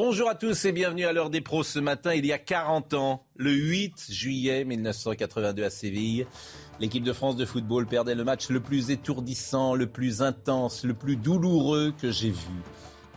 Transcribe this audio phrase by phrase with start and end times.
[0.00, 2.14] Bonjour à tous et bienvenue à l'heure des pros ce matin.
[2.14, 6.24] Il y a 40 ans, le 8 juillet 1982 à Séville,
[6.78, 10.94] l'équipe de France de football perdait le match le plus étourdissant, le plus intense, le
[10.94, 12.62] plus douloureux que j'ai vu.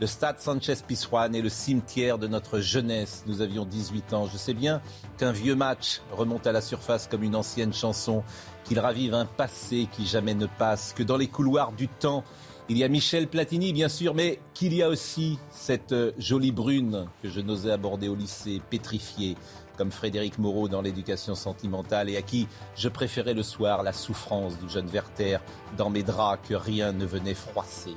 [0.00, 3.22] Le stade Sanchez Pizjuan est le cimetière de notre jeunesse.
[3.28, 4.26] Nous avions 18 ans.
[4.26, 4.82] Je sais bien
[5.18, 8.24] qu'un vieux match remonte à la surface comme une ancienne chanson,
[8.64, 12.24] qu'il ravive un passé qui jamais ne passe, que dans les couloirs du temps,
[12.68, 16.52] il y a Michel Platini, bien sûr, mais qu'il y a aussi cette euh, jolie
[16.52, 19.36] brune que je n'osais aborder au lycée, pétrifiée,
[19.76, 22.46] comme Frédéric Moreau dans l'éducation sentimentale, et à qui
[22.76, 25.38] je préférais le soir la souffrance du jeune Werther
[25.76, 27.94] dans mes draps que rien ne venait froisser.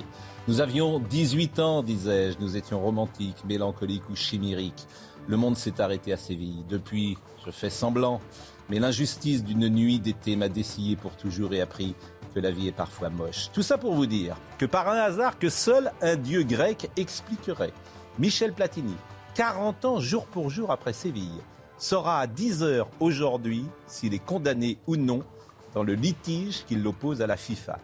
[0.48, 4.86] Nous avions 18 ans, disais-je, nous étions romantiques, mélancoliques ou chimériques.
[5.28, 6.64] Le monde s'est arrêté à Séville.
[6.68, 8.20] Depuis, je fais semblant.
[8.68, 11.94] Mais l'injustice d'une nuit d'été m'a dessillé pour toujours et appris
[12.36, 13.50] que la vie est parfois moche.
[13.54, 17.72] Tout ça pour vous dire que par un hasard que seul un dieu grec expliquerait,
[18.18, 18.94] Michel Platini,
[19.36, 21.40] 40 ans jour pour jour après Séville,
[21.78, 25.24] saura à 10 heures aujourd'hui s'il est condamné ou non
[25.72, 27.78] dans le litige qui l'oppose à la FIFA.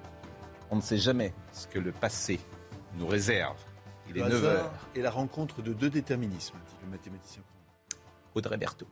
[0.71, 2.39] On ne sait jamais ce que le passé
[2.99, 3.57] nous réserve.
[4.11, 4.73] Il est Le 9 hasard heures.
[4.95, 7.43] Et la rencontre de deux déterminismes, dit le mathématicien.
[8.35, 8.89] Audrey Berthaud.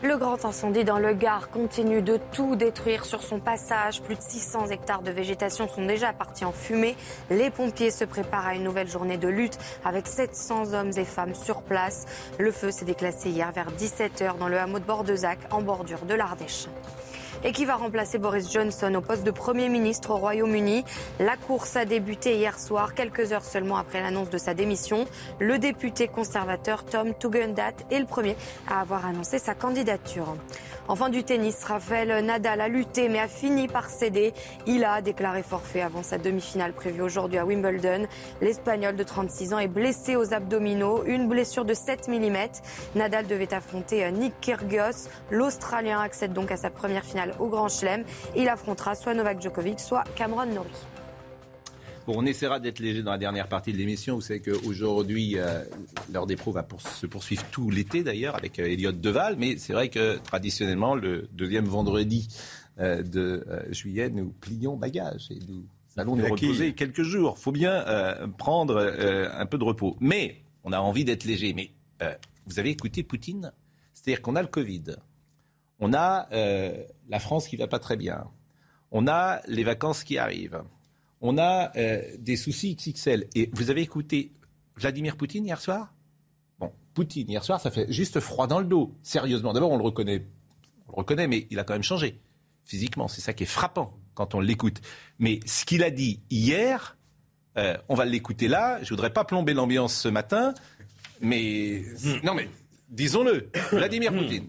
[0.00, 4.00] Le grand incendie dans le Gard continue de tout détruire sur son passage.
[4.00, 6.96] Plus de 600 hectares de végétation sont déjà partis en fumée.
[7.30, 11.34] Les pompiers se préparent à une nouvelle journée de lutte avec 700 hommes et femmes
[11.34, 12.06] sur place.
[12.38, 16.14] Le feu s'est déclassé hier vers 17h dans le hameau de Bordezac en bordure de
[16.14, 16.68] l'Ardèche.
[17.44, 20.84] Et qui va remplacer Boris Johnson au poste de Premier ministre au Royaume-Uni
[21.20, 25.06] La course a débuté hier soir, quelques heures seulement après l'annonce de sa démission.
[25.38, 28.36] Le député conservateur Tom Tugendhat est le premier
[28.68, 30.34] à avoir annoncé sa candidature.
[30.90, 34.32] Enfin du tennis, Rafael Nadal a lutté mais a fini par céder.
[34.66, 38.06] Il a déclaré forfait avant sa demi-finale prévue aujourd'hui à Wimbledon.
[38.40, 42.36] L'Espagnol de 36 ans est blessé aux abdominaux, une blessure de 7 mm.
[42.94, 45.10] Nadal devait affronter Nick Kyrgios.
[45.30, 48.04] L'Australien accède donc à sa première finale au Grand Chelem.
[48.34, 50.97] Il affrontera soit Novak Djokovic, soit Cameron Norrie.
[52.08, 54.14] Bon, on essaiera d'être léger dans la dernière partie de l'émission.
[54.14, 55.62] Vous savez qu'aujourd'hui, euh,
[56.10, 59.36] l'heure des pros va pour- se poursuivre tout l'été d'ailleurs avec euh, Elliot Deval.
[59.36, 62.26] Mais c'est vrai que traditionnellement, le deuxième vendredi
[62.78, 65.66] euh, de euh, juillet, nous plions bagages et nous
[65.98, 67.34] allons nous reposer quelques jours.
[67.38, 67.84] Il faut bien
[68.38, 69.98] prendre un peu de repos.
[70.00, 71.52] Mais on a envie d'être léger.
[71.52, 71.72] Mais
[72.46, 73.52] vous avez écouté Poutine?
[73.92, 74.96] C'est-à-dire qu'on a le Covid.
[75.78, 78.28] On a la France qui va pas très bien.
[78.92, 80.62] On a les vacances qui arrivent.
[81.20, 83.26] On a euh, des soucis XXL.
[83.34, 84.32] Et vous avez écouté
[84.76, 85.94] Vladimir Poutine hier soir?
[86.58, 88.94] Bon, Poutine hier soir, ça fait juste froid dans le dos.
[89.02, 90.26] Sérieusement, d'abord on le reconnaît,
[90.86, 92.20] on le reconnaît, mais il a quand même changé
[92.64, 93.08] physiquement.
[93.08, 94.80] C'est ça qui est frappant quand on l'écoute.
[95.18, 96.96] Mais ce qu'il a dit hier,
[97.56, 98.78] euh, on va l'écouter là.
[98.82, 100.54] Je voudrais pas plomber l'ambiance ce matin,
[101.20, 101.82] mais
[102.22, 102.48] non mais
[102.88, 104.48] disons-le, Vladimir Poutine.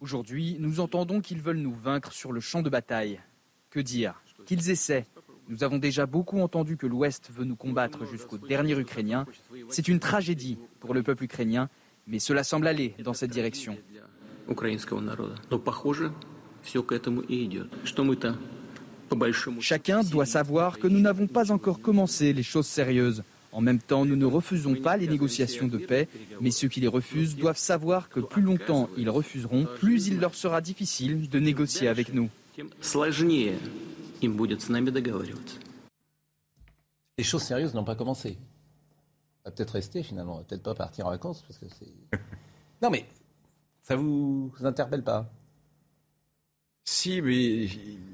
[0.00, 3.20] Aujourd'hui, nous entendons qu'ils veulent nous vaincre sur le champ de bataille.
[3.70, 5.06] Que dire Qu'ils essaient.
[5.48, 9.26] Nous avons déjà beaucoup entendu que l'Ouest veut nous combattre jusqu'au dernier Ukrainien.
[9.70, 11.70] C'est une tragédie pour le peuple ukrainien,
[12.06, 13.76] mais cela semble aller dans cette direction.
[19.60, 23.22] Chacun doit savoir que nous n'avons pas encore commencé les choses sérieuses.
[23.52, 26.08] En même temps, nous ne refusons pas les négociations de paix,
[26.40, 30.34] mais ceux qui les refusent doivent savoir que plus longtemps ils refuseront, plus il leur
[30.34, 32.28] sera difficile de négocier avec nous.
[37.16, 38.38] Les choses sérieuses n'ont pas commencé.
[39.44, 41.66] On va peut-être rester finalement, peut-être pas partir en vacances parce que.
[42.80, 43.06] Non mais
[43.82, 45.28] ça vous, vous interpelle pas?
[46.84, 47.64] Si, mais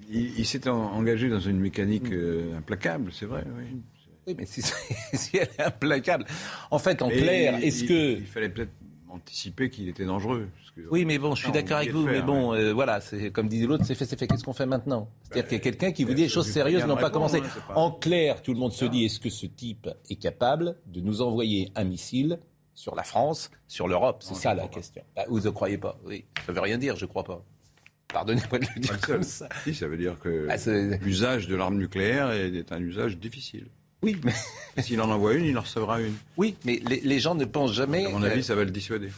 [0.09, 2.15] il, s'est engagé dans une mécanique mm.
[2.15, 3.45] euh, implacable, c'est vrai.
[3.57, 3.81] Oui.
[4.27, 4.63] Oui, mais si,
[5.15, 6.25] si elle est implacable.
[6.71, 8.73] En fait, en clair, est-ce que Il fallait peut-être
[9.09, 10.49] anticipé qu'il était dangereux.
[10.57, 13.31] parce que- Oui, mais bon, je suis d'accord avec vous, mais bon, euh, voilà, c'est
[13.31, 14.27] comme disait l'autre, c'est fait, c'est fait.
[14.27, 15.09] Qu'est-ce qu'on fait maintenant?
[15.23, 17.39] C'est-à-dire qu'il y a quelqu'un qui vous dit des choses sérieuses n'ont pas commencé.
[17.39, 20.77] hein, pas- En clair, tout le monde se dit est-ce que ce type est capable
[20.87, 22.39] de nous envoyer un missile
[22.75, 24.25] sur la France, sur l'Europe?
[24.27, 25.03] C'est ça la question.
[25.15, 27.45] Bah, vous ne croyez pas Oui, ça veut rien dire, je crois pas.
[28.09, 29.49] Pardonnez-moi de le dire comme ça.
[29.65, 30.57] Si, ça veut dire que Ah,
[31.03, 33.69] l'usage de l'arme nucléaire est un usage difficile.
[34.05, 34.35] Oui, mais,
[34.83, 36.15] S'il en envoie une, il en recevra une.
[36.37, 38.07] oui, mais les, les gens ne pensent jamais.
[38.07, 39.11] À mon euh, avis, ça va le dissuader.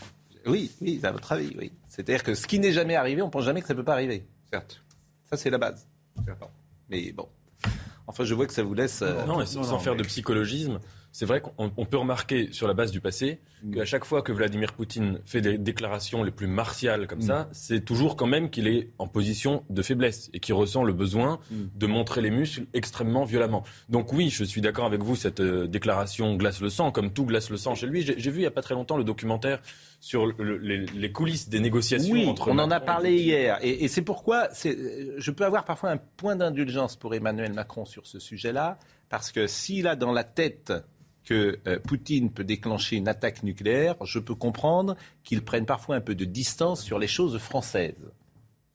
[0.47, 1.73] Oui, oui, à votre avis, oui.
[1.89, 4.25] C'est-à-dire que ce qui n'est jamais arrivé, on pense jamais que ça peut pas arriver.
[4.53, 4.83] Certes.
[5.29, 5.87] Ça, c'est la base.
[6.17, 6.47] Bon.
[6.89, 7.29] Mais bon.
[8.07, 9.03] Enfin, je vois que ça vous laisse.
[9.03, 10.79] euh, Non, sans non, faire mais- de psychologisme,
[11.19, 13.41] c'est vrai qu'on on peut remarquer sur la base du passé
[13.73, 17.83] qu'à chaque fois que Vladimir Poutine fait des déclarations les plus martiales comme ça, c'est
[17.83, 21.87] toujours quand même qu'il est en position de faiblesse et qu'il ressent le besoin de
[21.87, 23.65] montrer les muscles extrêmement violemment.
[23.89, 27.25] Donc oui, je suis d'accord avec vous, cette euh, déclaration glace le sang, comme tout
[27.25, 28.03] glace le sang chez lui.
[28.03, 29.61] J'ai vu il n'y a pas très longtemps le documentaire
[30.01, 33.59] sur le- les, les coulisses des négociations Oui, entre on en a et parlé hier.
[33.63, 37.87] Et, et c'est pourquoi euh, je peux avoir parfois un point d'indulgence pour Emmanuel Macron
[37.87, 38.79] sur ce sujet-là,
[39.09, 40.73] parce que s'il a dans la tête
[41.27, 46.01] que euh, Poutine peut déclencher une attaque nucléaire, je peux comprendre qu'il prenne parfois un
[46.01, 47.95] peu de distance sur les choses françaises.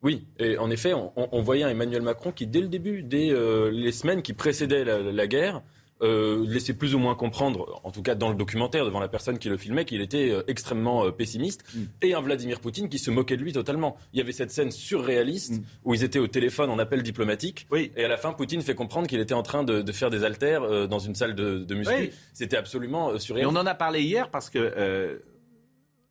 [0.04, 3.70] Oui, et en effet, on, on- voyait Emmanuel Macron qui, dès le début, dès euh,
[3.72, 5.62] les semaines qui précédaient la guerre,
[6.02, 9.38] euh, laissait plus ou moins comprendre, en tout cas dans le documentaire, devant la personne
[9.40, 11.64] qui le filmait, qu'il était euh, extrêmement euh, pessimiste,
[12.02, 13.98] et un Vladimir Poutine qui se moquait de lui totalement.
[14.14, 17.92] Il y avait cette scène surréaliste où ils étaient au téléphone en appel diplomatique, Oui.
[17.96, 20.24] et à la fin, Poutine fait comprendre qu'il était en train de, de faire des
[20.24, 21.94] haltères euh, dans une salle de, de muscu.
[21.96, 22.12] Oui.
[22.34, 23.56] C'était absolument Et surréaliste.
[23.56, 25.20] on en a parlé hier parce que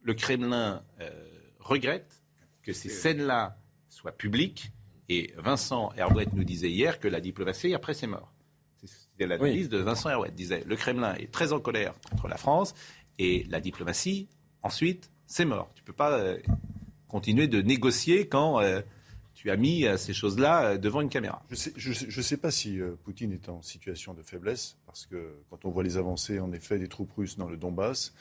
[0.02, 0.82] le Kremlin
[1.58, 2.22] regrette
[2.62, 3.56] que ces scènes-là
[3.88, 4.72] soient publiques.
[5.08, 8.29] Et Vincent Herouet nous disait hier que la diplomatie, après, c'est mort.
[9.20, 10.31] C'était l'analyse de Vincent Herouet.
[10.31, 12.75] disait le Kremlin est très en colère contre la France
[13.19, 14.28] et la diplomatie,
[14.62, 15.70] ensuite, c'est mort.
[15.75, 16.38] Tu ne peux pas euh,
[17.06, 18.81] continuer de négocier quand euh,
[19.34, 21.43] tu as mis euh, ces choses-là euh, devant une caméra.
[21.50, 24.22] Je ne sais, je sais- je sais pas si euh, Poutine est en situation de
[24.22, 27.58] faiblesse, parce que quand on voit les avancées, en effet, des troupes russes dans le
[27.58, 28.14] Donbass,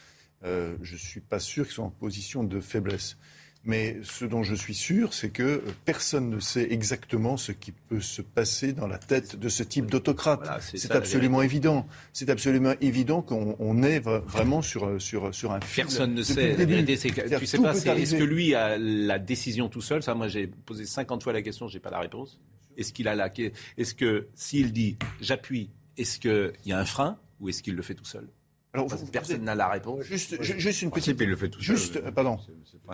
[0.44, 3.16] euh, je ne suis pas sûr qu'ils soient en position de faiblesse.
[3.66, 7.74] Mais ce dont je suis sûr, c'est que euh, personne ne sait exactement ce qui
[7.74, 10.40] peut se passer dans la tête de ce type d'autocrate.
[10.44, 11.86] Voilà, c'est absolument évident.
[12.14, 15.84] C'est absolument évident qu'on on est vra- vraiment sur, euh, sur, sur un fil.
[15.84, 16.56] Personne ne sait.
[16.56, 20.02] La vérité, c'est que tu sais pas, est-ce que lui a la décision tout seul?
[20.04, 22.40] Ça, moi, j'ai posé 50 fois la question, j'ai pas la réponse.
[22.78, 23.30] Est-ce qu'il a la
[23.78, 27.82] Est-ce que s'il dit j'appuie, est-ce qu'il y a un frein ou est-ce qu'il le
[27.82, 28.30] fait tout seul?
[28.74, 30.04] Alors, vous- Personne n'a la réponse.
[30.04, 31.18] Juste, ju- juste une En petite.
[31.20, 32.12] il le fait tout Juste, seul.
[32.14, 32.38] pardon.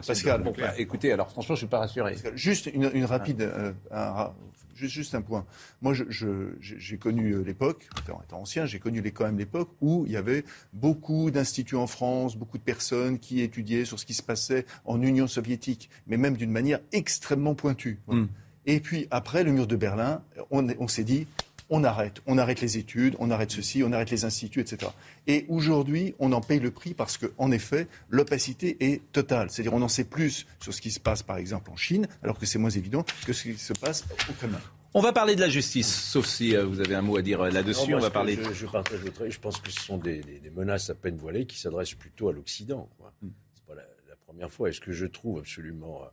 [0.07, 0.42] Pascal.
[0.44, 2.16] Bon, bah, écoutez, alors franchement, je suis pas rassuré.
[2.36, 4.31] Juste une, une rapide, euh, un
[4.74, 5.45] juste, juste un point.
[5.81, 9.38] Moi, je- je- j'ai connu euh, l'époque, étant, étant ancien, j'ai connu les- quand même
[9.38, 14.00] l'époque où il y avait beaucoup d'instituts en France, beaucoup de personnes qui étudiaient sur
[14.00, 18.00] ce qui se passait en Union soviétique, mais même d'une manière extrêmement pointue.
[18.07, 18.22] Voilà.
[18.24, 18.30] Mm.
[18.68, 21.27] Et puis après le mur de Berlin, on s'est dit.
[21.69, 24.91] On arrête, on arrête les études, on arrête ceci, on arrête les instituts, etc.
[25.25, 29.50] Et aujourd'hui, on en paye le prix parce que, en effet, l'opacité est totale.
[29.50, 32.38] C'est-à-dire, on en sait plus sur ce qui se passe, par exemple, en Chine, alors
[32.38, 34.62] que c'est moins évident que ce qui se passe au Kremlin.
[34.94, 37.41] On va parler de la justice, sauf si euh, vous avez un mot à dire
[37.41, 37.91] euh, là-dessus.
[37.91, 38.38] Non, On va parler.
[38.41, 39.31] Je, je partage votre avis.
[39.31, 42.29] Je pense que ce sont des, des- des menaces à peine voilées qui s'adressent plutôt
[42.29, 42.89] à l'Occident.
[42.97, 43.12] quoi.
[43.21, 43.29] Hmm.
[43.56, 44.69] C'est pas la, la première fois.
[44.69, 46.07] Et ce que je trouve absolument euh,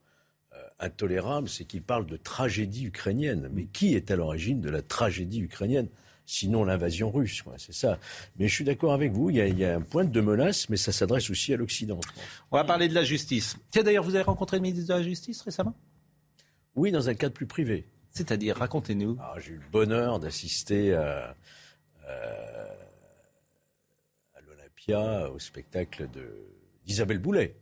[0.82, 3.48] intolérable, c'est qu'il parle de tragédie ukrainienne.
[3.52, 5.88] Mais qui est à l'origine de la tragédie ukrainienne
[6.24, 7.98] Sinon l'invasion russe, c'est ça.
[8.38, 10.20] Mais je suis d'accord avec vous, il y, a, il y a un point de
[10.20, 11.98] menace, mais ça s'adresse aussi à l'Occident.
[12.52, 13.56] On va parler de la justice.
[13.70, 15.74] Tiens, d'ailleurs, vous avez rencontré le ministre de la Justice récemment?
[16.76, 17.86] Oui, dans un cadre plus privé.
[18.10, 19.16] C'est-à-dire, racontez-nous.
[19.20, 21.34] Ah, J'ai eu le bonheur d'assister à,
[22.06, 22.76] à-
[24.34, 26.46] à l'Olympia, au spectacle de-
[26.86, 27.56] d'Isabelle Boulet.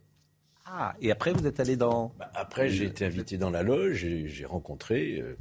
[0.65, 2.13] Ah, et après, vous êtes allé dans.
[2.19, 5.35] Bah, après, j'ai été invité dans la loge et j'ai rencontré euh,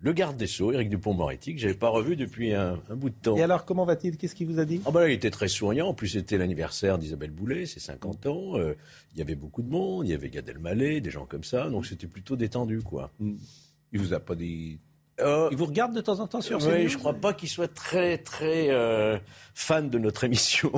[0.00, 3.10] le garde des Sceaux, Éric Dupont-Moretti, que je n'avais pas revu depuis un, un bout
[3.10, 3.36] de temps.
[3.36, 4.16] Et alors, comment va-t-il?
[4.16, 4.80] Qu'est-ce qu'il vous a dit?
[4.84, 5.88] Ah là, il était très souriant.
[5.88, 8.58] En plus, c'était l'anniversaire d'Isabelle Boulet, c'est 50 ans.
[8.58, 8.74] Euh,
[9.12, 11.70] il y avait beaucoup de monde, il y avait Gad Elmaleh, des gens comme ça.
[11.70, 13.10] Donc c'était plutôt détendu, quoi.
[13.20, 14.80] Il vous a pas dit.
[15.20, 17.48] Euh, Il vous regarde de temps en temps sur oui, CNews je crois pas qu'il
[17.48, 19.16] soit très, très euh,
[19.54, 20.72] fan de notre émission.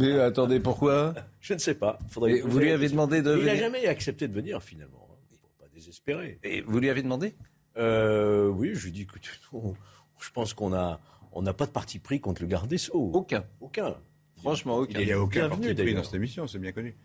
[0.00, 1.98] Mais attendez, pourquoi je ne sais pas.
[2.08, 5.08] Faudrait Vous lui avez demandé de Il n'a venir jamais accepté de venir, finalement.
[5.10, 6.38] hein, Pour pas désespérer.
[6.44, 7.34] Et vous lui avez demandé?
[7.76, 11.00] Euh, oui, je lui dis que je pense qu'on a,
[11.32, 13.10] on n'a pas de parti pris contre le garde des Sceaux.
[13.12, 13.44] Aucun.
[13.60, 13.96] Aucun.
[14.36, 16.96] Franchement, Il n'y a aucun parti pris dans cette émission, c'est bien connu.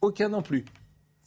[0.00, 0.64] Aucun non plus.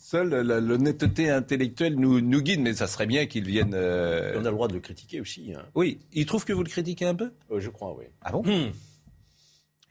[0.03, 3.73] Seule l'honnêteté intellectuelle nous, nous guide, mais ça serait bien qu'il vienne.
[3.75, 5.53] euh, On a le droit de le critiquer aussi.
[5.55, 5.61] hein.
[5.75, 7.31] Oui, il trouve que vous le critiquez un peu?
[7.51, 8.05] Euh, je crois, oui.
[8.23, 8.41] Ah bon?
[8.43, 8.71] Je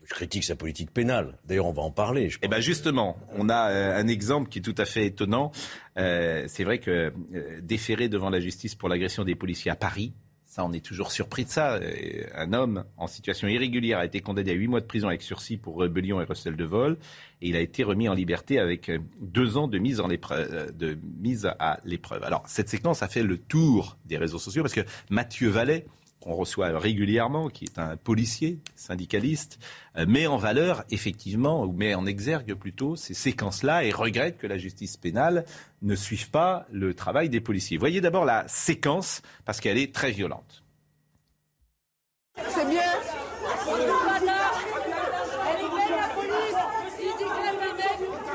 [0.03, 1.39] Je critique sa politique pénale.
[1.47, 2.29] D'ailleurs, on va en parler.
[2.43, 5.53] Eh ben justement, on a euh, un exemple qui est tout à fait étonnant.
[5.97, 10.13] Euh, c'est vrai que euh, déféré devant la justice pour l'agression des policiers à Paris,
[10.51, 11.79] ça, on est toujours surpris de ça.
[12.35, 15.57] Un homme en situation irrégulière a été condamné à huit mois de prison avec sursis
[15.57, 16.99] pour rébellion et recel de vol.
[17.41, 18.91] Et il a été remis en liberté avec
[19.21, 22.25] deux ans de mise, euh, à l'épreuve.
[22.25, 25.87] Alors, cette séquence a fait le tour des réseaux sociaux parce que Mathieu Vallet,
[26.21, 29.59] qu'on reçoit régulièrement, qui est un policier syndicaliste,
[29.97, 34.47] euh, met en valeur effectivement, ou met en exergue plutôt, ces séquences-là et regrette que
[34.47, 35.45] la justice pénale
[35.83, 37.79] ne suive pas le travail des policiers.
[37.79, 40.63] Voyez d'abord la séquence, parce qu'elle est très violente.
[42.49, 42.81] C'est bien.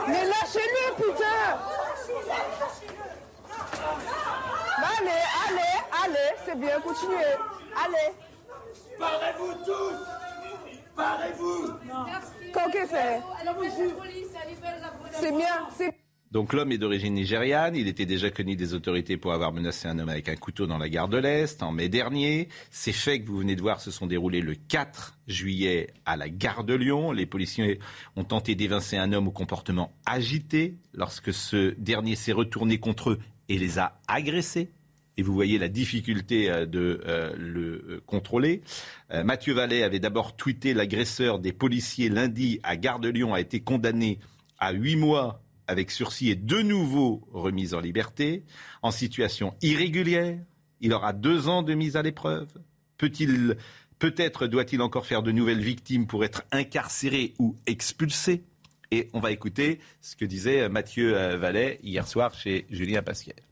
[0.08, 1.26] Mais lâchez-le, putain
[4.98, 7.65] Allez, allez, allez, c'est bien, continuez.
[7.76, 8.16] Allez.
[8.98, 11.74] Parez-vous tous Parez-vous
[12.72, 13.22] Qu'est-ce fait?
[15.12, 15.94] C'est bien, c'est
[16.32, 20.00] Donc l'homme est d'origine nigériane, il était déjà connu des autorités pour avoir menacé un
[20.00, 22.48] homme avec un couteau dans la gare de l'Est en mai dernier.
[22.72, 26.30] Ces faits que vous venez de voir se sont déroulés le 4 juillet à la
[26.30, 27.12] gare de Lyon.
[27.12, 27.80] Les policiers
[28.16, 33.20] ont tenté d'évincer un homme au comportement agité lorsque ce dernier s'est retourné contre eux
[33.50, 34.72] et les a agressés.
[35.18, 38.62] Et vous voyez la difficulté euh, de euh, le euh, contrôler.
[39.24, 43.60] Mathieu Vallet avait d'abord tweeté l'agresseur des policiers lundi à Gare de Lyon a été
[43.60, 44.20] condamné
[44.58, 48.44] à huit mois avec sursis et de nouveau remis en liberté.
[48.82, 50.40] En situation irrégulière,
[50.82, 52.48] il aura deux ans de mise à l'épreuve.
[52.98, 53.58] Peut-il,
[54.00, 58.44] peut-être doit-il encore faire de nouvelles victimes pour être incarcéré ou expulsé?
[58.90, 63.45] Et on va écouter ce que disait Mathieu Vallet hier soir chez Julien Pasquier.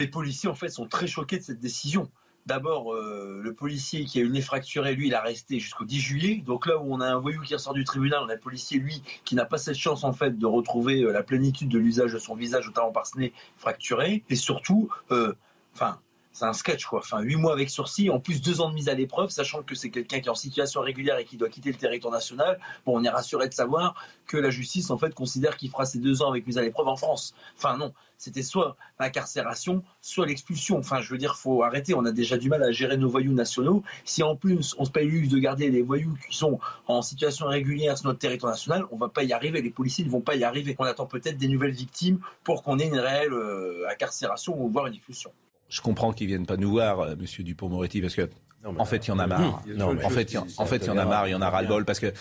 [0.00, 2.10] Les policiers, en fait, sont très choqués de cette décision.
[2.46, 5.84] D'abord, euh, le policier qui a eu le nez fracturé, lui, il a resté jusqu'au
[5.84, 6.42] 10 juillet.
[6.46, 8.78] Donc là où on a un voyou qui ressort du tribunal, on a un policier,
[8.78, 12.12] lui, qui n'a pas cette chance, en fait, de retrouver euh, la plénitude de l'usage
[12.12, 14.22] de son visage, notamment par ce nez fracturé.
[14.30, 15.32] Et surtout, euh,
[15.74, 15.98] enfin,
[16.36, 16.98] c'est un sketch, quoi.
[16.98, 19.74] Enfin, huit mois avec sursis, en plus deux ans de mise à l'épreuve, sachant que
[19.74, 22.58] c'est quelqu'un qui est en situation régulière et qui doit quitter le territoire national.
[22.84, 23.94] Bon, on est rassuré de savoir
[24.26, 26.88] que la justice, en fait, considère qu'il fera ces deux ans avec mise à l'épreuve
[26.88, 27.34] en France.
[27.56, 27.94] Enfin, non.
[28.18, 30.76] C'était soit l'incarcération, soit l'expulsion.
[30.78, 31.94] Enfin, je veux dire, faut arrêter.
[31.94, 33.82] On a déjà du mal à gérer nos voyous nationaux.
[34.04, 37.46] Si en plus on se paye l'use de garder les voyous qui sont en situation
[37.46, 39.60] irrégulière sur notre territoire national, on va pas y arriver.
[39.60, 40.76] Les policiers ne vont pas y arriver.
[40.78, 44.86] On attend peut-être des nouvelles victimes pour qu'on ait une réelle euh, incarcération ou voire
[44.86, 45.30] une expulsion.
[45.68, 48.28] Je comprends qu'ils viennent pas nous voir, euh, Monsieur Dupont-Moretti, parce que
[48.64, 49.62] en fait, il y en a marre.
[49.66, 51.04] Y a Non, en fait, il y en- qui- en fait, il y en a
[51.04, 52.12] marre, il y en a ras-le-bol, parce que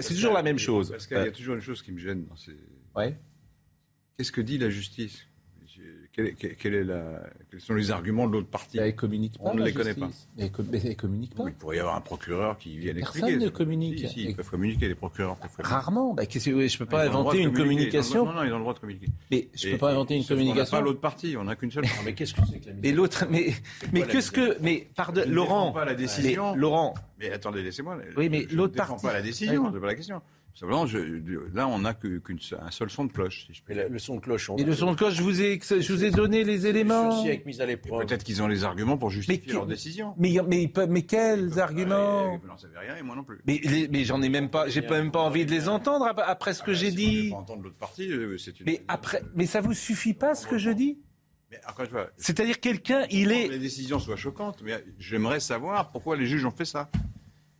[0.00, 0.90] c'est toujours la même chose.
[0.90, 2.56] Parce qu'il y a Euh, toujours une chose qui me gêne dans ces.
[2.96, 3.16] Ouais.
[4.16, 5.26] Qu'est-ce que dit la justice?
[6.18, 6.34] Est
[6.84, 8.78] la- Quels sont les arguments de l'autre partie?
[8.78, 10.08] Elle communique pas, On ne les connaît pas.
[10.36, 10.50] Mais elle
[10.88, 11.44] mais communique pas.
[11.46, 13.44] Il pourrait y avoir un procureur qui vienne Personne expliquer.
[13.44, 13.98] ne communique.
[14.00, 15.74] Si, si, ils peuvent communiquer, les procureurs peuvent communiquer.
[15.74, 16.14] Rarement.
[16.14, 18.26] Bah, je peux pas Ils inventer une communication.
[18.26, 19.06] Non, non, ils ont le droit de communiquer.
[19.30, 20.76] Mais je Et- peux pas inventer une n'a communication.
[20.76, 21.84] pas l'autre partie, on n'a qu'une seule.
[22.04, 23.54] mais qu'est-ce que c'est que la l'autre, mais,
[23.92, 26.52] mais la qu'est-ce que, mais pardon, ne Laurent, pas la décision.
[26.54, 27.98] mais Laurent, Mais attendez, laissez-moi.
[28.16, 29.70] Oui, mais l'autre ne partie- pas la décision, Ouais.
[29.72, 30.20] c'est pas la question.
[30.58, 33.84] Simplement, je- là, on n'a que- qu'un seul son de cloche, si je Mais dire.
[33.84, 35.92] le, le son de cloche, on et le son de cloche, je vous ai, je
[35.92, 37.22] vous ai donné les éléments.
[37.22, 38.04] Avec mise à l'épreuve.
[38.04, 40.14] Peut-être qu'ils ont les arguments pour justifier Mais leur que- décision.
[40.18, 43.38] Mais, mais, ils peuvent- mais quels arguments Vous n'en savez rien et moi non plus.
[43.46, 43.60] Mais,
[43.92, 46.54] mais j'en ai même pas, j'ai pas même pas envie de les entendre ap- après
[46.54, 47.30] ce que j'ai Ah, si vous voulez dit.
[47.30, 48.66] pas entendre l'autre partie, euh, c'est une.
[48.66, 50.98] Mais après, mais ça vous suffit pas ce que je dis?
[51.52, 51.58] Mais
[52.16, 53.48] C'est-à-dire quelqu'un, il que est.
[53.48, 56.90] les décisions soient choquantes, mais j'aimerais savoir pourquoi les juges ont fait ça.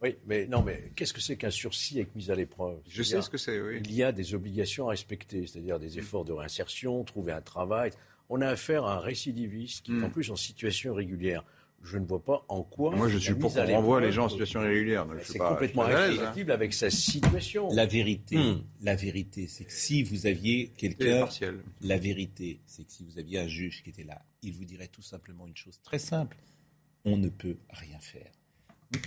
[0.02, 2.78] Oui, mais non, mais qu'est-ce que c'est qu'un sursis avec mise à l'épreuve?
[2.88, 3.80] Je sais ce que c'est, oui.
[3.84, 7.90] Il y a des obligations à respecter, c'est-à-dire des efforts de réinsertion, trouver un travail.
[8.28, 10.04] On a affaire à un récidiviste qui est Mm.
[10.04, 11.44] en plus en situation régulière.
[11.82, 12.94] Je ne vois pas en quoi.
[12.94, 15.06] Moi, je suis pour qu'on renvoie les gens en situation irrégulière.
[15.22, 16.12] C'est complètement l'aise, hein.
[16.14, 17.68] incompatible avec sa situation.
[17.72, 18.62] La vérité, Hmm.
[18.82, 21.58] la vérité, c'est que si vous aviez quelqu'un, partiel.
[21.80, 24.88] la vérité, c'est que si vous aviez un juge qui était là, il vous dirait
[24.88, 26.36] tout simplement une chose très simple
[27.04, 28.30] on ne peut rien faire.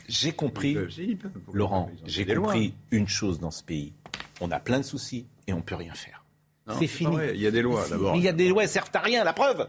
[0.07, 1.17] J'ai compris, si,
[1.53, 3.93] Laurent, j'ai compris une chose dans ce pays.
[4.39, 6.23] On a plein de soucis et on peut rien faire.
[6.79, 7.15] C'est fini.
[7.33, 8.13] Il y a des lois, Si, d'abord.
[8.13, 9.67] mais Il y a des lois, elles servent à rien, la preuve.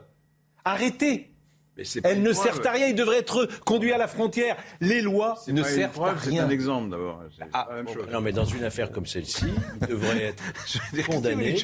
[0.64, 1.31] Arrêtez.
[1.76, 4.57] Mais Elles ne servent à rien, ils devraient être conduits à la frontière.
[4.83, 6.45] Les lois ne pas une servent à preuve, C'est rien.
[6.47, 7.23] un exemple d'abord.
[7.54, 8.12] Ah, la.
[8.12, 9.47] Non, mais dans une affaire comme celle-ci,
[9.81, 10.23] il devrait
[10.95, 11.57] être condamné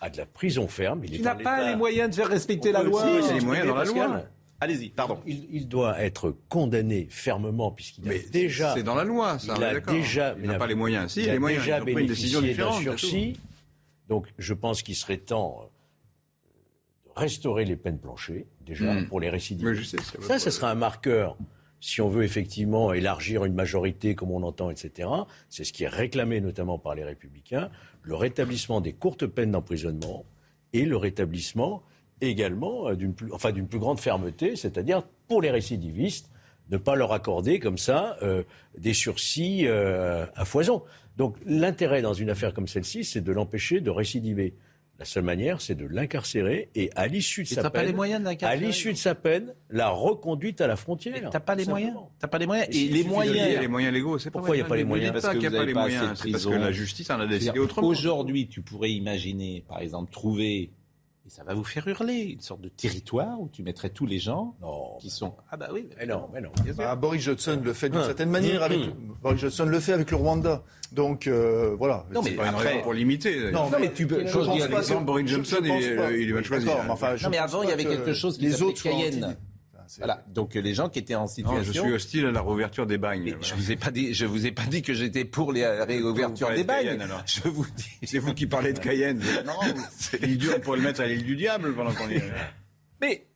[0.00, 1.02] à de la prison ferme.
[1.04, 3.04] Il n'as pas les moyens de faire respecter la On peut loi.
[3.04, 4.22] aussi il y a les moyens dans la loi.
[4.60, 5.18] Allez-y, pardon.
[5.26, 8.74] Il, il doit être condamné fermement puisqu'il a Mais déjà.
[8.74, 9.94] c'est dans la loi, ça, il est a d'accord.
[9.94, 10.36] déjà.
[10.38, 11.12] Il n'a pas les moyens.
[11.12, 13.40] Si, il les a moyens, déjà ils ont pris une décision bénéficié d'un sursis.
[14.08, 15.66] Donc, je pense qu'il serait temps euh,
[17.14, 19.06] de restaurer les peines planchées, déjà, Mm.
[19.08, 19.82] pour les récidives.
[20.20, 21.36] Ça, ce sera un marqueur
[21.82, 25.08] si on veut effectivement élargir une majorité comme on entend, etc.,
[25.48, 27.70] c'est ce qui est réclamé notamment par les républicains,
[28.02, 30.26] le rétablissement des courtes peines d'emprisonnement
[30.74, 31.82] et le rétablissement
[32.20, 36.30] également euh, d'une plus, enfin, d'une plus grande fermeté, c'est-à-dire pour les récidivistes,
[36.70, 38.44] ne pas leur accorder comme ça euh,
[38.78, 40.82] des sursis euh, à foison.
[41.16, 44.54] Donc l'intérêt dans une affaire comme celle-ci, c'est de l'empêcher de récidiver.
[45.00, 47.86] La seule manière, c'est de l'incarcérer et à l'issue de Et sa t'as peine, pas
[47.86, 51.30] les moyens de à l'issue de sa peine, la reconduite à la frontière.
[51.30, 51.96] T'as pas les moyens.
[52.18, 52.68] T'as pas les moyens.
[52.70, 53.60] Et les moyens.
[53.60, 55.48] les moyens légaux, c'est Pourquoi il n'y a pas les moyens Parce pas que qu'il
[55.48, 56.22] n'y vous a pas les moyens.
[56.22, 57.88] parce que la justice en a décidé autrement.
[57.88, 60.70] Aujourd'hui, tu pourrais imaginer, par exemple, trouver,
[61.30, 64.18] et ça va vous faire hurler, une sorte de territoire où tu mettrais tous les
[64.18, 64.96] gens Non.
[65.00, 65.34] qui sont.
[65.50, 65.86] Ah bah oui.
[65.98, 66.50] Mais non, mais non.
[66.64, 66.82] bien sûr.
[66.82, 68.04] Bah, Boris Johnson le fait d'une Hum.
[68.04, 68.62] certaine manière.
[68.64, 69.16] Avec, Hum.
[69.22, 70.64] Boris Johnson le fait avec le Rwanda.
[70.92, 72.04] Donc euh, voilà.
[72.12, 73.52] Non, mais C'est pas une après- raison pour limiter.
[73.52, 76.10] Non, mais tu peux- je pense pas que- Boris Johnson, je pense il est- pas.
[76.12, 76.74] il est mal choisi, hein.
[76.84, 79.36] mais enfin, Non, mais avant, il y avait que quelque chose qui les s'appelait Cayenne.
[79.98, 80.24] Voilà.
[80.28, 81.72] Donc les gens qui étaient en Non, situation.
[81.72, 83.22] je suis hostile à la réouverture des bagnes.
[83.24, 83.46] Mais Voilà.
[83.46, 86.50] je vous ai pas dit, je vous ai pas dit que j'étais pour les réouvertures
[86.50, 86.84] des de bagnes.
[86.86, 87.22] Cayenne, alors.
[87.26, 88.06] Je vous dis.
[88.06, 89.22] C'est vous qui parlez de Cayenne.
[89.46, 89.54] Non,
[90.22, 92.22] l'île du- on pourrait le mettre à l'île du diable pendant qu'on est.
[93.00, 93.26] Mais,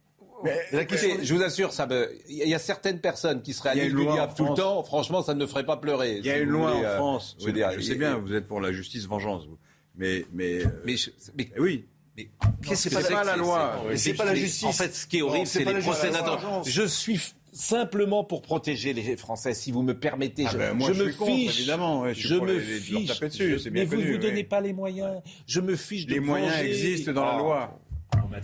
[0.72, 3.78] écoutez, je vous assure, ça me, il y a certaines personnes qui seraient à Il
[3.78, 4.82] y a l'île une du loi diable tout le temps.
[4.84, 6.18] Franchement, ça ne me ferait pas pleurer.
[6.18, 7.36] Il y a si une loi voulez, en euh, France.
[7.38, 9.58] Je, Oui, veux dire, je sais il- bien, vous êtes pour la justice vengeance, vous.
[9.96, 11.86] Mais, mais, euh, Mais, je- mais eh oui.
[12.16, 12.28] Mais
[12.62, 13.78] c'est qu'est-ce que pas c'est la loi.
[13.82, 14.64] c'est- Mais c'est pas la justice.
[14.64, 16.62] En fait, ce qui est horrible, c'est c'est les procès c'est d'intention.
[16.64, 17.20] Je suis
[17.52, 20.44] simplement pour protéger les Français, si vous me permettez.
[20.46, 21.58] Ah je, ben, moi, je je me suis contre, fiche.
[21.60, 23.20] évidemment, ouais, je je me les- fiche.
[23.20, 24.42] dessus, c'est bien mais vous ne vous donnez ouais.
[24.44, 25.20] pas les moyens.
[25.46, 27.38] Je me fiche de Les moyens existent dans la Oh.
[27.44, 27.80] loi.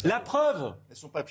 [0.05, 0.75] La preuve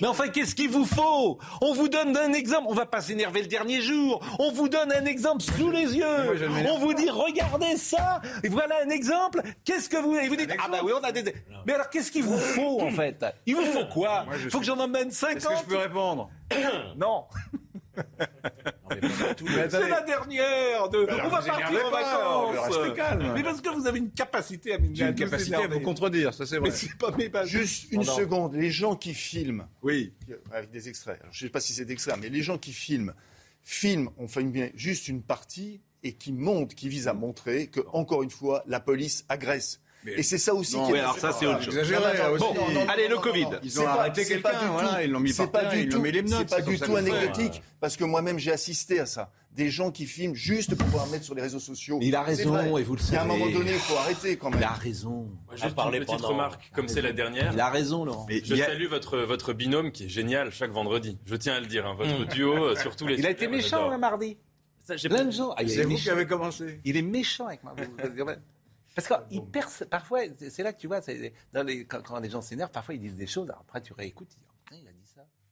[0.00, 1.38] mais enfin, qu'est-ce qu'il vous faut?
[1.60, 2.66] On vous donne un exemple.
[2.68, 4.20] On va pas s'énerver le dernier jour.
[4.38, 6.38] On vous donne un exemple sous les yeux.
[6.70, 8.20] On vous dit, regardez ça.
[8.42, 9.42] Et voilà un exemple.
[9.64, 10.16] Qu'est-ce que vous...
[10.16, 11.34] Et vous dites, ah bah oui, on a des...
[11.66, 13.24] Mais alors, qu'est-ce qu'il vous faut, en fait?
[13.46, 14.26] Il vous faut quoi?
[14.36, 16.30] Je faut que j'en emmène Est-ce que 50 je peux répondre?
[16.96, 17.24] Non.
[19.70, 20.88] C'est la dernière.
[20.88, 21.06] De...
[21.08, 22.76] alors, on va partir en vacances.
[22.76, 23.32] restez calme.
[23.34, 26.34] Mais parce que vous avez une capacité à me J'ai une capacité à vous contredire,
[26.34, 26.70] ça c'est vrai.
[26.70, 27.48] Mais c'est pas mes bases.
[27.48, 30.12] Juste une Non, seconde, les gens qui filment, Oui.
[30.52, 32.72] avec des extraits, alors, je ne sais pas si c'est d'extraits, mais les gens qui
[32.72, 33.14] filment,
[33.62, 37.80] filment, on fait bien juste une partie et qui montrent, qui visent à montrer que,
[37.92, 39.80] encore une fois, la police agresse.
[40.04, 41.74] Mais- et c'est ça aussi Non, qui est oui, alors ça, c'est autre chose.
[41.76, 43.46] Non, Allez, le Covid.
[43.62, 45.60] Ils ont arrêté c'est pas quelqu'un, du voilà, tout- ils l'ont mis c'est par pas
[45.62, 48.04] terre, du ils tout- l'ont mis les menottes, C'est pas du tout anecdotique, parce que
[48.04, 49.30] moi-même j'ai assisté à ça.
[49.52, 51.98] Des gens qui filment juste pour pouvoir mettre sur les réseaux sociaux.
[51.98, 53.38] Mais il a raison, et vous le Il y a un savez.
[53.38, 54.60] moment donné, il faut arrêter quand même.
[54.60, 55.28] Il a raison.
[55.56, 57.50] Juste parler une petite remarque, comme c'est la dernière.
[57.52, 58.26] Il a raison, Laurent.
[58.30, 61.18] Je salue votre, votre binôme qui est génial chaque vendredi.
[61.26, 63.48] Je tiens à le dire, hein, votre duo euh, sur tous les Il a été
[63.48, 64.38] méchant, mardi.
[65.04, 65.52] Plein de gens.
[65.56, 66.80] Ah, C'est est vous qui avez commencé.
[66.84, 67.74] il est méchant avec moi.
[68.94, 69.84] Parce qu'il perce.
[69.88, 72.94] Parfois, c'est là que tu vois, c'est- dans les- quand, quand les gens s'énervent, parfois
[72.94, 73.48] ils disent des choses.
[73.48, 74.36] alors après, tu réécoutes.
[74.72, 74.99] Oh, il a dit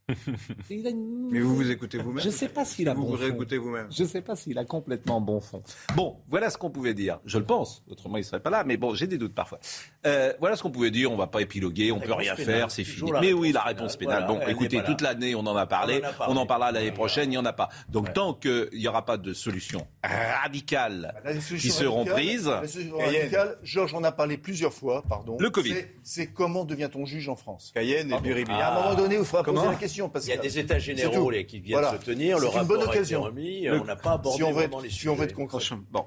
[0.71, 2.23] il a une- Mais vous vous écoutez vous-même.
[2.25, 3.23] Je sais pas s'il a Vous bon vous fond.
[3.23, 3.87] réécoutez vous-même.
[3.91, 5.63] Je ne sais pas s'il a complètement bon fond.
[5.95, 7.21] Bon, voilà ce qu'on pouvait dire.
[7.27, 7.83] Je le pense.
[7.91, 8.65] Autrement, il ne serait pas là.
[8.65, 9.59] Mais bon, j'ai des doutes parfois.
[10.07, 11.11] Euh, voilà ce qu'on pouvait dire.
[11.11, 11.93] On ne va pas épiloguer.
[11.93, 12.55] On peut réponse rien pénale.
[12.55, 12.71] faire.
[12.71, 13.11] C'est fini.
[13.21, 14.25] Mais oui, la réponse pénale.
[14.27, 16.01] Voilà, bon, écoutez, toute l'année, on en a parlé.
[16.03, 16.35] On en a parlé.
[16.35, 17.27] On en parlera l'année prochaine.
[17.29, 17.69] Il n'y en a pas.
[17.89, 18.13] Donc, Ouais.
[18.15, 22.47] tant qu'il n'y aura pas de solution radicale La qui solution seront radicale- prises.
[22.47, 25.37] La solution radicale, Georges en a parlé plusieurs fois, pardon.
[25.39, 25.75] Le Covid.
[26.03, 27.73] C'est- comment devient-on juge en France?
[27.75, 28.51] Cayenne et Biribi.
[28.51, 29.98] Et à un moment donné, il faudra poser la question.
[30.09, 31.99] Parce Il y a que- des états généraux les, qui viennent Voilà.
[31.99, 33.23] se tenir, le C'est une rapport bonne a été occasion.
[33.23, 35.17] remis, Le- on n'a pas abordé si on veut vraiment être, les si on veut
[35.21, 35.31] sujets.
[35.31, 35.59] être concret.
[35.91, 36.05] Bon.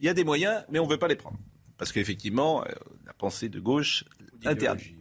[0.00, 1.36] Il y a des moyens, mais on ne veut pas les prendre.
[1.76, 2.68] Parce qu'effectivement, euh,
[3.06, 4.04] la pensée de gauche
[4.44, 4.94] interdit.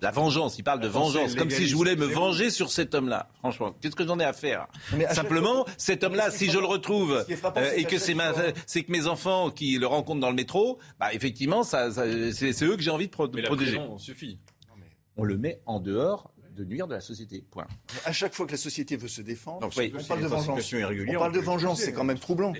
[0.00, 2.92] La vengeance, il parle de La vengeance, comme si je voulais me venger sur cet
[2.92, 3.28] homme-là.
[3.38, 4.66] Franchement, qu'est-ce que j'en ai à faire?
[4.96, 7.98] Mais à chaque Simplement, fois- cet homme-là, si je le retrouve frappant, euh, et que
[7.98, 11.62] c'est ma, fois- c'est que mes enfants qui le rencontrent dans le métro, bah effectivement,
[11.62, 13.76] ça, ça- c'est c'est eux que j'ai envie de, pro- de Mais la protéger.
[13.76, 14.40] prison suffit.
[15.16, 17.44] On le met en dehors de nuire de la société.
[17.50, 17.66] Point.
[18.04, 19.92] À chaque fois que la société veut se défendre, Oui.
[19.98, 20.72] on parle de en vengeance.
[20.72, 22.52] On parle de vengeance, c'est quand même troublant.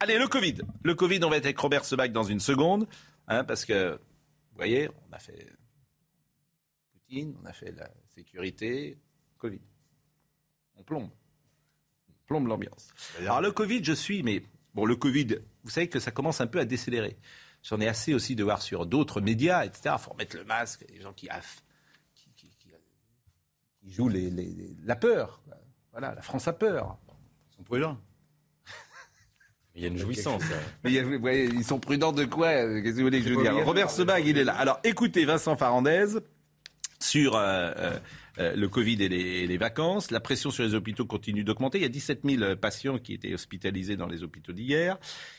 [0.00, 0.56] Allez, le Covid.
[0.82, 2.86] Le Covid, on va être avec Robert Sebac dans une seconde,
[3.28, 5.46] hein, parce que, vous voyez, on a fait
[6.92, 8.98] Poutine, on a fait la sécurité,
[9.38, 9.60] Covid.
[10.76, 11.08] On plombe.
[12.08, 12.88] On plombe l'ambiance.
[13.20, 14.42] Alors le Covid, je suis, mais
[14.74, 17.16] bon, le Covid, vous savez que ça commence un peu à décélérer.
[17.62, 19.94] J'en ai assez aussi de voir sur d'autres médias, etc.
[19.98, 21.62] Il faut remettre le masque, les gens qui, aff-
[23.84, 25.40] qui jouent les- les- les- la peur.
[25.44, 25.54] quoi.
[25.92, 26.96] Voilà, la France a peur.
[27.52, 27.98] Ils sont prudents.
[29.76, 30.42] Il y a une jouissance.
[30.50, 30.56] là.
[30.84, 33.06] Mais il y a- vous voyez, ils sont prudents de quoi euh, Qu'est-ce que vous
[33.06, 33.50] voulez que je vous dise.
[33.64, 34.54] Robert Sebag, il est là.
[34.54, 36.06] Alors écoutez Vincent Farandez
[37.00, 37.98] sur euh, euh,
[38.38, 40.12] euh, le Covid et les, et les vacances.
[40.12, 41.78] La pression sur les hôpitaux continue d'augmenter.
[41.78, 44.96] Il y a 17 000 patients qui étaient hospitalisés dans les hôpitaux d'hier.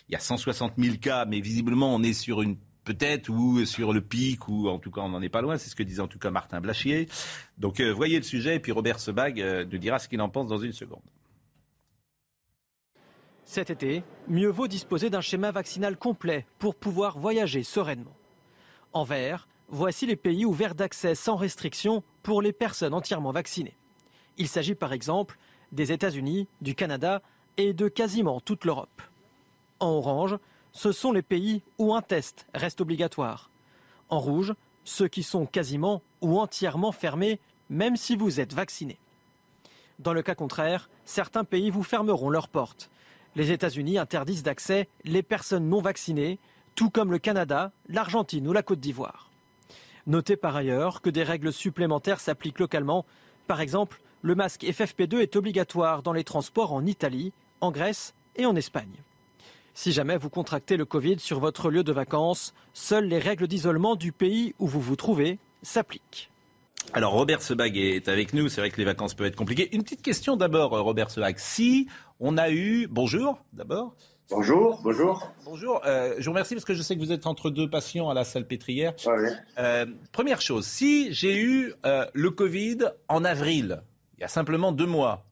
[0.10, 3.92] Il y a 160 000 cas, mais visiblement on est sur une peut-être ou sur
[3.92, 5.58] le pic ou en tout cas on n'en est pas loin.
[5.58, 7.10] C'est ce que disait en tout cas Martin Blachier.
[7.58, 10.30] Donc euh, voyez le sujet et puis Robert Sebag euh, nous dira ce qu'il en
[10.30, 11.02] pense dans une seconde.
[13.44, 18.16] Cet été, mieux vaut disposer d'un schéma vaccinal complet pour pouvoir voyager sereinement.
[18.94, 23.78] En vert, voici les pays ouverts d'accès sans restriction pour les personnes entièrement vaccinées.
[24.38, 25.38] Il s'agit par exemple
[25.72, 27.22] des États-Unis, du Canada
[27.58, 29.02] et de quasiment toute l'Europe.
[29.80, 30.38] En orange,
[30.76, 33.50] ce sont les pays où un test reste obligatoire.
[34.10, 39.00] En rouge, ceux qui sont quasiment ou entièrement fermés, même si vous êtes vacciné.
[40.00, 42.90] Dans le cas contraire, certains pays vous fermeront leurs portes.
[43.38, 46.40] Les États-Unis interdisent d'accès les personnes non vaccinées,
[46.76, 49.32] tout comme le Canada, l'Argentine ou la Côte d'Ivoire.
[50.08, 53.06] Notez par ailleurs que des règles supplémentaires s'appliquent localement.
[53.48, 58.46] Par exemple, le masque FFP2 est obligatoire dans les transports en Italie, en Grèce et
[58.46, 59.05] en Espagne.
[59.78, 63.98] Si jamais vous contractez le Covid sur votre lieu de vacances, seules les règles d'isolement
[63.98, 66.32] du pays où vous vous trouvez s'appliquent.
[66.94, 69.76] Alors Robert Sebag est avec nous, c'est vrai que les vacances peuvent être compliquées.
[69.76, 71.36] Une petite question d'abord, Robert Sebag.
[71.40, 71.90] Si
[72.22, 72.88] on a eu...
[72.88, 73.94] Bonjour d'abord.
[74.30, 75.30] Bonjour, bonjour.
[75.44, 78.10] Bonjour, euh, je vous remercie parce que je sais que vous êtes entre deux patients
[78.10, 78.94] à la salle pétrière.
[79.58, 82.78] Euh, première chose, si j'ai eu euh, le Covid
[83.10, 83.84] en avril,
[84.18, 85.26] il y a simplement deux mois,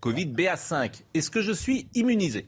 [0.00, 2.46] Covid BA5, est-ce que je suis immunisé?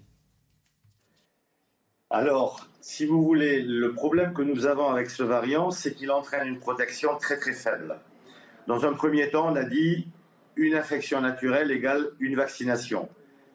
[2.16, 6.46] Alors, si vous voulez, le problème que nous avons avec ce variant, c'est qu'il entraîne
[6.46, 7.98] une protection très très faible.
[8.68, 10.06] Dans un premier temps, on a dit
[10.54, 13.08] une infection naturelle égale une vaccination.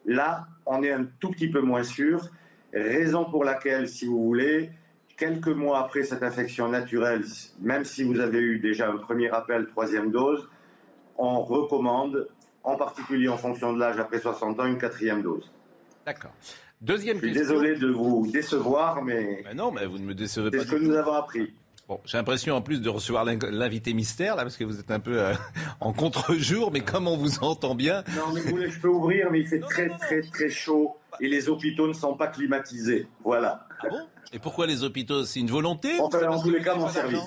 [0.04, 2.28] Là, on est un tout petit peu moins sûr,
[2.74, 4.72] raison pour laquelle, si vous voulez,
[5.16, 7.24] quelques mois après cette infection naturelle,
[7.62, 10.50] même si vous avez eu déjà un premier appel, troisième dose,
[11.16, 12.28] on recommande,
[12.62, 15.50] en particulier en fonction de l'âge après 60 ans, une quatrième dose.
[16.04, 16.32] D'accord.
[16.80, 20.50] Deuxième Je suis désolé de vous décevoir, mais, mais non, mais vous ne me décevez
[20.50, 20.58] pas.
[20.58, 21.52] C'est ce que nous avons appris.
[21.86, 25.00] Bon, j'ai l'impression en plus de recevoir l'invité mystère, là, parce que vous êtes un
[25.00, 25.34] peu euh,
[25.80, 28.04] en contre-jour, mais comme on vous entend bien?
[28.16, 31.28] Non, mais vous voulez, je peux ouvrir, mais il fait très, très, très chaud et
[31.28, 33.08] les hôpitaux ne sont pas climatisés.
[33.24, 33.66] Voilà.
[33.82, 34.06] Ah bon?
[34.32, 35.24] Et pourquoi les hôpitaux?
[35.24, 37.20] C'est une volonté Enfin, en tous les cas, mon service.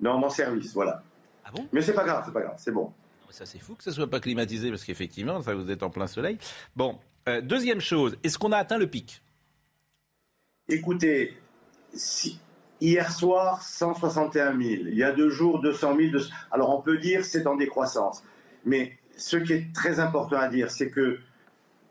[0.00, 1.02] Non, mon service, voilà.
[1.44, 1.66] Ah bon?
[1.72, 2.92] Mais c'est pas grave, c'est pas grave, c'est bon.
[3.30, 6.06] Ça, c'est fou que ça soit pas climatisé, parce qu'effectivement, ça, vous êtes en plein
[6.06, 6.36] soleil.
[6.76, 9.22] Bon, euh, deuxième chose, est-ce qu'on a atteint le pic?
[10.68, 11.36] Écoutez,
[12.82, 14.60] Hier soir, 161 000.
[14.88, 16.24] Il y a deux jours, 200 000.
[16.50, 18.24] Alors on peut dire c'est en décroissance.
[18.64, 21.18] Mais ce qui est très important à dire, c'est que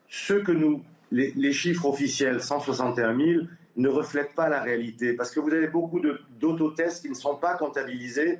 [0.09, 3.45] ce que nous, les, chiffres officiels, 161 000,
[3.77, 5.13] ne reflètent pas la réalité.
[5.13, 6.01] Parce que vous avez beaucoup
[6.41, 8.39] d'autotests qui ne sont pas comptabilisés.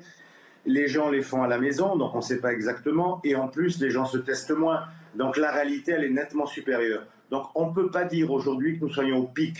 [0.66, 3.22] Les gens les font à la maison, donc on ne sait pas exactement.
[3.24, 4.84] Et en plus, les gens se testent moins.
[5.14, 7.06] Donc la réalité, elle est nettement supérieure.
[7.30, 9.56] Donc on ne peut pas dire aujourd'hui que nous soyons au pic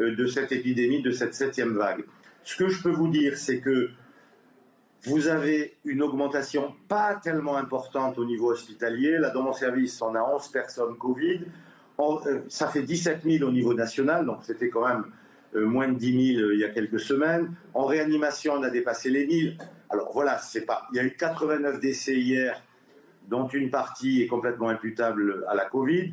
[0.00, 2.04] euh, de cette épidémie, de cette septième vague.
[2.42, 3.90] Ce que je peux vous dire, c'est que
[5.04, 9.18] vous avez une augmentation pas tellement importante au niveau hospitalier.
[9.18, 11.40] Là, dans mon service, on a 11 personnes Covid.
[12.00, 15.04] Euh, ça fait 17 000 au niveau national, donc c'était quand même
[15.54, 17.54] euh, moins de 10 000 euh, il y a quelques semaines.
[17.74, 19.58] En réanimation, on a dépassé les 1000.
[19.90, 20.86] Alors voilà, c'est pas.
[20.92, 22.62] Il y a eu 89 décès hier,
[23.30, 26.12] dont une partie est complètement imputable à la Covid.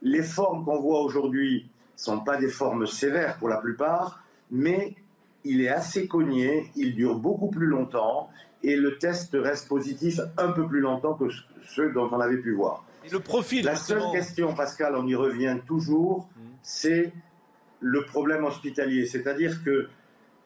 [0.00, 4.94] Les formes qu'on voit aujourd'hui sont pas des formes sévères pour la plupart, mais
[5.44, 8.30] il est assez cogné, il dure beaucoup plus longtemps
[8.62, 11.24] et le test reste positif un peu plus longtemps que
[11.66, 12.84] ceux dont on avait pu voir.
[13.10, 16.40] le profil, La seule question, Pascal, on y revient toujours, mmh.
[16.62, 17.12] c'est
[17.80, 19.06] le problème hospitalier.
[19.06, 19.88] C'est-à-dire que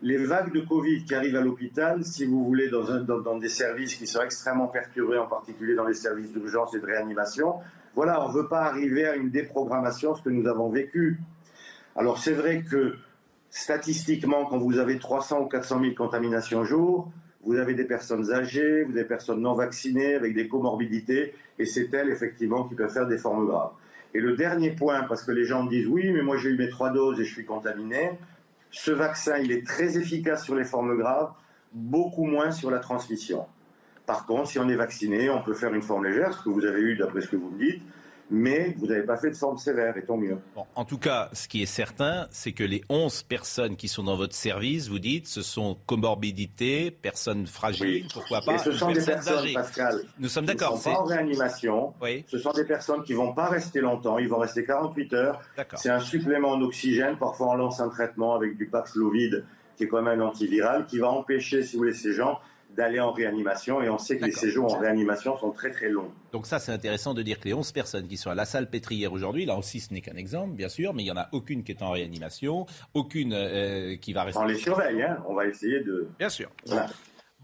[0.02, 3.94] les vagues de Covid qui arrivent à l'hôpital, si vous voulez, dans, dans, des services
[3.94, 7.54] qui sont extrêmement perturbés, en particulier dans les services d'urgence et de réanimation,
[7.94, 11.18] voilà, on ne veut pas arriver à une déprogrammation, ce que nous avons vécu.
[11.96, 12.94] Alors c'est vrai que
[13.48, 17.10] statistiquement, quand vous avez 300 ou 400 000 contaminations au jour,
[17.42, 21.64] vous avez des personnes âgées, vous avez des personnes non vaccinées avec des comorbidités, et
[21.64, 23.70] c'est elles, effectivement, qui peuvent faire des formes graves.
[24.12, 26.68] Et le dernier point, parce que les gens disent oui, mais moi j'ai eu mes
[26.68, 28.12] trois doses et je suis contaminé,
[28.76, 31.32] ce vaccin, il est très efficace sur les formes graves,
[31.72, 33.46] beaucoup moins sur la transmission.
[34.04, 36.64] Par contre, si on est vacciné, on peut faire une forme légère, ce que vous
[36.66, 37.82] avez eu d'après ce que vous me dites,
[38.30, 40.38] mais vous n'avez pas fait de forme sévère, et tant mieux.
[40.74, 44.16] en tout cas, ce qui est certain, c'est que les 11 personnes qui sont dans
[44.16, 49.04] votre service, vous dites, ce sont comorbidités, personnes fragiles, pourquoi pas, et ce sont des
[49.04, 49.54] personnes, âgées.
[49.54, 50.74] Pascal, Nous sommes d'accord.
[50.74, 51.94] Ne sont pas en réanimation.
[52.02, 52.24] Oui.
[52.26, 55.40] Ce sont des personnes qui ne vont pas rester longtemps, ils vont rester 48 heures.
[55.74, 57.16] C'est un supplément en oxygène.
[57.18, 59.44] Parfois, on lance un traitement avec du Paxlovid,
[59.76, 62.40] qui est quand même un antiviral, qui va empêcher, si vous voulez, ces gens
[62.76, 66.10] d'aller en réanimation et on sait que les séjours en réanimation sont très très longs.
[66.32, 68.68] Donc ça c'est intéressant de dire que les 11 personnes qui sont à la salle
[68.68, 71.28] pétrière aujourd'hui, là aussi ce n'est qu'un exemple bien sûr, mais il n'y en a
[71.32, 74.40] aucune qui est en réanimation, aucune euh, qui va rester...
[74.40, 76.08] On les surveille, hein on va essayer de...
[76.18, 76.50] Bien sûr.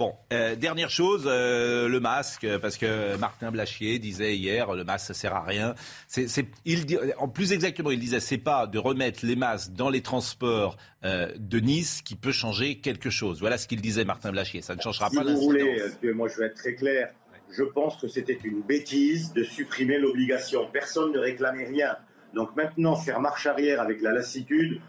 [0.02, 5.06] Bon, euh, dernière chose, euh, le masque, parce que Martin Blachier disait hier, le masque
[5.06, 5.76] ça sert à rien.
[6.08, 9.74] C'est, c'est, il dit, en plus exactement, il disait, c'est pas de remettre les masques
[9.74, 13.38] dans les transports euh, de Nice qui peut changer quelque chose.
[13.38, 14.60] Voilà ce qu'il disait Martin Blachier.
[14.60, 15.98] Ça ne changera si pas vous l'incidence.
[16.00, 17.12] voulez, moi je vais être très clair.
[17.56, 20.68] Je pense que c'était une bêtise de supprimer l'obligation.
[20.72, 21.96] Personne ne réclamait rien.
[22.34, 24.80] Donc maintenant, faire marche arrière avec la lassitude,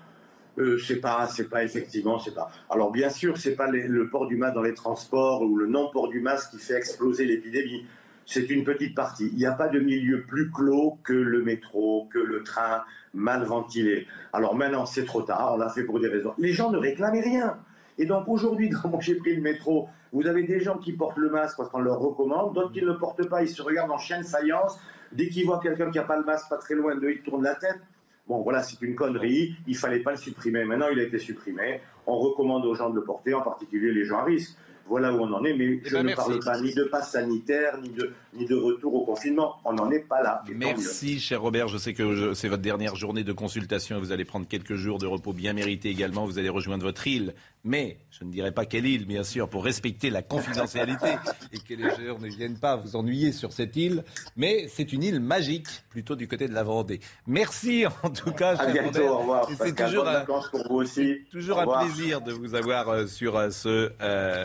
[0.59, 2.51] euh, c'est pas, c'est pas effectivement, c'est pas.
[2.69, 6.09] Alors bien sûr, c'est pas le port du masque dans les transports ou le non-port
[6.09, 7.85] du masque qui fait exploser l'épidémie.
[8.25, 9.27] C'est une petite partie.
[9.33, 13.43] Il n'y a pas de milieu plus clos que le métro, que le train mal
[13.43, 14.07] ventilé.
[14.31, 15.53] Alors maintenant, c'est trop tard.
[15.55, 16.33] On l'a fait pour des raisons.
[16.37, 17.57] Les gens ne réclamaient rien.
[17.97, 21.29] Et donc aujourd'hui, quand j'ai pris le métro, vous avez des gens qui portent le
[21.29, 23.97] masque parce qu'on leur recommande, d'autres qui ne le portent pas, ils se regardent en
[23.97, 24.79] chien de faïence.
[25.11, 27.43] Dès qu'ils voient quelqu'un qui n'a pas le masque pas très loin d'eux, ils tournent
[27.43, 27.79] la tête.
[28.27, 29.55] Bon, voilà, c'est une connerie.
[29.67, 30.63] Il fallait pas le supprimer.
[30.63, 31.81] Maintenant, il a été supprimé.
[32.07, 34.57] On recommande aux gens de le porter, en particulier les gens à risque.
[34.85, 35.53] Voilà où on en est.
[35.53, 36.29] Mais je ben, ne merci.
[36.29, 39.55] parle pas ni de passe sanitaire, ni de, ni de retour au confinement.
[39.63, 40.43] On n'en est pas là.
[40.55, 41.67] Merci, cher Robert.
[41.69, 44.97] Je sais que c'est votre dernière journée de consultation et vous allez prendre quelques jours
[44.97, 46.25] de repos bien mérités également.
[46.25, 47.33] Vous allez rejoindre votre île.
[47.65, 51.15] Mais, je ne dirai pas quelle île, bien sûr, pour respecter la confidentialité
[51.53, 54.03] et que les gens ne viennent pas vous ennuyer sur cette île.
[54.35, 56.99] Mais c'est une île magique, plutôt du côté de la Vendée.
[57.25, 59.07] Merci, en tout cas, À bientôt.
[59.07, 59.49] Au revoir.
[59.57, 61.19] C'est toujours un, pour vous aussi.
[61.31, 64.43] Toujours un plaisir de vous avoir euh, sur euh, ce euh,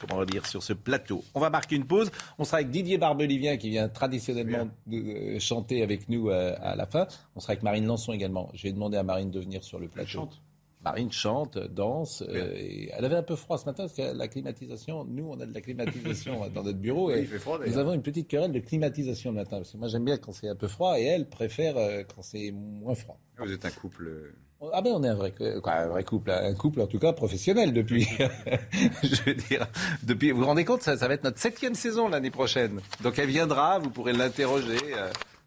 [0.00, 1.24] comment dire sur ce plateau.
[1.34, 2.10] On va marquer une pause.
[2.38, 6.76] On sera avec Didier Barbelivien qui vient traditionnellement de, euh, chanter avec nous euh, à
[6.76, 7.06] la fin.
[7.34, 8.50] On sera avec Marine Lançon également.
[8.54, 10.08] Je vais demander à Marine de venir sur le plateau.
[10.08, 10.40] chante.
[10.86, 12.22] Marine chante, danse.
[12.28, 15.40] euh, et elle avait un peu froid ce matin parce que la climatisation, nous on
[15.40, 18.28] a de la climatisation dans notre bureau et il fait froid, nous avons une petite
[18.28, 20.96] querelle de climatisation le matin parce que moi j'aime bien quand c'est un peu froid
[21.00, 23.18] et elle préfère euh, quand c'est moins froid.
[23.38, 24.06] Vous êtes un couple.
[24.06, 27.00] euh, Ah ben on est un vrai, quoi, un vrai couple, un couple en tout
[27.00, 28.06] cas professionnel depuis,
[29.02, 29.66] je veux dire,
[30.04, 30.30] depuis.
[30.30, 32.80] Vous vous rendez compte, ça, ça va être notre septième saison l'année prochaine.
[33.02, 34.78] Donc elle viendra, vous pourrez l'interroger.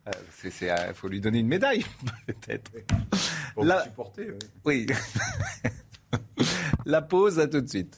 [0.09, 1.85] Euh, euh, c'est, c'est, euh, faut lui donner une médaille
[2.27, 2.71] peut-être.
[3.53, 4.31] Pour La- supporter.
[4.65, 4.85] oui.
[4.87, 4.87] Oui.
[6.85, 7.97] La pause, à tout de suite.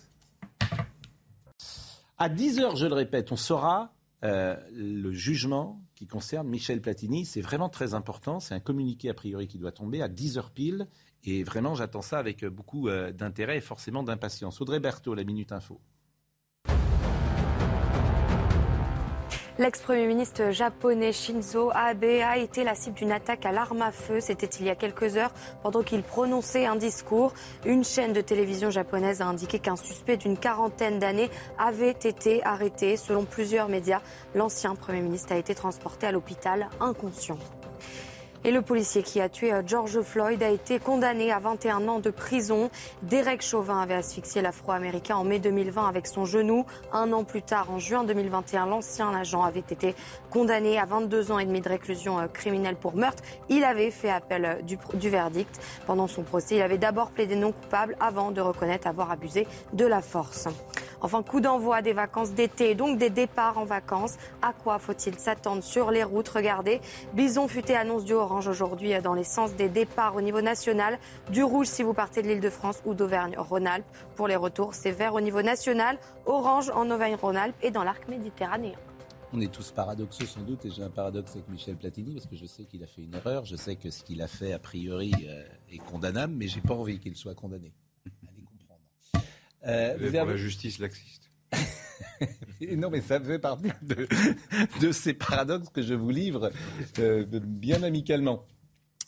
[2.17, 3.93] À 10h, je le répète, on saura
[4.23, 7.25] euh, le jugement qui concerne Michel Platini.
[7.25, 8.39] C'est vraiment très important.
[8.39, 10.87] C'est un communiqué a priori qui doit tomber à 10h pile.
[11.23, 14.59] Et vraiment, j'attends ça avec beaucoup euh, d'intérêt et forcément d'impatience.
[14.61, 15.79] Audrey Berthaud, la Minute Info.
[19.61, 24.19] L'ex-premier ministre japonais Shinzo Abe a été la cible d'une attaque à l'arme à feu.
[24.19, 27.31] C'était il y a quelques heures pendant qu'il prononçait un discours.
[27.63, 32.97] Une chaîne de télévision japonaise a indiqué qu'un suspect d'une quarantaine d'années avait été arrêté.
[32.97, 34.01] Selon plusieurs médias,
[34.33, 37.37] l'ancien premier ministre a été transporté à l'hôpital inconscient.
[38.43, 41.99] Et le policier qui a tué euh, George Floyd a été condamné à 21 ans
[41.99, 42.71] de prison.
[43.03, 46.65] Derek Chauvin avait asphyxié l'Afro-Américain en mai 2020 avec son genou.
[46.91, 49.95] Un an plus tard, en juin 2021, l'ancien agent avait été
[50.31, 53.21] condamné à 22 ans et demi de réclusion euh, criminelle pour meurtre.
[53.49, 55.59] Il avait fait appel euh, du, du verdict.
[55.85, 59.85] Pendant son procès, il avait d'abord plaidé non coupable avant de reconnaître avoir abusé de
[59.85, 60.47] la force.
[61.01, 64.17] Enfin, coup d'envoi des vacances d'été, donc des départs en vacances.
[64.41, 66.29] À quoi faut-il s'attendre sur les routes?
[66.29, 66.79] Regardez,
[67.13, 70.99] Bison futé annonce du orange aujourd'hui dans les sens des départs au niveau national,
[71.31, 73.85] du rouge si vous partez de l'île de France ou d'Auvergne-Rhône-Alpes.
[74.15, 78.77] Pour les retours, c'est vert au niveau national, orange en Auvergne-Rhône-Alpes et dans l'arc méditerranéen.
[79.33, 82.35] On est tous paradoxaux sans doute, et j'ai un paradoxe avec Michel Platini, parce que
[82.35, 84.59] je sais qu'il a fait une erreur, je sais que ce qu'il a fait a
[84.59, 87.71] priori euh, est condamnable, mais j'ai pas envie qu'il soit condamné.
[89.65, 91.29] Euh, Vous êtes pour la justice laxiste.
[92.77, 94.07] non, mais ça fait partie de,
[94.79, 96.51] de ces paradoxes que je vous livre
[96.99, 98.45] euh, bien amicalement.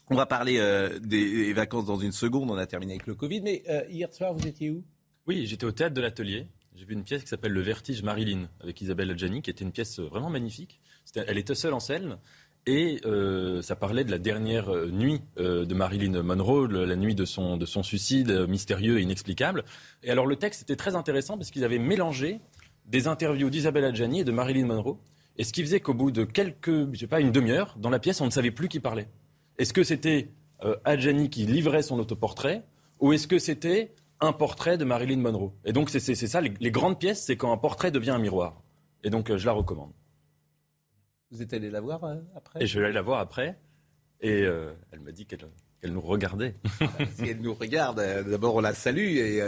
[0.09, 3.41] On va parler euh, des vacances dans une seconde, on a terminé avec le Covid,
[3.41, 4.83] mais euh, hier soir, vous étiez où?
[5.27, 6.47] Oui, j'étais au théâtre de l'Atelier.
[6.75, 9.71] J'ai vu une pièce qui s'appelle Le Vertige Marilyn avec Isabelle Adjani, qui était une
[9.71, 10.81] pièce vraiment magnifique.
[11.15, 12.17] Elle était seule en scène.
[12.65, 17.13] Et euh, ça parlait de la dernière euh, nuit euh, de Marilyn Monroe, la nuit
[17.13, 19.65] de son, de son suicide mystérieux et inexplicable.
[20.01, 22.39] Et alors le texte était très intéressant parce qu'ils avaient mélangé
[22.85, 24.97] des interviews d'Isabelle Adjani et de Marilyn Monroe.
[25.37, 27.99] Et ce qui faisait qu'au bout de quelques, je sais pas, une demi-heure, dans la
[27.99, 29.09] pièce, on ne savait plus qui parlait.
[29.57, 30.29] Est-ce que c'était
[30.85, 32.63] Adjani qui livrait son autoportrait
[32.99, 35.51] ou est-ce que c'était un portrait de Marilyn Monroe?
[35.65, 38.61] Et donc c'est ça, les, grandes pièces, c'est quand un portrait devient un miroir.
[39.03, 39.91] Et donc je la recommande.
[41.33, 43.57] Vous êtes allé la voir euh, après Et je vais aller la voir après.
[44.21, 46.53] Et euh, elle m'a dit qu'elle nous regardait.
[47.15, 49.41] si elle nous regarde, euh, d'abord on la salue et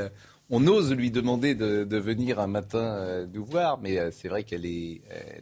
[0.50, 4.66] on ose lui demander de, de venir un matin nous voir, mais c'est vrai qu'elle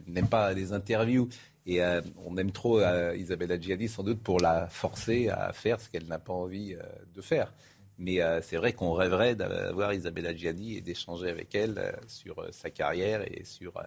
[0.06, 1.28] n'aime pas les interviews
[1.66, 1.80] et
[2.24, 2.80] on aime trop
[3.14, 6.76] Isabelle Adjiani sans doute pour la forcer à faire ce qu'elle n'a pas envie
[7.14, 7.52] de faire.
[7.98, 12.40] Mais euh, c'est vrai qu'on rêverait d'avoir Isabella Gianni et d'échanger avec elle euh, sur
[12.40, 13.80] euh, sa carrière et sur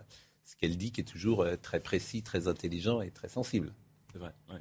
[0.48, 3.74] ce qu'elle dit, qui est toujours euh, très précis, très intelligent et très sensible.
[4.14, 4.32] C'est vrai.
[4.50, 4.60] ouais.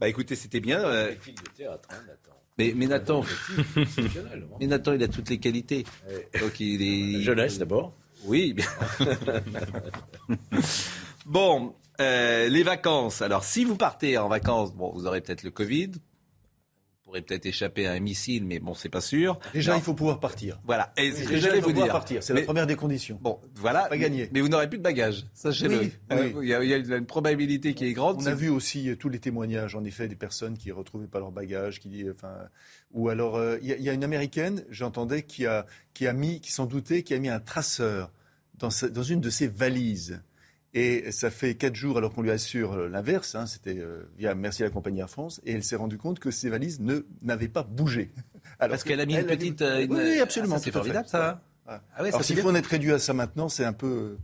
[0.00, 0.82] Bah écoutez, c'était bien.
[0.82, 1.14] euh,
[1.54, 2.36] théâtre, hein, Nathan.
[2.56, 3.84] mais, mais Nathan, hein.
[4.60, 5.84] mais Nathan, il a toutes les qualités.
[6.40, 7.94] Donc il est Jeunesse d'abord.
[8.24, 8.54] Oui.
[8.54, 8.66] bien.
[11.26, 13.20] bon, euh, les vacances.
[13.20, 15.92] Alors, si vous partez en vacances, bon, vous aurez peut-être le Covid.
[17.12, 19.38] Pourrez peut-être échapper à un missile, mais bon, c'est pas sûr.
[19.52, 19.78] Déjà, Non.
[19.78, 20.58] il faut pouvoir partir.
[20.64, 20.94] Voilà.
[20.96, 21.92] Et c'est ce que Déjà, j'allais il faut vous pouvoir dire.
[21.92, 22.22] partir.
[22.22, 23.18] C'est la première des conditions.
[23.20, 23.82] Bon, voilà.
[23.90, 24.30] Pas gagné.
[24.32, 25.26] Mais vous n'aurez plus de bagages.
[25.34, 25.78] Sachez-le.
[25.78, 26.46] Oui, Euh, oui.
[26.46, 28.16] Il y, a, il y a une probabilité qui est grande.
[28.22, 31.06] On a vu aussi euh, tous les témoignages, en effet, des personnes qui ne retrouvaient
[31.06, 32.32] pas leurs bagages, qui, enfin,
[32.92, 36.06] ou alors euh, il y, a- il y a une américaine, j'entendais, qui a, qui
[36.06, 38.10] a mis, qui s'en doutait, qui a mis un traceur
[38.58, 40.22] dans, sa- dans une de ses valises.
[40.74, 44.34] Et ça fait quatre jours, alors qu'on lui assure euh, l'inverse, hein, c'était euh, via
[44.34, 47.00] Merci à la compagnie Air France, et elle s'est rendue compte que ses valises ne
[47.20, 48.10] n'avaient pas bougé.
[48.58, 49.60] Alors Parce que qu'elle a mis une petite.
[49.60, 50.54] euh, une- Oui, absolument.
[50.56, 51.30] Ah, c'est formidable, ça.
[51.30, 51.78] hein Ouais.
[51.94, 54.16] Ah ouais, alors s'il faut en être réduit à ça maintenant, c'est un peu.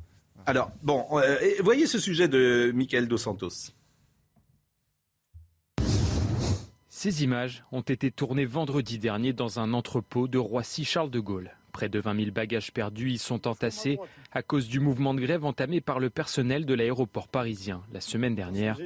[0.46, 3.50] Alors, bon, euh, voyez ce sujet de Michael Dos Santos.
[6.88, 11.52] Ces images ont été tournées vendredi dernier dans un entrepôt de Roissy-Charles de Gaulle.
[11.78, 14.00] Près de 20 000 bagages perdus y sont entassés
[14.32, 18.34] à cause du mouvement de grève entamé par le personnel de l'aéroport parisien la semaine
[18.34, 18.80] dernière.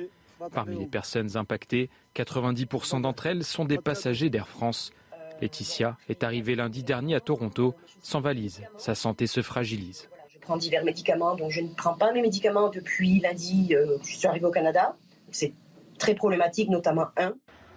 [0.52, 4.92] Parmi les personnes impactées, 90% d'entre elles sont des passagers d'Air France.
[5.40, 8.60] Laetitia est arrivée lundi dernier à Toronto sans valise.
[8.76, 10.10] Sa santé se fragilise.
[10.28, 14.16] Je prends divers médicaments, donc je ne prends pas mes médicaments depuis lundi euh, je
[14.18, 14.98] suis arrivée au Canada.
[15.30, 15.54] C'est
[15.96, 17.32] très problématique, notamment un.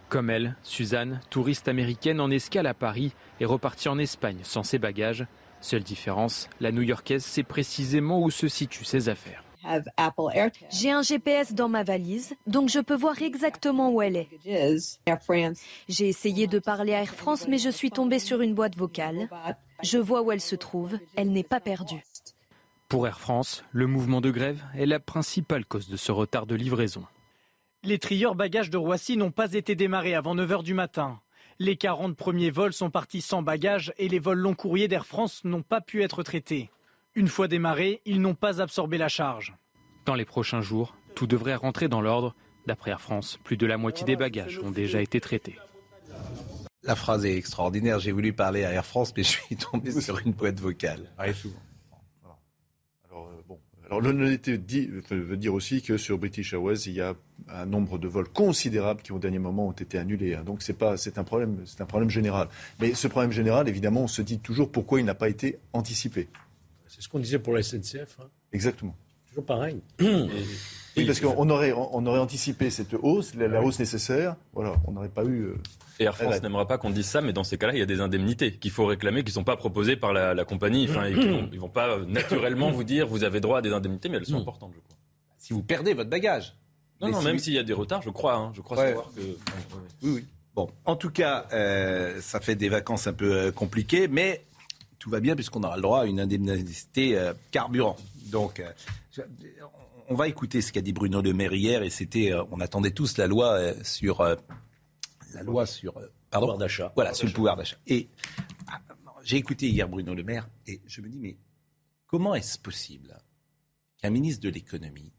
[0.10, 4.78] Comme elle, Suzanne, touriste américaine en escale à Paris, est repartie en Espagne sans ses
[4.78, 5.26] bagages.
[5.62, 9.44] Seule différence, la New-Yorkaise sait précisément où se situent ses affaires.
[10.70, 14.30] J'ai un GPS dans ma valise, donc je peux voir exactement où elle est.
[15.90, 19.28] J'ai essayé de parler à Air France, mais je suis tombée sur une boîte vocale.
[19.82, 22.04] Je vois où elle se trouve, elle n'est pas perdue.
[22.90, 26.54] Pour Air France, le mouvement de grève est la principale cause de ce retard de
[26.54, 27.04] livraison.
[27.86, 31.20] Les trieurs bagages de Roissy n'ont pas été démarrés avant 9h du matin.
[31.60, 35.44] Les 40 premiers vols sont partis sans bagages et les vols long courriers d'Air France
[35.44, 36.72] n'ont pas pu être traités.
[37.14, 39.54] Une fois démarrés, ils n'ont pas absorbé la charge.
[40.08, 42.34] Dans les prochains jours, tout devrait rentrer dans l'ordre.
[42.66, 45.60] D'après Air France, plus de la moitié des bagages ont déjà été traités.
[46.82, 48.00] La phrase est extraordinaire.
[48.00, 51.12] J'ai voulu parler à Air France, mais je suis tombé sur une boîte vocale.
[51.36, 51.60] souvent.
[53.88, 57.14] Alors, euh, l'honnêteté dit- euh, veut dire aussi que sur British Airways, il y a
[57.50, 60.34] un nombre de vols considérables qui au dernier moment ont été annulés.
[60.36, 60.44] hein.
[60.44, 62.48] Donc c'est pas, c'est un problème, c'est un problème général.
[62.80, 66.28] Mais ce problème général, évidemment, on se dit toujours pourquoi il n'a pas été anticipé.
[66.88, 68.18] C'est ce qu'on disait pour la SNCF.
[68.22, 68.28] hein.
[68.54, 68.96] Exactement.
[69.30, 69.82] Toujours pareil.
[70.98, 74.38] Oui, parce qu'on aurait, on aurait anticipé cette hausse, la, la hausse nécessaire.
[74.54, 75.50] Voilà, on n'aurait pas eu.
[76.00, 76.40] Et Air France Ouais.
[76.42, 78.72] n'aimera pas qu'on dise ça, mais dans ces cas-là, il y a des indemnités qu'il
[78.72, 80.88] faut réclamer, qui ne sont pas proposées par la, la compagnie.
[80.90, 83.72] Enfin, ils vont, ils vont pas euh, naturellement vous dire vous avez droit à des
[83.72, 84.98] indemnités, mais elles sont importantes, je crois.
[85.38, 86.54] Si vous perdez votre bagage.
[87.02, 88.78] Non, Mais non, si- même s'il y a des retards, je crois, hein, je crois
[88.78, 88.88] Ouais.
[88.90, 89.22] savoir que.
[89.22, 90.26] Oui, oui.
[90.56, 94.44] Bon, en tout cas, euh, ça fait des vacances un peu euh, compliquées, mais
[95.00, 97.96] tout va bien puisqu'on aura le droit à une indemnité euh, carburant.
[98.32, 99.22] Donc, euh,
[100.10, 102.92] on va écouter ce qu'a dit Bruno Le Maire hier, et c'était, euh, on attendait
[102.92, 104.36] tous la loi euh, sur euh,
[105.36, 106.92] la loi sur euh, pardon Pouvoir d'achat.
[106.96, 107.78] Voilà, sur le pouvoir d'achat.
[107.86, 108.10] Et
[108.68, 108.82] ah,
[109.24, 111.38] j'ai écouté hier Bruno Le Maire, et je me dis mais
[112.08, 113.18] comment est-ce possible
[113.98, 115.12] qu'un ministre de l'économie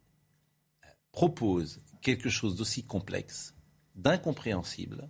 [0.84, 3.54] euh, propose quelque chose d'aussi complexe,
[3.94, 5.08] d'incompréhensible,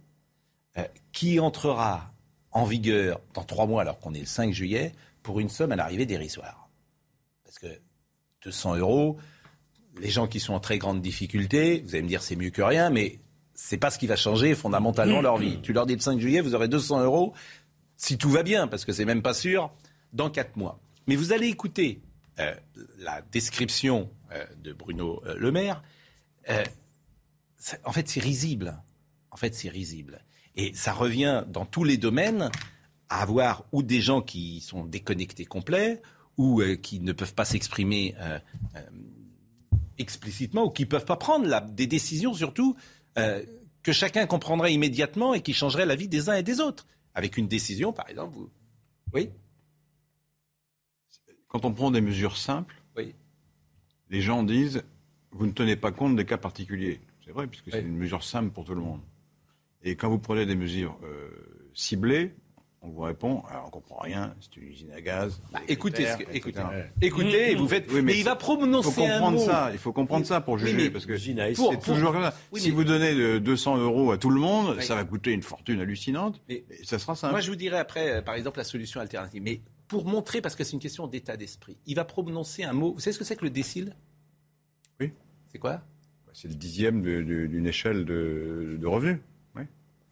[0.77, 2.13] euh, qui entrera
[2.51, 4.93] en vigueur dans trois mois, alors qu'on est le 5 juillet,
[5.23, 6.69] pour une somme à l'arrivée dérisoire?
[7.45, 7.81] Parce que
[8.43, 9.19] 200 euros,
[9.99, 12.63] les gens qui sont en très grande difficulté, vous allez me dire c'est mieux que
[12.63, 13.21] rien, mais
[13.59, 15.59] c'est pas ce qui va changer fondamentalement leur vie.
[15.63, 17.33] Tu leur dis le 5 juillet, vous aurez 200 euros,
[17.97, 19.73] si tout va bien, parce que c'est même pas sûr,
[20.13, 20.79] dans quatre mois.
[21.09, 22.03] Mais vous allez écouter
[22.39, 22.55] euh,
[22.99, 25.83] la description euh, de Bruno euh, Le Maire.
[27.85, 28.81] En fait, c'est risible.
[29.31, 30.23] En fait, c'est risible.
[30.55, 32.51] Et ça revient dans tous les domaines
[33.09, 36.03] à avoir ou des gens qui sont déconnectés complets,
[36.37, 38.15] ou qui ne peuvent pas s'exprimer
[39.99, 42.77] explicitement, ou qui ne peuvent pas prendre la- des décisions surtout
[43.19, 43.45] euh,
[43.83, 46.87] que chacun comprendrait immédiatement et qui changeraient la vie des uns et des autres.
[47.15, 48.51] Avec une décision, par exemple, vous...
[49.15, 49.31] Oui
[51.49, 53.15] Quand on prend des mesures simples, Oui.
[54.11, 54.83] les gens disent
[55.31, 57.01] vous ne tenez pas compte des cas particuliers.
[57.25, 59.03] C'est vrai, puisque c'est une mesure simple pour tout le monde.
[59.83, 61.31] Et quand vous prenez des mesures euh,
[61.75, 62.35] ciblées,
[62.83, 65.41] On vous répond, alors on comprend rien, c'est une usine à gaz.
[65.53, 66.61] Bah, écoutez, que- écoutez,
[67.01, 67.91] écoutez, et vous faites.
[67.91, 69.39] Oui, mais, il va prononcer Il faut comprendre un mot.
[69.45, 69.71] ça.
[69.73, 71.35] Il faut comprendre ça pour juger, mais parce que c'est.
[71.55, 72.35] Pour- toujours comme ça.
[72.53, 75.33] Oui, si mais- vous donnez de 200 euros à tout le monde, ça va coûter
[75.33, 76.41] une fortune hallucinante.
[76.49, 77.33] Mais- et ça sera simple.
[77.33, 79.43] Moi, je vous dirais après, euh, par exemple, la solution alternative.
[79.43, 82.93] Mais pour montrer, parce que c'est une question d'état d'esprit, il va prononcer un mot.
[82.93, 83.97] Vous savez ce que c'est que le décile?
[85.01, 85.13] Oui.
[85.51, 85.81] C'est quoi?
[86.33, 89.19] C'est le dixième d'une échelle de, de revenus.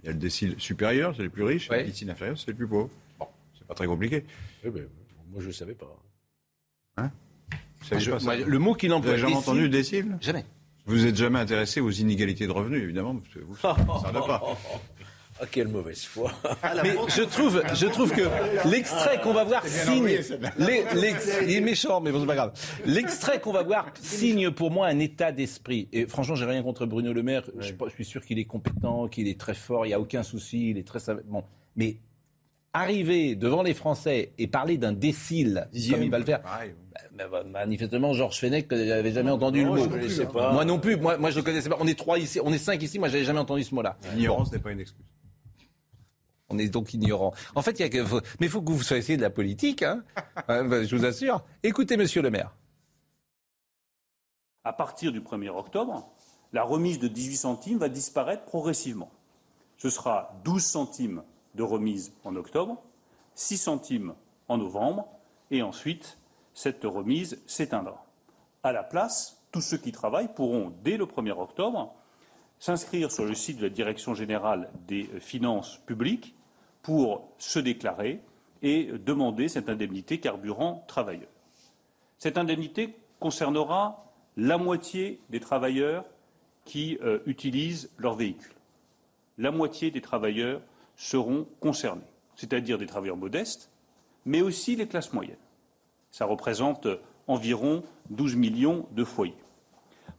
[0.04, 2.48] Il y a le décile supérieur, c'est les plus riches, et le décile inférieur, c'est
[2.48, 2.90] les plus pauvres.
[3.18, 3.26] Bon,
[3.58, 4.22] c'est pas très compliqué.
[4.62, 4.82] Oui, mais
[5.32, 5.96] moi, je ne savais pas.
[6.98, 7.10] Hein
[7.80, 9.68] Vous savez Je- pas ça moi, le mot qu'il Vous emploie, avez jamais décile- entendu
[9.70, 10.44] décile Jamais.
[10.84, 13.74] Vous n'êtes jamais intéressé aux inégalités de revenus, évidemment, parce que vous, ça
[14.12, 14.42] ne pas.
[15.40, 16.30] Ah, quelle mauvaise foi.
[16.82, 18.22] Mais je trouve, je trouve que
[18.68, 20.04] l'extrait qu'on va voir signe.
[20.58, 20.84] les-
[21.48, 22.52] il est méchant, mais bon, c'est pas grave.
[22.86, 25.88] L'extrait qu'on va voir signe pour moi un état d'esprit.
[25.92, 27.42] Et franchement, j'ai rien contre Bruno Le Maire.
[27.58, 29.86] Je, suis pas- je suis sûr qu'il est compétent, qu'il est très fort.
[29.86, 30.70] Il n'y a aucun souci.
[30.70, 31.42] Il est très bon.
[31.74, 31.96] Mais
[32.72, 36.42] arriver devant les Français et parler d'un décile, comme il va le faire.
[36.42, 36.74] Pareil.
[37.16, 39.96] bah, bah, manifestement, Georges Fenech n'avait jamais entendu Non, le mot.
[39.96, 40.52] ne pas.
[40.52, 40.96] Moi non plus.
[40.96, 41.76] Moi, moi, je le connaissais pas.
[41.80, 42.98] On est trois ici, on est cinq ici.
[43.00, 43.96] Moi, j'avais jamais entendu ce mot-là.
[44.14, 45.04] L'ignorance n'est pas une excuse.
[46.50, 47.32] On est donc ignorant.
[47.54, 48.02] En fait, il y a que,
[48.40, 50.04] mais il faut que vous soyez de la politique, hein.
[50.48, 51.42] Ouais, bah, je vous assure.
[51.62, 52.54] Écoutez, Monsieur le Maire.
[54.64, 56.10] À partir du 1er octobre,
[56.52, 59.10] la remise de 18 centimes va disparaître progressivement.
[59.76, 61.22] Ce sera 12 centimes
[61.54, 62.82] de remise en octobre,
[63.34, 64.14] 6 centimes
[64.48, 65.08] en novembre,
[65.50, 66.18] et ensuite,
[66.54, 68.06] cette remise s'éteindra.
[68.62, 71.94] À la place, tous ceux qui travaillent pourront, dès le 1er octobre,
[72.64, 76.34] s'inscrire sur le site de la Direction générale des finances publiques
[76.80, 78.22] pour se déclarer
[78.62, 81.28] et demander cette indemnité carburant travailleur.
[82.18, 86.06] Cette indemnité concernera la moitié des travailleurs
[86.64, 88.54] qui euh, utilisent leur véhicule.
[89.36, 90.62] La moitié des travailleurs
[90.96, 92.00] seront concernés,
[92.34, 93.70] c'est-à-dire des travailleurs modestes,
[94.24, 95.36] mais aussi les classes moyennes.
[96.10, 96.96] Ça représente euh,
[97.26, 99.36] environ 12 millions de foyers.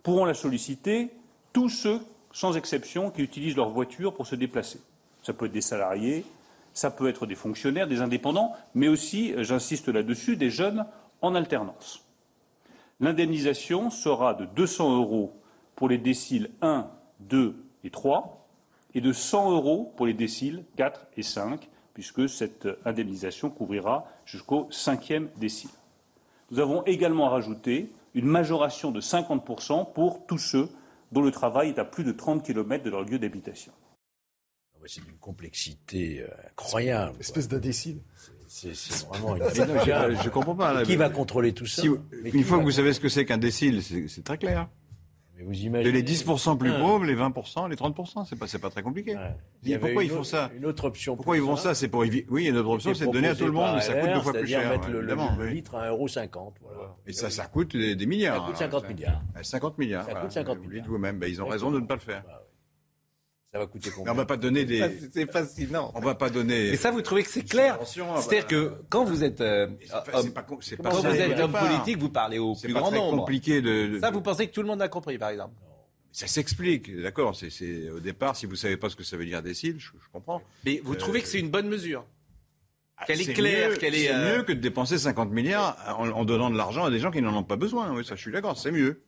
[0.04, 1.10] Pourront la solliciter
[1.52, 2.02] tous ceux,
[2.36, 4.82] sans exception, qui utilisent leur voiture pour se déplacer.
[5.24, 6.26] Ça peut être des salariés,
[6.74, 10.86] ça peut être des fonctionnaires, des indépendants, mais aussi, euh, j'insiste là-dessus, des jeunes
[11.22, 12.04] en alternance.
[13.00, 15.32] L'indemnisation sera de 200 euros
[15.78, 16.88] pour les déciles 1,
[17.22, 17.56] 2
[17.86, 18.46] et 3
[18.96, 24.68] et de 100 euros pour les déciles 4 et 5, puisque cette indemnisation couvrira jusqu'au
[24.72, 25.70] cinquième décile.
[26.52, 30.70] Nous avons également rajouté une majoration de 50% pour tous ceux
[31.12, 33.72] dont le travail est à plus de 30 km de leur lieu d'habitation.
[34.88, 37.18] C'est d'une complexité euh, incroyable.
[37.20, 38.02] Espèce d'indécile.
[38.48, 38.70] C'est
[39.08, 40.74] vraiment une non, je, je comprends pas.
[40.74, 40.84] là.
[40.84, 41.82] Qui va contrôler tout ça?
[41.82, 44.38] Si vous- Une fois que vous savez ce que c'est qu'un décile, c'est c'est très
[44.38, 44.70] clair.
[45.38, 45.92] Mais vous Et imaginez.
[45.92, 46.80] les 10% plus Ah.
[46.80, 49.16] pauvres, les 20%, les 30%, c'est pas, c'est pas très compliqué.
[49.16, 49.78] Ouais.
[49.78, 51.16] Pourquoi ils font autre- ça Une autre option.
[51.18, 52.06] Pourquoi ils font ça C'est pour.
[52.30, 54.22] Oui, une autre option, c'est de donner à tout le monde, mais ça coûte deux
[54.22, 54.70] fois plus cher.
[54.70, 55.54] mettre le, le- oui.
[55.56, 56.54] litre à 1,50€.
[56.62, 56.96] Voilà.
[57.06, 58.36] Et ça, ça coûte des, des milliards.
[58.36, 59.22] Ça coûte alors, 50 milliards.
[59.36, 60.04] Euh, 50 milliards.
[60.06, 60.22] Ça voilà.
[60.26, 60.84] coûte 50 Vous milliards.
[60.84, 61.20] dites vous-même.
[61.20, 62.24] Ben, ils ont raison de ne pas le faire.
[62.26, 62.42] Bah.
[63.56, 64.84] Ça va coûter Mais combien on va pas donner des.
[65.14, 65.90] C'est fascinant.
[65.96, 66.68] On va pas donner.
[66.68, 69.68] Et ça, vous trouvez que c'est clair C'est-à-dire bah, que quand vous êtes euh,
[70.14, 70.74] homme, pas quand vous
[71.08, 73.20] êtes homme politique, vous parlez au C'est plus pas grand très nombre.
[73.20, 73.88] compliqué de.
[73.94, 75.54] de- Ça, vous pensez que tout le monde a compris, par exemple
[76.12, 77.34] Ça s'explique, d'accord.
[77.34, 80.10] C'est, au départ, si vous savez pas ce que ça veut dire décile, je, je
[80.12, 80.42] comprends.
[80.66, 82.06] Mais vous Euh, trouvez que c'est une bonne mesure
[83.08, 84.08] Qu'elle est claire, qu'elle est.
[84.08, 87.00] C'est euh, mieux que de dépenser 50 milliards en, en donnant de l'argent à des
[87.00, 87.94] gens qui n'en ont pas besoin.
[87.96, 89.02] Oui, ça, je suis d'accord, c'est mieux.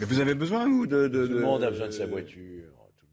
[0.00, 1.08] Mais vous avez besoin, vous, de.
[1.08, 2.61] de- Tout le de- monde a besoin de sa voiture.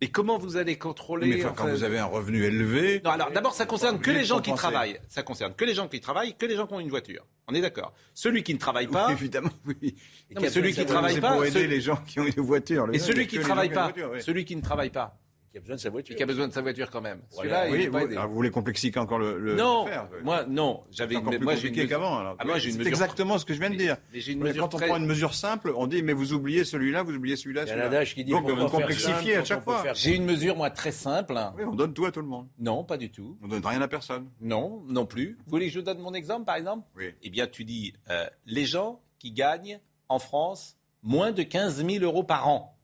[0.01, 3.01] Et comment vous allez contrôler Mais enfin, quand enfin, vous avez un revenu élevé.
[3.03, 4.99] Non, alors d'abord, ça concerne que les gens qui travaillent.
[5.09, 7.25] Ça concerne que les gens qui travaillent, que les gens qui ont une voiture.
[7.47, 7.93] On est d'accord.
[8.13, 9.07] Celui qui ne travaille pas.
[9.07, 9.95] Oui, évidemment, oui.
[10.33, 11.33] Non, mais celui qui travaille pas.
[11.33, 12.87] pour aider ce- les gens qui ont une voiture.
[12.87, 13.87] Le Et celui qui ne travaille pas.
[13.87, 14.21] une voiture, oui.
[14.21, 15.17] Celui qui ne travaille pas.
[15.59, 16.15] Qui a besoin de sa Et voiture.
[16.15, 17.19] qui a besoin de sa voiture quand même.
[17.31, 17.65] Voilà.
[17.65, 18.11] Celui-là, il Oui, est pas.
[18.19, 21.55] Alors, vous voulez compliquer encore le, le Non, faire moi non, j'avais une- plus moi
[21.55, 22.17] j'ai une qu'avant.
[22.19, 22.35] alors.
[22.39, 23.97] Ah, moi, j'ai une C'est mesure- exactement ce que je viens de dire.
[24.13, 26.13] Mais j'ai une Mais mesure Quand on très- prend une mesure simple, on dit mais
[26.13, 27.63] vous oubliez celui-là, vous oubliez celui-là.
[27.63, 27.87] Il y a un celui-là.
[27.97, 29.83] adage qui dit Donc on faire complexifie simple à chaque fois.
[29.93, 31.35] J'ai une mesure moi très simple.
[31.57, 32.47] Oui, on donne tout à tout le monde.
[32.59, 33.37] Non, pas du tout.
[33.43, 34.27] On donne rien à personne.
[34.41, 35.37] Non, non plus.
[35.45, 37.05] Vous voulez que je vous donne mon exemple par exemple Oui.
[37.23, 42.03] Eh bien, tu dis euh, les gens qui gagnent en France moins de 15 000
[42.03, 42.75] euros par an.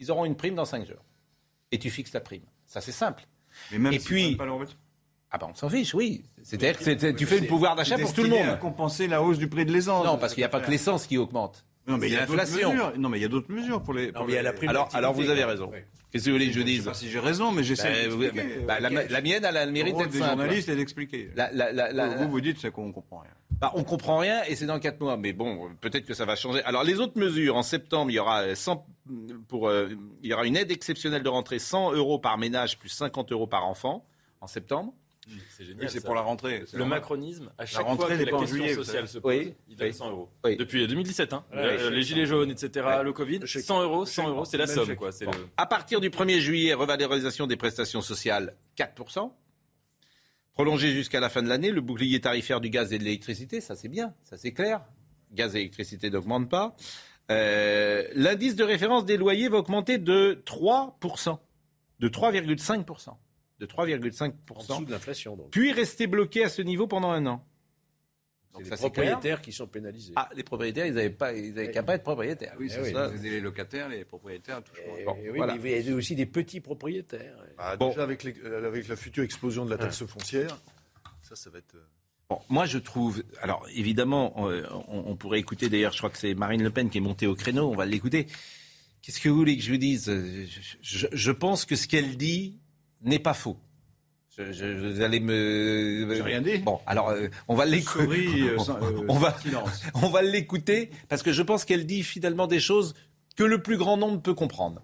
[0.00, 1.04] Ils auront une prime dans 5 jours.
[1.72, 2.42] Et tu fixes ta prime.
[2.66, 3.24] Ça, c'est simple.
[3.70, 4.58] Mais même Et si puis- pas leur.
[5.32, 6.24] Ah ben, on s'en fiche, oui.
[6.42, 8.48] C'est-à-dire que tu fais le pouvoir d'achat pour tout le monde.
[8.48, 10.04] à compenser la hausse du prix de l'essence.
[10.04, 11.64] Non, parce qu'il n'y a pas que l'essence qui augmente.
[11.86, 12.92] Non, mais il y a mesures.
[12.98, 14.06] Non, mais il y a d'autres mesures pour les.
[14.08, 15.70] Non, pour mais il y a les- la prime Alors, vous avez raison.
[16.10, 18.08] Qu'est-ce que vous voulez que je Je sais dise pas si j'ai raison, mais j'essaie
[18.08, 18.30] oui,
[18.66, 20.26] bah, la, la mienne, elle a le mérite d'être simple.
[20.26, 21.30] journalistes est d'expliquer.
[21.36, 23.30] La- la- la- la- Vous, vous dites c'est qu'on comprend rien.
[23.60, 25.16] Bah, on comprend rien et c'est dans 4 mois.
[25.16, 26.62] Mais bon, peut-être que ça va changer.
[26.64, 28.86] Alors, les autres mesures, en septembre, il y aura, euh, 100
[29.48, 29.88] pour, euh,
[30.22, 33.46] il y aura une aide exceptionnelle de rentrée 100 euros par ménage plus 50 euros
[33.46, 34.04] par enfant.
[34.42, 34.94] en septembre.
[35.50, 35.84] C'est génial.
[35.84, 36.64] Oui, c'est pour la rentrée.
[36.72, 36.98] Le normal.
[37.00, 39.76] macronisme, à La chaque rentrée fois que la question juillet, sociale se pose, Oui, il
[39.76, 39.92] donne oui.
[39.94, 40.28] 100 euros.
[40.42, 40.56] Oui.
[40.56, 41.44] Depuis 2017, hein.
[41.52, 41.96] Ouais, Euh, oui.
[41.96, 43.62] les gilets jaunes, etc., le Covid, Le chèque.
[43.64, 44.30] 100 euros, Le 100 chèque.
[44.30, 45.10] euros, c'est la somme, quoi.
[45.20, 45.26] Le-
[45.58, 49.36] À partir du 1er juillet, revalorisation des prestations sociales, 4%.
[50.54, 53.76] Prolongé jusqu'à la fin de l'année, le bouclier tarifaire du gaz et de l'électricité, ça
[53.76, 54.82] c'est bien, ça c'est clair.
[55.32, 56.74] Gaz et électricité n'augmentent pas.
[57.30, 61.38] Euh, L'indice de référence des loyers va augmenter de 3%,
[62.00, 63.16] de 3,5%.
[63.60, 64.32] De 3,5%.
[64.50, 65.50] En dessous de l'inflation, donc.
[65.50, 67.44] Puis rester bloqué à ce niveau pendant un an.
[68.58, 68.78] Les clair.
[68.78, 70.12] propriétaires qui sont pénalisés.
[70.16, 72.54] Ah, les propriétaires, ils n'avaient pas, ils avaient qu'à pas être propriétaires.
[72.58, 72.92] Oui, c'est Eh oui.
[72.92, 73.06] ça.
[73.08, 74.98] Vous les locataires, les propriétaires, moins.
[74.98, 75.54] Et Bon, oui, voilà.
[75.56, 77.36] mais il y a aussi des petits propriétaires.
[77.56, 77.90] Bah, Bon.
[77.90, 80.58] Déjà, avec, les- euh, avec la future explosion de la taxe foncière,
[81.22, 81.74] ça, ça va être.
[81.76, 81.86] euh,
[82.28, 83.22] Bon, moi je trouve.
[83.40, 85.68] Alors évidemment, on, on pourrait écouter.
[85.68, 87.68] D'ailleurs, je crois que c'est Marine Le Pen qui est montée au créneau.
[87.70, 88.26] On va l'écouter.
[89.02, 90.06] Qu'est-ce que vous voulez que je vous dise?
[90.06, 92.58] Je, je- je pense que ce qu'elle dit
[93.02, 93.56] n'est pas faux.
[94.36, 96.06] Je, je- vous allez me.
[96.14, 96.58] J'ai rien dit.
[96.58, 98.28] Bon, alors euh, on va l'écouter.
[98.42, 99.36] Euh, euh, on va,
[99.94, 102.94] on va l'écouter parce que je pense qu'elle dit finalement des choses
[103.36, 104.82] que le plus grand nombre peut comprendre.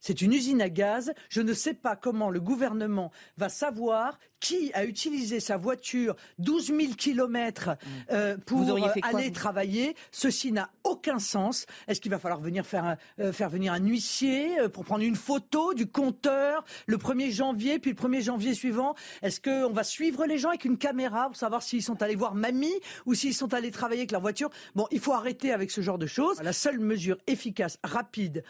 [0.00, 1.12] C'est une usine à gaz.
[1.28, 6.68] Je ne sais pas comment le gouvernement va savoir qui a utilisé sa voiture 12
[6.68, 7.70] 000 kilomètres
[8.10, 9.94] euh, pour auriez euh, quoi, aller vous travailler.
[10.12, 11.66] Ceci n'a aucun sens.
[11.88, 15.04] Est-ce qu'il va falloir venir faire, un- euh, faire venir un huissier euh, pour prendre
[15.04, 18.94] une photo du compteur le 1er janvier, puis le 1er janvier suivant?
[19.20, 22.34] Est-ce qu'on va suivre les gens avec une caméra pour savoir s'ils sont allés voir
[22.34, 22.72] mamie
[23.04, 24.48] ou s'ils sont allés travailler avec leur voiture?
[24.74, 26.40] Bon, il faut arrêter avec ce genre de choses.
[26.42, 28.42] La seule mesure efficace, rapide,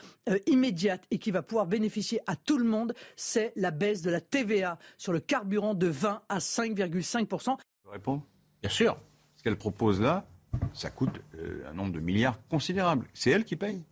[0.47, 4.21] immédiate et qui va pouvoir bénéficier à tout le monde, c'est la baisse de la
[4.21, 8.23] TVA sur le carburant de 20 à 5,5 Je réponds
[8.63, 8.97] Bien sûr.
[9.37, 10.27] Ce qu'elle propose là,
[10.75, 13.07] ça coûte euh, un nombre de milliards considérable.
[13.15, 13.83] C'est elle qui paye.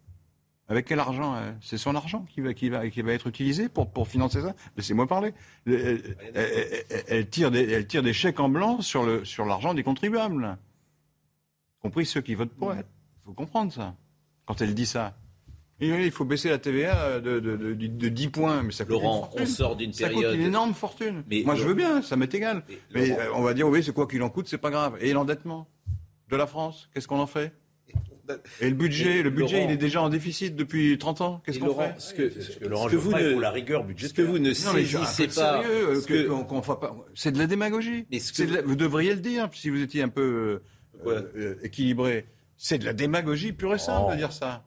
[0.71, 3.71] Avec quel argent euh, C'est son argent qui va, qui, va, qui va être utilisé
[3.71, 5.33] pour, pour financer ça Laissez-moi parler.
[5.65, 9.25] Le- Elle, elle- elle- elle tire des, elle tire des chèques en blanc sur le
[9.25, 10.59] sur l'argent des contribuables,
[11.79, 12.85] y compris ceux qui votent pour elle.
[13.21, 13.95] Il faut comprendre ça.
[14.45, 15.17] Quand elle dit ça.
[15.81, 19.15] Il faut baisser la TVA de, de, de, de 10 points, mais ça coûte Laurent,
[19.17, 19.43] une fortune.
[19.43, 21.23] on sort d'une Ça période- coûte une énorme fortune.
[21.31, 22.65] Mais Moi, je veux bien, ça m'est égal.
[22.95, 24.97] Mais, Laurent- euh, on va dire, oui, c'est quoi qu'il en coûte, c'est pas grave.
[25.01, 25.69] Et l'endettement
[26.31, 27.53] de la France, qu'est-ce qu'on en fait?
[28.61, 31.41] Et le budget, Et le budget, Laurent- il est déjà en déficit depuis 30 ans.
[31.47, 31.95] Qu'est-ce qu'on fait?
[31.99, 34.15] ce que, ce que ce Laurent que vous ne, pour la rigueur ce budgétaire.
[34.27, 38.05] que vous ne saisissez de pas, sérieux, euh, ce pas- C'est de la démagogie.
[38.11, 40.61] Mais ce que- C'est de la- Vous devriez le dire si vous étiez un peu
[41.07, 42.27] euh, euh, équilibré.
[42.59, 44.13] C'est de la démagogie pure et simple Oh.
[44.13, 44.65] de dire ça.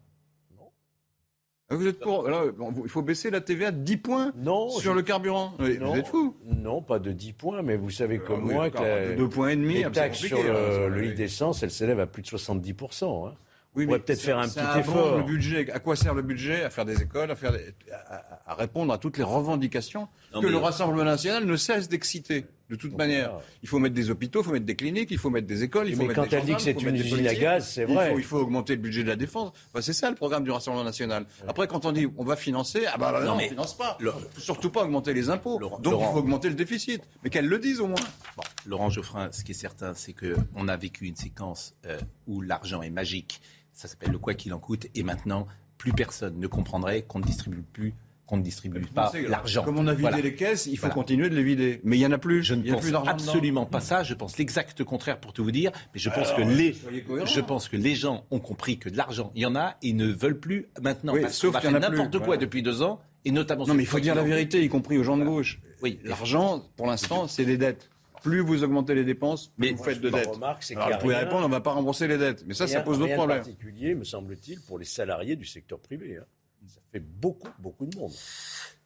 [1.71, 2.27] Ah, Vous êtes pour.
[2.27, 5.53] alors, bon, il faut baisser la TVA de 10 points Non, sur je- le carburant.
[5.57, 6.35] Non, Vous êtes fou.
[6.45, 9.29] Non, pas de 10 points, mais vous savez comme oui, moi que la- de deux
[9.29, 12.01] points et demi, les ah, c'est taxes sur le, hein, le litre d'essence, elles s'élèvent
[12.01, 13.27] à plus de 70%.
[13.27, 13.33] Hein.
[13.73, 15.17] Oui, on pourrait mais peut-être faire un petit effort.
[15.17, 16.63] Le budget, à quoi sert le budget?
[16.63, 20.07] À faire des écoles, à, faire des- à, à- à répondre à toutes les revendications
[20.33, 22.45] Non, que le Rassemblement national ne cesse d'exciter.
[22.69, 23.33] De toute manière,
[23.63, 25.87] il faut mettre des hôpitaux, il faut mettre des cliniques, il faut mettre des écoles,
[25.89, 27.81] il faut Mais mettre quand des elle dit que c'est une usine à gaz, c'est
[27.81, 28.11] Il vrai.
[28.11, 29.51] faut, il faut augmenter le budget de la défense.
[29.73, 31.25] Enfin, c'est ça le programme du Rassemblement national.
[31.47, 33.97] Après, quand on dit on va financer, ah bah non, Non, mais- on finance pas.
[34.33, 35.59] Faut surtout pas augmenter les impôts.
[35.59, 37.01] Laurent- Donc il faut augmenter le déficit.
[37.23, 37.95] Mais qu'elle le dise au moins.
[38.37, 42.41] Bon, Laurent Geoffrin, ce qui est certain, c'est qu'on a vécu une séquence euh, où
[42.41, 43.41] l'argent est magique.
[43.73, 44.87] Ça s'appelle le quoi qu'il en coûte.
[44.95, 45.45] Et maintenant,
[45.77, 47.93] plus personne ne comprendrait qu'on ne distribue plus,
[48.31, 49.61] qu'on ne distribue pas l'argent.
[49.65, 50.21] Comme on a vidé Voilà.
[50.21, 50.95] les caisses, il faut Voilà.
[50.95, 51.81] continuer de les vider.
[51.83, 52.43] Mais il y en a plus.
[52.43, 54.03] Je ne il y a pense plus absolument pas ça.
[54.03, 55.71] Je pense l'exact contraire pour tout vous dire.
[55.93, 56.73] Mais je pense Alors, que les,
[57.25, 59.91] je pense que les gens ont compris que de l'argent, il y en a et
[59.91, 61.13] ne veulent plus maintenant.
[61.13, 62.39] Oui, parce sauf qu'on a qu'il y fait en n'importe quoi voilà.
[62.41, 63.67] depuis deux ans et notamment.
[63.67, 65.59] Non, mais il faut dire la en vérité, y compris aux gens de gauche.
[65.83, 67.89] Oui, L'argent, pour l'instant, c'est des dettes.
[68.23, 70.27] Plus vous augmentez les dépenses, plus Mais vous faites de dettes.
[70.27, 72.45] remarque, c'est Alors, vous pouvez rien- répondre, on ne va pas rembourser les dettes.
[72.47, 73.39] Mais ça, ça pose d'autres problèmes.
[73.39, 76.17] particulier, me semble-t-il, pour les salariés du secteur privé.
[76.21, 76.25] hein.
[76.91, 78.11] Fait beaucoup, beaucoup de monde.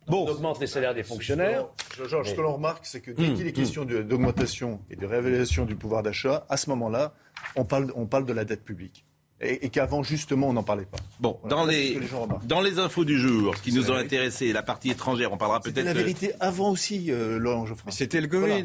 [0.08, 1.66] On augmente les salaires des fonctionnaires.
[2.08, 5.06] Georges, ce que l'on remarque, c'est que dès qu'il est question de- d'augmentation et de
[5.08, 7.16] révélation du pouvoir d'achat, à ce moment-là,
[7.56, 9.06] on parle, on parle de la dette publique.
[9.42, 10.98] Et, et qu'avant, justement, on n'en parlait pas.
[11.20, 12.00] Bon, Voilà, dans les,
[12.46, 14.16] dans les infos du jour qui nous la ont vérité.
[14.18, 15.86] intéressés, la partie étrangère, on parlera C'était peut-être.
[15.86, 17.90] la euh, vérité avant aussi, euh, Laurent Geoffrin.
[17.92, 18.64] C'était le Covid.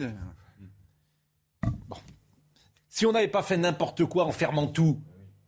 [1.59, 2.03] Voilà.
[2.89, 5.01] Si on n'avait pas fait n'importe quoi en fermant tout,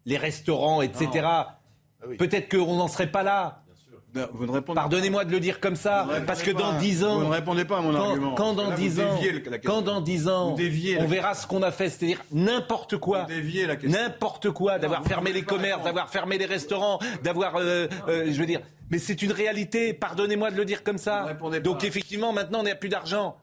[0.07, 1.59] les restaurants, etc., Ah
[2.18, 3.62] peut-être qu'on n'en serait pas là.
[4.15, 6.79] Non, Vous ne répondez Pardonnez-moi de le dire comme ça, parce que dans.
[6.79, 8.35] 10 ans, Vous ne répondez pas à mon quand, argument.
[8.35, 9.19] quand dans 10 ans,
[9.65, 10.57] quand dans 10 ans,
[11.01, 14.01] on verra ce qu'on a fait, c'est-à-dire n'importe quoi, la question.
[14.01, 18.47] n'importe quoi, d'avoir fermé les commerces, d'avoir fermé les restaurants, d'avoir, euh, euh, je veux
[18.47, 18.61] dire,
[18.91, 19.95] mais c'est une réalité.
[19.95, 21.35] Pardonnez-moi de le dire comme ça.
[21.65, 23.37] Donc effectivement, maintenant, on n'a plus d'argent.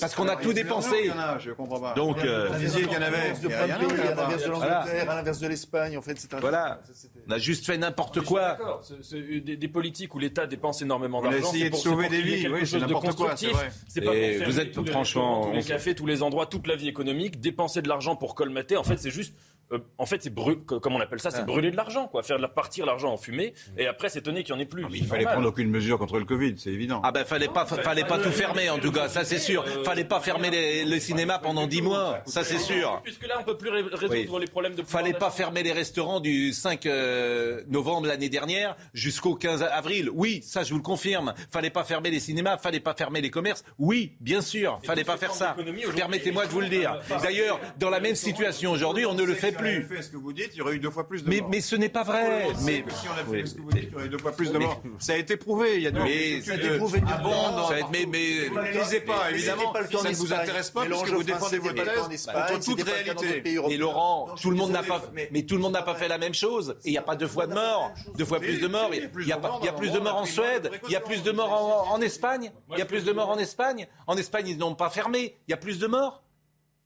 [0.00, 0.94] Parce qu'on a tout dépensé.
[1.04, 1.94] Il y en a, je comprends pas.
[1.94, 3.32] Donc, euh, Vous disiez qu'il y en avait.
[3.32, 4.48] De Il y plein en de a, pays, il y en a à l'inverse de
[4.48, 4.52] pas.
[4.52, 6.40] l'Angleterre, à l'inverse de l'Espagne, en fait, c'est un.
[6.40, 6.80] Voilà.
[7.28, 8.40] On a juste fait n'importe quoi.
[8.50, 11.48] D'accord, c'est- c'est des, politiques où l'État dépense énormément On a d'argent.
[11.48, 13.52] essayé c'est de pour- sauver des vies, oui, c'est n'importe quoi, c'est constructif.
[13.52, 13.70] vrai.
[13.88, 16.88] C'est pas vous êtes franchement- tous les on- cafés, tous les endroits, toute la vie
[16.88, 18.76] économique, dépenser de l'argent pour colmater.
[18.76, 19.34] En fait, c'est juste.
[19.72, 21.44] Euh, en fait, c'est brû- co- comme on appelle ça, c'est Ah.
[21.44, 22.22] brûler de l'argent, quoi.
[22.22, 24.82] Faire partir l'argent en fumée, et après s'étonner qu'il n'y en ait plus.
[24.84, 25.34] Mais C'est il fallait normal.
[25.34, 27.00] prendre aucune mesure contre le Covid, c'est évident.
[27.04, 29.64] Ah ben fallait pas, fallait pas tout fermer en tout cas, ça c'est sûr.
[29.84, 33.00] Fallait pas fermer les, le cinéma pendant 10 mois, ça c'est sûr.
[33.04, 34.40] Puisque là, on peut plus ré- résoudre Oui.
[34.40, 34.82] les problèmes de.
[34.82, 40.10] Fallait pas fermer les restaurants du 5 euh, novembre l'année dernière jusqu'au 15 avril.
[40.12, 41.34] Oui, ça je vous le confirme.
[41.50, 43.64] Fallait pas fermer les cinémas, fallait pas fermer les commerces.
[43.78, 45.56] Oui, bien sûr, fallait pas faire ça.
[45.96, 46.98] Permettez-moi de vous le dire.
[47.22, 49.82] D'ailleurs, dans la même situation aujourd'hui, on ne le fait plus.
[49.84, 51.50] fait ce que vous dites, il y aurait eu deux fois plus de Mais, morts.
[51.50, 52.46] mais ce n'est pas vrai.
[52.64, 53.46] Mais si on a fait Oui.
[53.46, 54.82] ce que vous dites, il y aurait eu deux fois plus de morts.
[54.98, 55.76] Ça a été prouvé.
[55.76, 59.72] Il y a Mais ça a été prouvé mais- mais- Ne lisez pas, évidemment.
[59.72, 63.42] Ça ne vous intéresse pas puisque vous défendez votre thèse Espagne, contre toute réalité.
[63.44, 63.76] Mais.
[63.76, 66.34] Laurent, tout le monde n'a pas, mais- tout le monde n'a pas fait la même
[66.34, 66.76] chose.
[66.84, 68.90] Et il n'y a pas deux fois de morts, deux fois plus de morts.
[68.92, 72.00] Il y a, plus de morts en Suède, il y a plus de morts en
[72.00, 73.86] Espagne, il y a plus de morts en Espagne.
[74.06, 75.36] En Espagne, ils n'ont pas fermé.
[75.48, 76.22] Il y a plus de morts.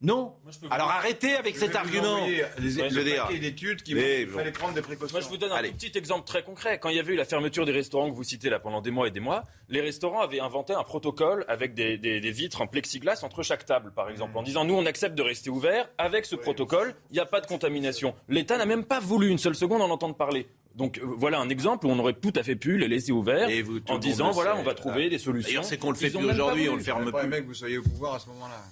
[0.03, 0.33] Non.
[0.71, 2.25] Alors arrêtez avec cet argument.
[2.25, 4.37] Les, veux le paquet d'études qui Mais bon.
[4.39, 5.13] fallait prendre des précautions.
[5.13, 6.79] Moi, je vous donne un tout petit exemple très concret.
[6.79, 8.89] Quand il y avait eu la fermeture des restaurants que vous citez là pendant des
[8.89, 12.61] mois et des mois, les restaurants avaient inventé un protocole avec des, des- des vitres
[12.61, 15.87] en plexiglas entre chaque table, par exemple, en disant nous, on accepte de rester ouvert.
[15.99, 18.15] Avec ce protocole, il n'y a pas de contamination.
[18.27, 20.47] L'État n'a même pas voulu une seule seconde en entendre parler.
[20.75, 23.49] Donc euh, voilà un exemple où on aurait tout à fait pu les laisser ouverts
[23.49, 25.49] Et vous, tout en disant voilà on va trouver des solutions.
[25.49, 27.27] D'ailleurs, c'est qu'on le fait plus pas aujourd'hui, on le ferme pas plus.
[27.27, 28.63] aimé que vous soyez au pouvoir à ce moment-là.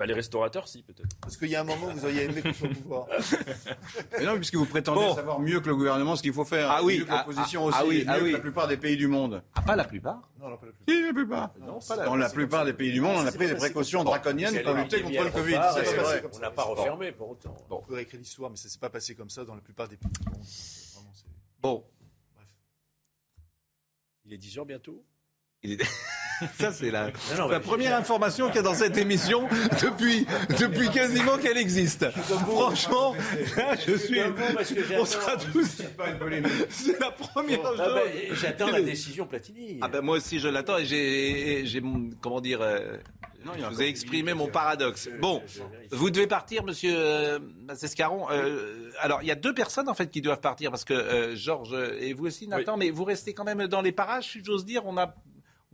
[0.00, 1.14] Bah, les restaurateurs si peut-être.
[1.20, 3.06] Parce qu'il y a un moment où vous auriez aimé qu'on soit au pouvoir.
[4.18, 5.14] Mais non, puisque vous prétendez Bon.
[5.14, 6.70] savoir mieux que le gouvernement ce qu'il faut faire.
[6.70, 8.32] Ah oui, mieux que ah, l'opposition ah, aussi, ah oui, mieux ah que oui.
[8.32, 9.42] la plupart des pays du monde.
[9.54, 10.26] Ah, pas la plupart.
[10.40, 10.84] Non, non, pas le plus.
[10.88, 11.50] Si, la plupart.
[12.06, 15.02] Dans la plupart des pays du monde, on a pris des précautions draconiennes pour lutter
[15.02, 15.52] contre le Covid.
[15.52, 16.24] Ça, c'est vrai.
[16.32, 17.54] On n'a pas refermé pour autant.
[17.68, 19.60] Bon, on pourrait écrire l'histoire, mais ça ne s'est pas passé comme ça dans la
[19.60, 20.46] plupart des pays du monde.
[21.60, 21.84] Bon.
[24.24, 25.04] Il est 10 heures bientôt?
[25.62, 25.84] Il est-
[26.58, 29.48] Ça, c'est la, non, la mais- première information qu'il y a dans cette émission
[29.82, 30.26] depuis,
[30.58, 32.10] depuis quasiment qu'elle existe.
[32.10, 33.14] Franchement,
[33.56, 34.20] là, je suis.
[34.98, 35.82] On un sera tous.
[36.70, 37.78] C'est la première Ah chose.
[37.94, 39.78] ben, J'attends la décision Platini.
[39.80, 41.82] Ah ben moi aussi je l'attends et j'ai,
[42.20, 42.96] comment dire, euh,
[43.44, 45.08] Non, je vous ai exprimé mon paradoxe.
[45.20, 45.42] Bon,
[45.90, 48.26] vous devez partir, Monsieur euh, Massescaron.
[48.30, 51.36] Euh, alors il y a deux personnes en fait qui doivent partir parce que euh,
[51.36, 54.64] Georges et vous aussi Nathan, mais vous restez quand même dans les parages, si j'ose
[54.64, 54.82] dire.
[54.86, 55.14] On a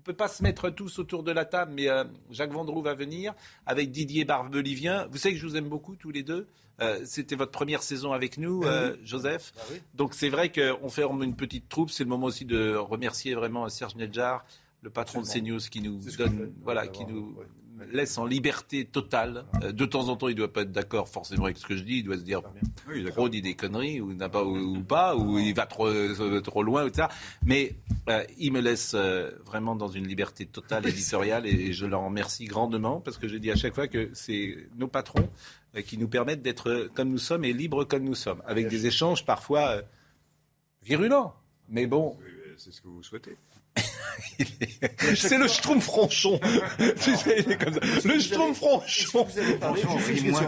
[0.07, 3.35] peut pas se mettre tous autour de la table, mais euh, Jacques Vendroux va venir
[3.67, 5.09] avec Didier Barbelivien.
[5.11, 6.47] Vous savez que je vous aime beaucoup tous les deux.
[6.81, 9.53] Euh, C'était votre première saison avec nous, euh, Joseph.
[9.95, 11.91] Donc c'est vrai qu'on fait une petite troupe.
[11.91, 14.45] C'est le moment aussi de remercier vraiment Serge Nedjar,
[14.83, 17.47] le patron de CNews, qui nous donne, voilà, qui nous ouais.
[17.93, 19.45] Laisse en liberté totale.
[19.63, 21.83] Euh, de temps en temps, il doit pas être d'accord forcément avec ce que je
[21.83, 21.99] dis.
[21.99, 22.43] Il doit se dire
[22.89, 26.41] Oui, trop dit des conneries ou pas ou, ou pas ou il va trop euh,
[26.41, 27.09] trop loin etc.
[27.45, 27.77] Mais
[28.09, 32.45] euh, il me laisse euh, vraiment dans une liberté totale éditoriale et je leur remercie
[32.45, 35.29] grandement parce que je dis à chaque fois que c'est nos patrons
[35.75, 38.87] euh, qui nous permettent d'être comme nous sommes et libres comme nous sommes avec des
[38.87, 39.83] échanges parfois
[40.83, 41.35] virulents.
[41.69, 42.17] Mais bon,
[42.59, 43.37] C'est ce que vous souhaitez.
[45.17, 46.41] c'est le Schtroumpf Franchon.
[47.03, 47.81] Tu sais, il est comme ça.
[48.05, 49.27] Le Schtroumpf Franchon.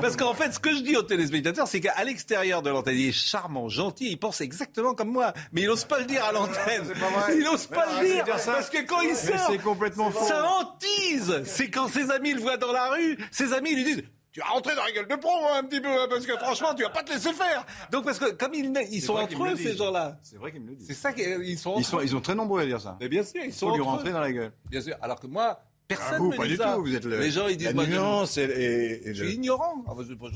[0.00, 3.08] Parce qu'en fait, ce que je dis aux téléspectateurs, c'est qu'à l'extérieur de l'antenne, il
[3.08, 5.32] est charmant, gentil, il pense exactement comme moi.
[5.52, 6.92] Mais il n'ose pas le dire à l'antenne.
[7.32, 8.24] Il n'ose pas le dire.
[8.24, 10.26] Parce que quand il sort, c'est complètement faux.
[10.26, 11.42] ça hantise.
[11.44, 14.02] C'est quand ses amis le voient dans la rue, ses amis lui disent
[14.38, 16.36] tu vas rentrer dans la gueule de pro hein, un petit peu, hein, parce que
[16.36, 17.66] franchement, tu vas pas te laisser faire.
[17.90, 20.16] Donc, parce que comme ils, ils sont entre eux, ces gens-là.
[20.22, 20.86] C'est vrai qu'ils me le disent.
[20.86, 22.96] C'est ça qu'ils sont Ils sont, ils sont très nombreux à dire ça.
[23.00, 23.96] Mais bien sûr, ils Il sont faut lui entre eux.
[23.96, 24.52] rentrer dans la gueule.
[24.70, 24.94] Bien sûr.
[25.02, 26.74] Alors que moi, personne Ah, vous, me pas dit du ça.
[26.74, 26.82] tout.
[26.84, 29.36] Vous êtes le, Les gens, ils disent la nuance et, et- et Je le- suis
[29.38, 29.82] ignorant.
[29.88, 29.94] Ah,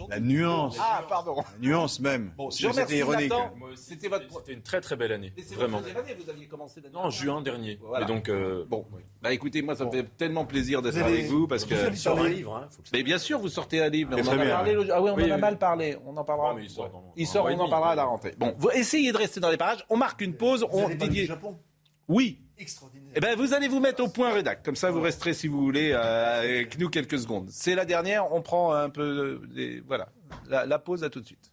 [0.08, 0.76] la nuance.
[0.80, 1.36] Ah, pardon.
[1.36, 2.32] La nuance même.
[2.36, 3.30] Bon, C'était ironique.
[3.30, 3.52] Nathan.
[3.56, 4.24] Moi aussi, C'était votre.
[4.38, 5.80] C'était une très très belle année, vraiment.
[5.80, 7.78] votre année, vous aviez commencé l'année Non, en juin dernier.
[7.82, 8.04] Voilà.
[8.04, 8.86] Et donc euh, Bon,
[9.20, 11.74] bah écoutez, moi ça me fait tellement plaisir d'être Vous avec vous parce que.
[11.90, 12.56] Il sort un livre.
[12.56, 14.10] Hein, faut que Mais bien sûr, vous sortez un livre.
[14.16, 14.74] mais on en a parlé.
[14.90, 15.96] Ah oui, on Oui, en a mal parlé.
[16.06, 16.50] On en parlera.
[16.50, 18.34] Non, mais il sort dans- Il sort, on en parlera à la rentrée.
[18.38, 19.84] Bon, vous essayez de rester dans les parages.
[19.90, 20.66] On marque une pause.
[20.70, 20.88] Vous On.
[21.26, 21.58] Japon?
[22.08, 22.40] Oui.
[22.58, 23.01] Extraordinaire.
[23.14, 24.62] Eh ben, vous allez vous mettre au point rédac.
[24.62, 27.48] Comme ça, vous resterez, si vous voulez, euh, avec nous quelques secondes.
[27.50, 28.32] C'est la dernière.
[28.32, 29.40] On prend un peu.
[29.54, 30.08] des- Voilà.
[30.48, 31.52] La, la pause, à tout de suite.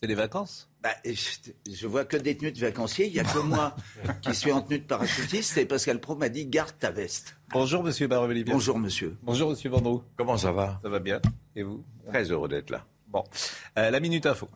[0.00, 0.68] C'est les vacances?
[0.82, 3.06] Bah, je, je vois que des tenues de vacanciers.
[3.06, 3.74] Il n'y a que moi
[4.22, 5.56] qui suis en tenue de parachutiste.
[5.56, 7.36] Et Pascal Pro m'a dit garde ta veste.
[7.50, 8.52] Bonjour, monsieur Barbelivien.
[8.54, 9.16] Bonjour, monsieur.
[9.22, 10.04] Bonjour, monsieur Vendroux.
[10.16, 10.78] Comment ça va?
[10.82, 11.20] Ça va bien
[11.56, 11.82] Et vous?
[12.06, 12.84] Très heureux d'être là.
[13.08, 13.24] Bon.
[13.78, 14.48] Euh, la Minute Info.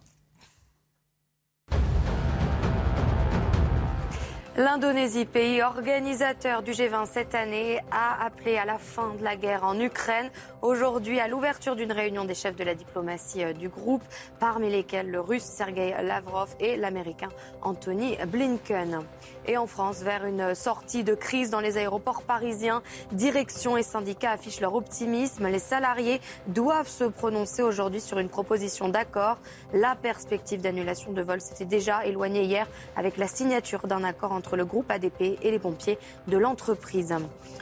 [4.59, 9.63] L'Indonésie, pays organisateur du G20 cette année, a appelé à la fin de la guerre
[9.63, 10.33] en Ukraine.
[10.63, 14.03] Aujourd'hui, à l'ouverture d'une réunion des chefs de la diplomatie euh, du groupe,
[14.41, 17.29] parmi lesquels le russe Sergei Lavrov et l'américain
[17.63, 19.05] Anthony Blinken.
[19.47, 22.83] Et en France, vers une sortie de crise dans les aéroports parisiens,
[23.13, 25.47] direction et syndicats affichent leur optimisme.
[25.47, 29.39] Les salariés doivent se prononcer aujourd'hui sur une proposition d'accord.
[29.73, 34.48] La perspective d'annulation de vol s'était déjà éloignée hier avec la signature d'un accord entre
[34.57, 37.15] le groupe ADP et les pompiers de l'entreprise.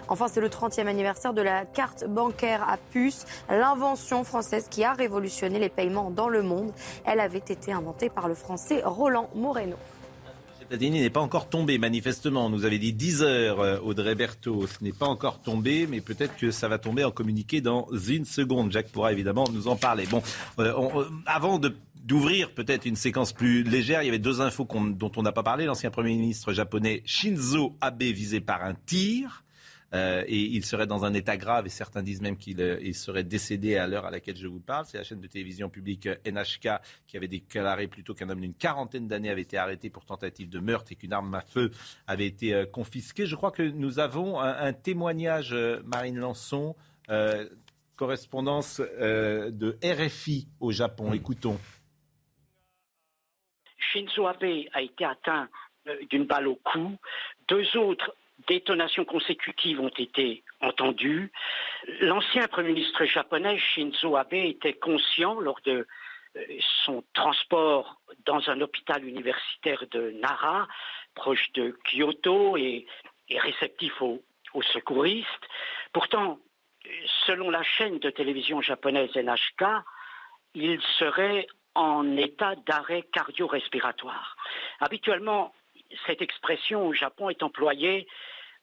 [0.08, 4.92] Enfin, c'est le 30e anniversaire de la carte bancaire à puce, l'invention française qui a
[4.92, 6.72] révolutionné les paiements dans le monde.
[7.04, 9.76] Elle avait été inventée par le français Roland Moreno.
[10.66, 12.46] Platini n'est pas encore tombé, manifestement.
[12.46, 14.66] On nous avait dit 10 heures, euh, Audrey Berthaud.
[14.66, 18.24] Ce n'est pas encore tombé, mais peut-être que ça va tomber en communiqué dans une
[18.24, 18.72] seconde.
[18.72, 20.06] Jacques pourra évidemment nous en parler.
[20.10, 20.22] Bon,
[20.58, 21.74] euh, on, euh, avant de
[22.06, 24.02] d'ouvrir peut-être une séquence plus légère.
[24.02, 25.66] Il y avait deux infos dont on n'a pas parlé.
[25.66, 29.42] L'ancien Premier ministre japonais Shinzo Abe visé par un tir.
[29.94, 33.22] Euh, et il serait dans un état grave et certains disent même qu'il euh, serait
[33.22, 34.84] décédé à l'heure à laquelle je vous parle.
[34.86, 36.68] C'est la chaîne de télévision publique euh, NHK
[37.06, 40.58] qui avait déclaré plutôt qu'un homme d'une quarantaine d'années avait été arrêté pour tentative de
[40.58, 41.70] meurtre et qu'une arme à feu
[42.06, 43.26] avait été confisquée.
[43.26, 45.54] Je crois que nous avons un, témoignage,
[45.84, 46.74] Marine Lançon,
[47.94, 51.12] correspondance de RFI au Japon.
[51.12, 51.58] Écoutons.
[53.96, 55.48] Shinzo Abe a été atteint
[56.10, 56.98] d'une balle au cou.
[57.48, 58.14] Deux autres
[58.46, 61.32] détonations consécutives ont été entendues.
[62.00, 65.86] L'ancien Premier ministre japonais Shinzo Abe était conscient lors de
[66.36, 66.40] euh,
[66.84, 70.68] son transport dans un hôpital universitaire de Nara,
[71.14, 72.86] proche de Kyoto, et,
[73.30, 74.22] réceptif aux,
[74.74, 75.48] secouristes.
[75.92, 76.38] Pourtant,
[77.26, 79.64] selon la chaîne de télévision japonaise NHK,
[80.54, 81.46] il serait
[81.76, 84.36] en état d'arrêt cardio-respiratoire.
[84.80, 85.52] Habituellement,
[86.06, 88.06] cette expression au Japon est employée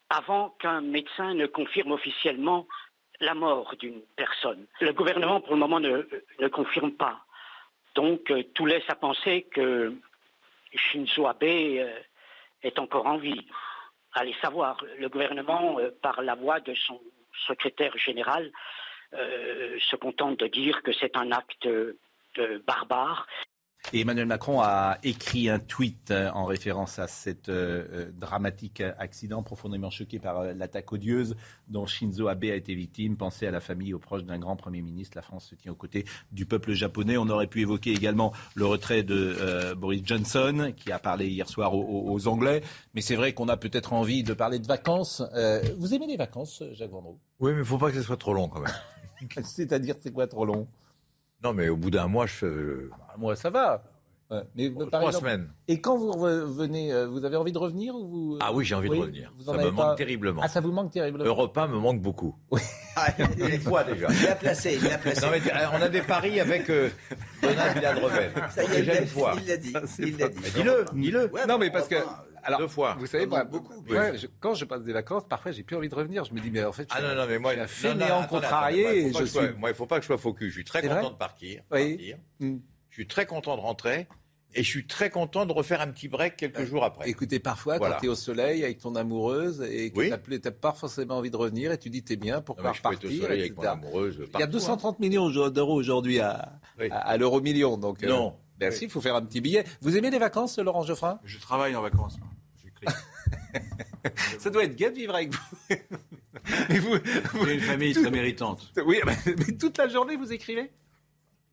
[0.09, 2.67] avant qu'un médecin ne confirme officiellement
[3.19, 4.65] la mort d'une personne.
[4.81, 7.23] Le gouvernement, pour le moment, ne, confirme pas.
[7.95, 9.93] Donc, euh, tout laisse à penser que
[10.73, 11.99] Shinzo Abe euh,
[12.63, 13.47] est encore en vie.
[14.13, 16.99] Allez savoir, le gouvernement, euh, par la voix de son
[17.47, 18.51] secrétaire général,
[19.11, 21.67] se contente de dire que c'est un acte
[22.65, 23.27] barbare
[23.91, 28.81] et Emmanuel Macron a écrit un tweet euh, en référence à cet euh, euh, dramatique
[28.97, 31.35] accident, profondément choqué par l'attaque odieuse
[31.67, 33.17] dont Shinzo Abe a été victime.
[33.17, 35.17] Pensez à la famille, et aux proches d'un grand Premier ministre.
[35.17, 37.17] La France se tient aux côtés du peuple japonais.
[37.17, 41.75] On aurait pu évoquer également le retrait de Boris Johnson, qui a parlé hier soir
[41.75, 42.63] aux, Anglais.
[42.93, 45.21] Mais c'est vrai qu'on a peut-être envie de parler de vacances.
[45.77, 47.19] vous aimez les vacances, Jacques Vendroux?
[47.39, 49.43] Oui, mais il ne faut pas que ce soit trop long quand même.
[49.43, 50.67] C'est-à-dire, c'est quoi trop long?
[51.43, 52.45] Non, mais au bout d'un mois, je fais.
[52.45, 53.83] Euh, moi, ça va.
[54.55, 55.49] Mais, Trois semaines.
[55.67, 58.37] Et quand vous revenez, euh, vous avez envie de revenir ou vous...
[58.41, 59.31] Ah oui, j'ai envie de revenir.
[59.45, 60.41] ça me manque terriblement.
[60.43, 61.25] Ah, ça vous manque terriblement.
[61.25, 62.35] Europe 1 me manque beaucoup.
[62.51, 62.61] Oui.
[62.95, 63.07] Ah,
[63.39, 64.07] une fois déjà.
[64.21, 65.25] Il a placé, il a placé.
[65.25, 66.91] Non, mais, euh, on a des paris avec euh,
[67.41, 68.31] Donald Villadrevel.
[68.51, 69.33] Ça y est, déjà une fois.
[69.35, 69.73] Il l'a dit.
[69.97, 70.51] Il l'a dit.
[70.53, 71.31] Dis-le, dis-le.
[71.47, 71.95] non, mais parce que.
[72.43, 72.95] Alors, deux fois.
[72.99, 73.73] Vous savez, moi, beaucoup.
[74.39, 76.23] quand je passe des vacances, parfois, j'ai plus envie de revenir.
[76.25, 78.23] Je me dis, mais en fait, je ah non, non, mais moi, suis un fainéant
[78.27, 79.11] contrarié.
[79.57, 80.49] Moi, il faut pas que je sois focus.
[80.49, 81.61] Je suis très content de partir.
[81.71, 82.13] Oui.
[82.39, 82.57] Hmm.
[82.89, 84.07] Je suis très content de rentrer.
[84.55, 87.09] Et je suis très content de refaire un petit break quelques euh, jours après.
[87.09, 90.73] Écoutez, parfois, quand tu es au soleil avec ton amoureuse et que tu n'as pas
[90.73, 93.09] forcément envie de revenir et tu dis t'es bien pour pouvoir partir.
[93.09, 94.97] Être au soleil avec mon amoureuse, Il y a 230 hein.
[94.99, 96.59] millions d'euros aujourd'hui à,
[96.91, 97.77] à, l'euro million.
[97.77, 98.35] Donc, euh, non.
[98.59, 99.63] merci, il faut faire un petit billet.
[99.81, 101.19] Vous aimez les vacances, Laurent Geoffrin?
[101.23, 102.17] Je travaille en vacances.
[104.39, 105.75] Ça doit être gai de vivre avec vous.
[106.69, 108.71] vous, une famille très méritante.
[108.85, 110.71] Oui, mais toute la journée, vous écrivez?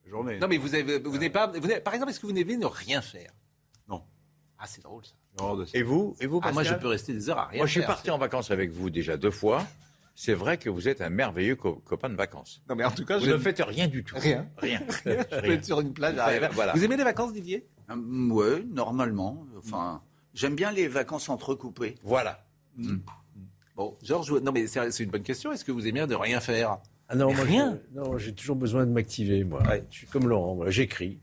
[0.07, 0.39] Journée.
[0.39, 1.47] Non, mais vous avez, vous n'avez pas.
[1.47, 3.31] Vous par exemple, est-ce que vous n'avez ne rien faire?
[3.89, 4.03] Non.
[4.59, 5.15] Ah, c'est drôle ça.
[5.75, 7.73] Et vous, et vous ah, Moi, je peux rester des heures à rien Moi, je
[7.73, 9.67] suis parti en vacances avec vous déjà deux fois.
[10.15, 12.63] C'est vrai que vous êtes un merveilleux copain de vacances.
[12.69, 14.17] Non, mais en tout cas, vous je ne faites rien du tout.
[14.19, 14.47] Rien.
[14.59, 14.83] Rien.
[15.07, 16.17] je peux être sur une plage.
[16.53, 16.73] Voilà.
[16.75, 17.67] Vous aimez les vacances, Didier?
[17.91, 19.47] Euh, Oui, normalement.
[19.57, 20.03] Enfin,
[20.35, 21.97] j'aime bien les vacances entrecoupées.
[22.03, 22.45] Voilà.
[22.77, 22.99] Mm.
[23.77, 25.53] Bon, Georges, non, mais c'est une bonne question.
[25.53, 26.79] Est-ce que vous aimez de rien faire?
[27.09, 27.79] Ah non, moi, rien.
[27.93, 29.63] Non, j'ai toujours besoin de m'activer, moi.
[29.91, 31.19] Je suis comme Laurent, j'écris.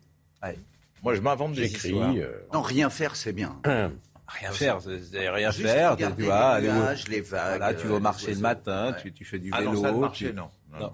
[1.03, 1.93] Moi, je m'invente, j'écris.
[1.93, 2.32] Euh...
[2.53, 3.62] Non, rien faire, c'est bien.
[4.28, 5.95] Rien faire, c'est rien faire.
[5.95, 7.62] Tu vois, les nuages, les vagues.
[7.62, 9.70] Là, tu vas au marché le matin, tu, tu, fais du vélo.
[9.70, 10.49] Ah non, ça, le marché, non.
[10.78, 10.91] non.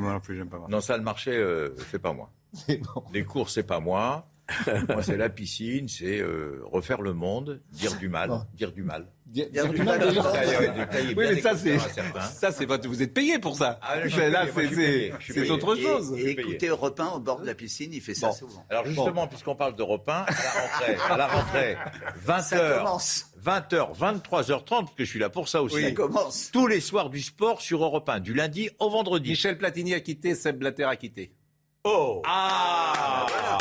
[0.00, 0.60] moi non plus, j'aime pas.
[0.68, 2.30] Non, ça, le marché, euh, c'est pas moi.
[2.68, 3.04] Bon.
[3.12, 4.26] Les cours, c'est pas moi.
[4.88, 9.06] Moi, c'est la piscine, c'est euh, refaire le monde, dire du mal, dire du mal.
[9.26, 10.22] Dire du mal des gens.
[11.16, 13.80] Oui, mais ça, c'est, ça, c'est votre, vous êtes payé pour ça.
[13.82, 16.12] Ah, là, c'est, autre chose.
[16.18, 18.32] Et, écoutez Europe 1 au bord de la piscine, il fait ça Bon.
[18.34, 18.66] souvent.
[18.68, 21.76] Alors justement, puisqu'on parle d'Europe 1, à la rentrée, à la rentrée,
[22.26, 23.26] 20h, Ça commence.
[23.42, 25.82] 20h, 23h30, parce que je suis là pour ça aussi.
[25.82, 26.50] Ça commence.
[26.52, 29.30] Tous les soirs du sport sur Europe 1, du lundi au vendredi.
[29.30, 31.32] Michel Platini a quitté, Seb Blatter a quitté.
[31.82, 33.58] Oh Ah Pas-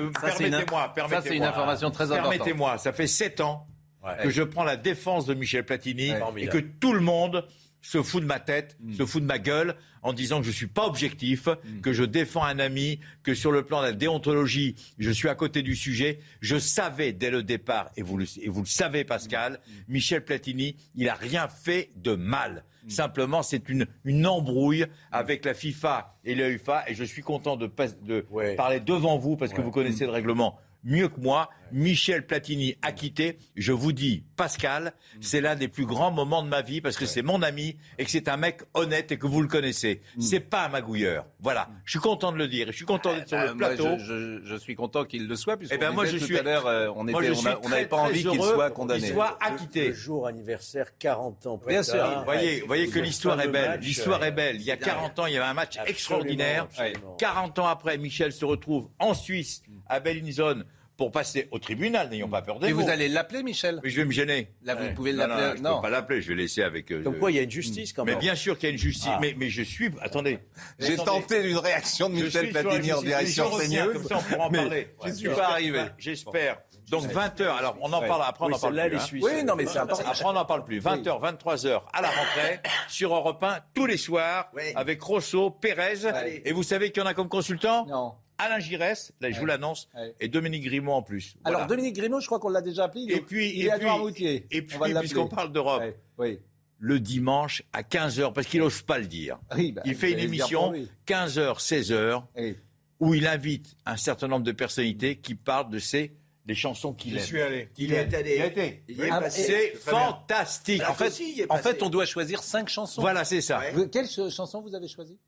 [0.00, 1.22] euh, Permettez-moi, ça, permettez-moi.
[1.22, 2.30] c'est une information très importante.
[2.30, 3.66] Permettez-moi, ça fait 7 ans
[4.02, 4.12] Ouais.
[4.22, 6.44] que je prends la défense de Michel Platini Ouais.
[6.44, 7.44] et que tout le monde
[7.82, 10.66] se fout de ma tête, se fout de ma gueule en disant que je suis
[10.68, 11.48] pas objectif,
[11.82, 15.34] que je défends un ami, que sur le plan de la déontologie, je suis à
[15.34, 16.20] côté du sujet.
[16.40, 19.58] Je savais dès le départ, et vous le, et vous le savez Pascal,
[19.88, 22.64] Michel Platini, il a rien fait de mal.
[22.88, 27.66] Simplement, c'est une, une embrouille avec la FIFA et l'UEFA, et je suis content de,
[27.66, 28.24] pas- de
[28.56, 31.50] parler devant vous parce que vous connaissez le règlement mieux que moi.
[31.70, 33.36] Michel Platini a quitté.
[33.54, 37.04] Je vous dis, Pascal, c'est l'un des plus grands moments de ma vie parce que
[37.04, 40.00] c'est mon ami et que c'est un mec honnête et que vous le connaissez.
[40.18, 41.26] C'est pas un magouilleur.
[41.40, 41.68] Voilà.
[41.84, 42.68] Je suis content de le dire.
[42.68, 43.98] et Je suis content d'être sur le moi, plateau.
[43.98, 46.38] je, je- je suis content qu'il le soit, puisque Eh ben, moi, je tout suis-
[46.38, 49.08] à l'heure, euh, on n'avait très, pas envie qu'il soit qu'il condamné.
[49.12, 49.92] soit Le acquitté.
[49.92, 52.02] jour anniversaire, 40 ans plus Bien sûr.
[52.18, 53.78] Vous voyez, voyez que l'histoire est belle.
[53.80, 54.56] L'histoire euh, est belle.
[54.56, 56.62] Il y a c'est 40 ans, il y avait un match Absolument, extraordinaire.
[56.64, 57.16] absolument.
[57.18, 60.64] 40 ans après, Michel se retrouve en Suisse, à Bellinzone,
[60.98, 62.10] pour passer au tribunal.
[62.10, 62.82] N'ayons pas peur des Et mots.
[62.82, 64.52] vous allez l'appeler, Michel Mais je vais me gêner.
[64.62, 64.92] Là, vous Ouais.
[64.94, 65.38] pouvez Non, l'appeler.
[65.38, 66.20] Non, je ne peux pas l'appeler.
[66.20, 66.90] Je vais laisser avec.
[66.90, 68.20] euh, Comme quoi, il y a une justice quand Mais même.
[68.20, 69.08] bien sûr qu'il y a une justice.
[69.10, 69.18] Ah.
[69.20, 69.90] Mais, mais je suis.
[70.02, 70.40] Attendez.
[70.78, 71.04] J'ai Attendez.
[71.22, 73.08] tenté une réaction de Je Michel suis sur la Platini en justice.
[73.08, 73.92] direction Je CNews.
[73.92, 74.88] Comme ça, on pourra en mais parler.
[75.04, 75.80] Je suis J'espère- pas arrivé.
[75.96, 76.58] J'espère.
[76.90, 77.46] Donc 20h.
[77.58, 78.22] Alors, on en parle.
[78.26, 79.18] Après, on Oui, en parle plus.
[79.18, 79.20] hein.
[79.22, 80.08] Oui, non, mais c'est important.
[80.08, 80.80] Après, on n'en parle plus.
[80.80, 84.62] 20h, 23h à la rentrée sur Europe 1 tous les soirs Oui.
[84.74, 86.06] avec Rousseau, Pérez.
[86.06, 86.42] Allez.
[86.44, 87.86] Et vous savez qu'il y en a comme consultant?
[87.86, 88.14] Non.
[88.38, 90.14] Alain Giresse, là je vous l'annonce, Ouais.
[90.20, 91.36] et Dominique Grimaud en plus.
[91.42, 91.58] Voilà.
[91.58, 93.02] Alors, Dominique Grimaud, je crois qu'on l'a déjà appelé.
[93.02, 94.46] il est- et puis, il et est à puis, Noirmoutier.
[94.50, 96.38] et On puis puisqu'on parle d'Europe, Ouais, Oui.
[96.78, 100.20] le dimanche à 15h, parce qu'il n'ose pas le dire, Oui, bah, il fait une
[100.20, 100.88] émission pour lui.
[101.06, 102.56] 15h, 16h, Oui.
[103.00, 106.12] où il invite un certain nombre de personnalités qui parlent de ses
[106.46, 107.24] des chansons qu'il aime.
[107.46, 107.68] allé.
[107.76, 108.30] Il est allé.
[108.32, 108.82] Il y a été.
[108.88, 109.42] Il y est Ah, passé.
[109.42, 110.78] C'est fantastique.
[110.80, 111.12] Là En fait,
[111.50, 113.02] En fait, on doit choisir cinq chansons.
[113.02, 113.58] voilà, c'est ça.
[113.58, 113.88] Ouais.
[113.90, 115.18] Quelle ch- chanson vous avez choisi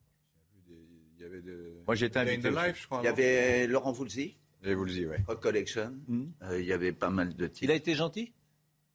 [1.19, 1.80] Il y avait de...
[1.91, 2.51] Moi, j'ai été Day in invité.
[2.51, 2.66] the aussi.
[2.68, 3.01] Life, je crois.
[3.03, 5.18] Il y avait Laurent Voulzy, Et vous le dites, ouais.
[5.26, 5.93] Rock Collection.
[6.07, 6.30] Mhm.
[6.45, 8.32] Euh, il y avait pas mal de Il titres a été gentil?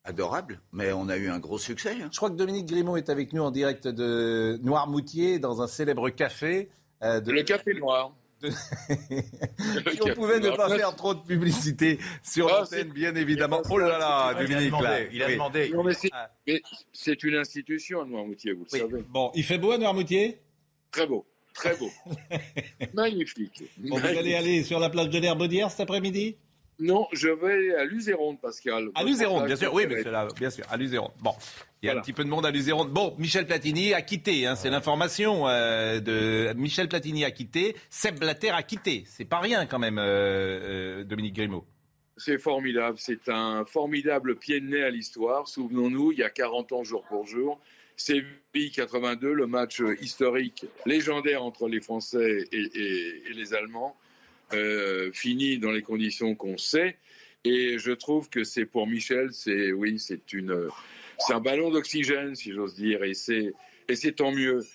[0.06, 1.98] Adorables, mais on a eu un gros succès.
[2.02, 2.08] hein.
[2.10, 6.10] Je crois que Dominique Grimaud est avec nous en direct de Noirmoutier, dans un célèbre
[6.10, 6.70] café.
[7.04, 8.16] euh, de- Le café noir.
[8.42, 13.62] de- si on pouvait ne pas faire trop de publicité sur Ah, l'antenne, bien évidemment.
[13.70, 14.78] Oh là là, Il a Dominique, là.
[14.80, 15.10] demandé.
[15.12, 15.34] Il a Oui.
[15.34, 15.70] demandé.
[15.74, 16.30] Non, mais c'est- Ah.
[16.94, 18.80] c'est une institution à Noirmoutier, vous le Oui.
[18.80, 19.04] savez.
[19.10, 20.40] Bon, il fait beau à Noirmoutier?
[20.92, 21.26] Très beau,
[21.56, 21.90] très beau.
[22.94, 23.64] Magnifique.
[23.78, 26.36] Bon, Vous allez aller sur la plage de l'Herbaudière cet après-midi?
[26.78, 28.90] Non, je vais à Luzéronde, Pascal.
[28.96, 29.74] À Luzéronde, bien sûr.
[29.74, 31.14] Oui, mais c'est là, bien sûr, à Luzéronde.
[31.22, 31.32] Bon,
[31.82, 32.00] il y a Voilà.
[32.00, 32.90] un petit peu de monde à Luzéronde.
[32.90, 38.20] Bon, Michel Platini a quitté, hein, c'est l'information euh, de Michel Platini a quitté, Seb
[38.20, 39.06] Blatter a quitté.
[39.08, 40.02] C'est pas rien quand même, euh,
[41.00, 41.64] euh, Dominique Grimaud.
[42.18, 42.98] C'est formidable.
[43.00, 45.48] C'est un formidable pied de nez à l'histoire.
[45.48, 47.60] Souvenons-nous, il y a 40 ans jour pour jour,
[47.98, 53.96] Séville 82, le match historique, légendaire entre les Français et, et- et les Allemands,
[54.54, 56.98] euh, fini dans les conditions qu'on sait.
[57.44, 60.68] Et je trouve que c'est pour Michel, c'est oui, c'est une,
[61.20, 63.54] c'est un ballon d'oxygène, si j'ose dire, et c'est
[63.88, 64.66] et c'est tant mieux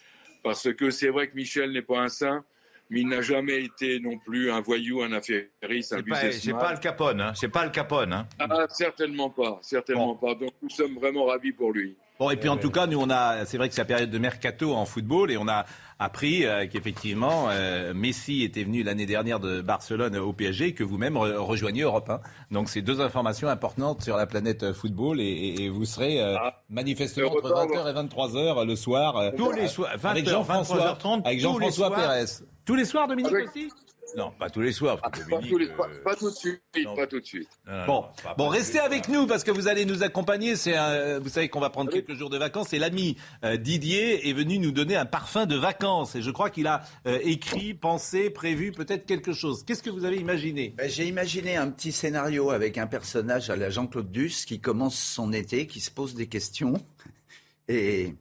[0.45, 2.45] parce que c'est vrai que Michel n'est pas un saint,
[2.89, 5.97] mais il n'a jamais été non plus un voyou, un affairiste, un
[6.31, 7.33] C'est pas, pas le Capone, hein.
[7.35, 8.27] C'est pas le Capone, hein.
[8.39, 10.35] Ah, certainement pas, certainement pas.
[10.37, 11.97] Donc nous sommes vraiment ravis pour lui.
[12.21, 14.11] Bon, et puis en tout cas, nous, on a, c'est vrai que c'est la période
[14.11, 15.65] de mercato en football et on a
[15.99, 20.85] appris euh, qu'effectivement, euh, Messi était venu l'année dernière de Barcelone au PSG et que
[20.85, 22.21] vous-même re- rejoignez Europe 1.
[22.51, 26.21] Donc, c'est deux informations importantes sur la planète euh, football et, et- et vous serez
[26.23, 26.37] euh,
[26.69, 29.17] manifestement entre Europe 1, 20h et 23h le soir.
[29.17, 31.95] euh, Tous les euh, soirs, avec 20h, Jean-François 23h30, avec Jean-François.
[31.95, 32.25] Pérez.
[32.67, 33.69] Tous les soirs, Dominique Avec- aussi
[34.17, 35.01] Non, pas tous les soirs.
[35.01, 36.97] Pas, tous les- euh, pas- pas tout de suite, non.
[36.97, 37.49] pas tout de suite.
[37.67, 40.03] non, non, Bon, non, pas- bon, pas restez avec nous parce que vous allez nous
[40.03, 40.57] accompagner.
[40.57, 44.29] C'est un- vous savez qu'on va prendre quelques jours de vacances et l'ami euh, Didier
[44.29, 47.75] est venu nous donner un parfum de vacances et je crois qu'il a euh, écrit,
[47.75, 49.65] pensé, prévu peut-être quelque chose.
[49.65, 50.75] Qu'est-ce que vous avez imaginé?
[50.77, 54.99] Ben, J'ai imaginé un petit scénario avec un personnage à la Jean-Claude Duss qui commence
[54.99, 56.75] son été, qui se pose des questions.
[57.69, 58.15] Et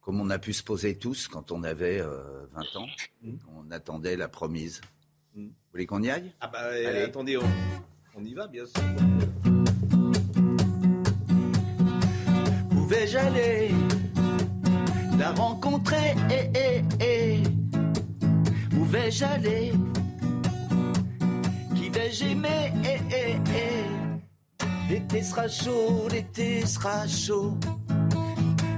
[0.00, 2.86] comme on a pu se poser tous quand on avait euh, 20 ans,
[3.56, 4.80] on attendait la promise.
[5.34, 6.32] Vous voulez qu'on y aille?
[6.40, 7.02] Ah bah Allez.
[7.02, 7.42] attendez, on,
[8.16, 8.82] on y va bien sûr.
[12.70, 13.70] Pouvais-je aller
[15.18, 17.42] la rencontrer eh, eh, eh.
[18.76, 19.72] Où vais-je aller
[21.76, 21.90] Qui.
[21.94, 24.90] Eh, eh, eh.
[24.90, 27.56] L'été sera chaud, l'été sera chaud.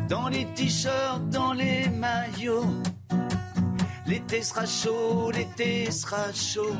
[0.08, 2.66] Dans les t-shirts, dans les maillots.
[4.12, 6.76] L'été sera chaud, l'été sera chaud.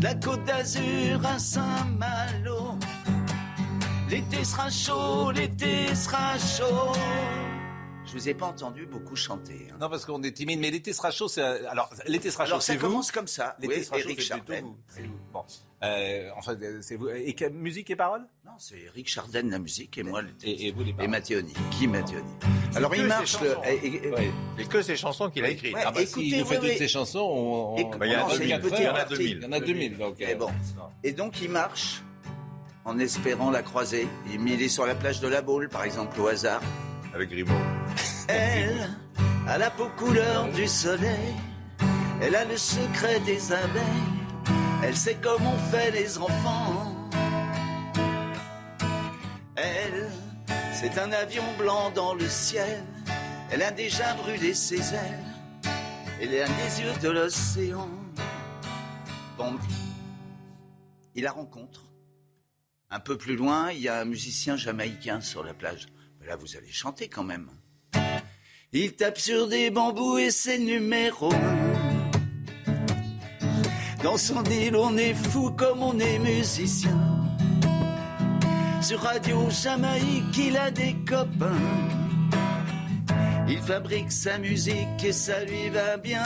[0.00, 2.78] La côte d'Azur à Saint-Malo.
[4.08, 6.92] L'été sera chaud, l'été sera chaud.
[8.18, 9.68] Je vous ai pas entendu beaucoup chanter.
[9.70, 9.76] hein.
[9.80, 11.28] Non, parce qu'on est timide, mais l'été sera chaud.
[11.28, 12.88] c'est- Alors, l'été sera chaud, ça c'est vous.
[12.88, 13.54] commence comme ça.
[13.60, 14.76] L'été Oui, sera chaud, c'est vous.
[14.88, 15.14] C'est vous.
[15.32, 15.44] Bon.
[15.84, 17.08] Euh, enfin, euh, c'est vous.
[17.10, 18.26] Et que- musique et paroles?
[18.44, 20.60] Non, c'est Eric Chardin la musique et moi le texte.
[20.60, 21.54] Et, vous les Et Mathioni.
[21.70, 22.24] Qui Mathioni
[22.74, 23.40] Alors il marche.
[23.40, 23.54] Le...
[23.70, 24.30] et- et- Ouais.
[24.58, 25.74] C'est que ces chansons qu'il a écrites.
[25.76, 28.16] ouais, Ah bah, écoutez, s'il nous fait toutes ces chansons, on, on- Bah, il y
[28.16, 28.54] en a on- non, c'est 2000.
[28.56, 29.14] une petite Il y en a partie.
[29.14, 29.36] 2000.
[29.36, 29.96] Il y en a 2000.
[29.98, 30.50] Donc, Et euh, bon.
[31.04, 32.02] Et donc il marche
[32.84, 34.08] en espérant la croiser.
[34.32, 36.60] Il il est sur la plage de la Baule, par exemple, au hasard.
[38.28, 38.88] Elle
[39.48, 41.34] a la peau couleur du soleil.
[42.22, 43.82] Elle a le secret des abeilles.
[44.84, 47.10] Elle sait comment on fait les enfants.
[49.56, 50.08] Elle,
[50.72, 52.84] c'est un avion blanc dans le ciel.
[53.50, 55.24] Elle a déjà brûlé ses ailes.
[56.20, 57.88] Elle a les yeux de l'océan.
[59.36, 59.58] Bon,
[61.16, 61.82] il la rencontre.
[62.90, 65.88] Un peu plus loin, il y a un musicien jamaïcain sur la plage.
[66.28, 67.48] Là, vous allez chanter quand même.
[68.74, 72.10] Il tape sur des bambous et c'est numéro un.
[74.02, 76.98] Dans son île, on est fou comme on est musicien.
[78.82, 81.88] Sur Radio Jamaïque, il a des copains.
[83.48, 86.24] Il fabrique sa musique et ça lui va bien.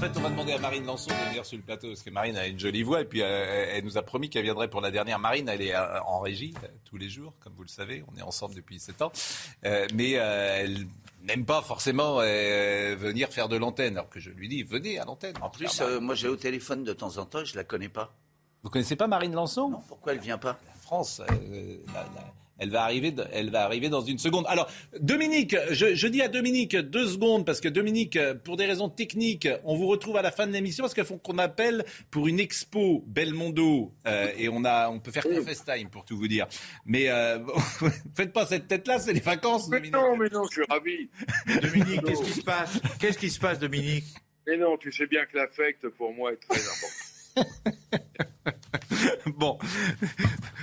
[0.00, 2.08] En fait, on va demander à Marine Lançon de venir sur le plateau, parce que
[2.08, 4.80] Marine a une jolie voix, et puis euh, elle nous a promis qu'elle viendrait pour
[4.80, 5.18] la dernière.
[5.18, 8.16] Marine, elle est euh, en régie euh, tous les jours, comme vous le savez, on
[8.18, 9.12] est ensemble depuis 7 ans,
[9.92, 10.86] mais elle
[11.22, 15.34] n'aime pas forcément venir faire de l'antenne, alors que je lui dis, venez à l'antenne.
[15.42, 18.14] En plus, moi j'ai au téléphone de temps en temps, je la connais pas.
[18.62, 19.68] Vous connaissez pas Marine Lançon?
[19.68, 20.58] Non, pourquoi elle vient pas?
[20.80, 24.44] France, la- la- elle va arriver, elle va arriver dans une seconde.
[24.48, 28.88] Alors, Dominique, je, je dis à Dominique deux secondes parce que Dominique, pour des raisons
[28.88, 32.28] techniques, on vous retrouve à la fin de l'émission parce qu'il faut qu'on appelle pour
[32.28, 36.28] une expo Belmondo euh, et on a, on peut faire qu'un FaceTime pour tout vous
[36.28, 36.46] dire.
[36.84, 37.38] Mais euh,
[38.14, 39.68] faites pas cette tête-là, c'est les vacances.
[39.68, 39.94] Mais Dominique.
[39.94, 41.10] non, mais non, je suis ravi.
[41.62, 42.80] Dominique, qu'est-ce qui se passe?
[42.98, 44.04] Qu'est-ce qui se passe, Dominique?
[44.46, 47.50] Mais non, tu sais bien que l'affect, pour moi, est très important.
[49.36, 49.58] Bon,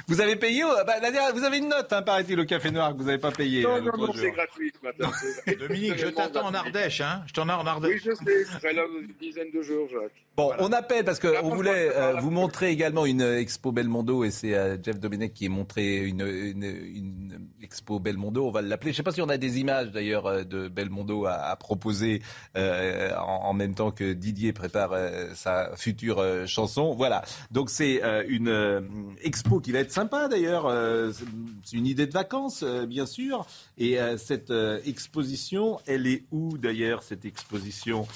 [0.08, 2.98] vous avez payé bah, dernière- Vous avez une note, hein, paraît-il, au Café Noir que
[2.98, 3.64] vous n'avez pas payé.
[3.64, 5.12] Non, euh, non, non, c'est gratuit ce matin.
[5.46, 6.54] c'est- Dominique, je t'attends en.
[6.54, 8.02] Ardèche, hein Je t'en ai en Oui, Ardèche.
[8.04, 10.12] je sais, je serai là dans une dizaine de jours, Jacques.
[10.36, 14.54] Bon, on appelle parce qu'on voulait euh, vous montrer également une expo Belmondo et c'est
[14.54, 18.92] euh, Jeff Domenech qui est montré une, une, une expo Belmondo, on va l'appeler.
[18.92, 21.56] Je ne sais pas si on a des images d'ailleurs euh, de Belmondo à, à
[21.56, 22.22] proposer
[22.56, 26.94] euh, en, en même temps que Didier prépare euh, sa future euh, chanson.
[26.94, 28.82] Voilà, donc c'est euh, une euh,
[29.22, 30.66] expo qui va être sympa d'ailleurs.
[30.66, 31.12] euh,
[31.64, 33.46] c'est- une idée de vacances, bien sûr.
[33.78, 34.54] Et cette
[34.86, 38.08] exposition, elle est où d'ailleurs cette exposition?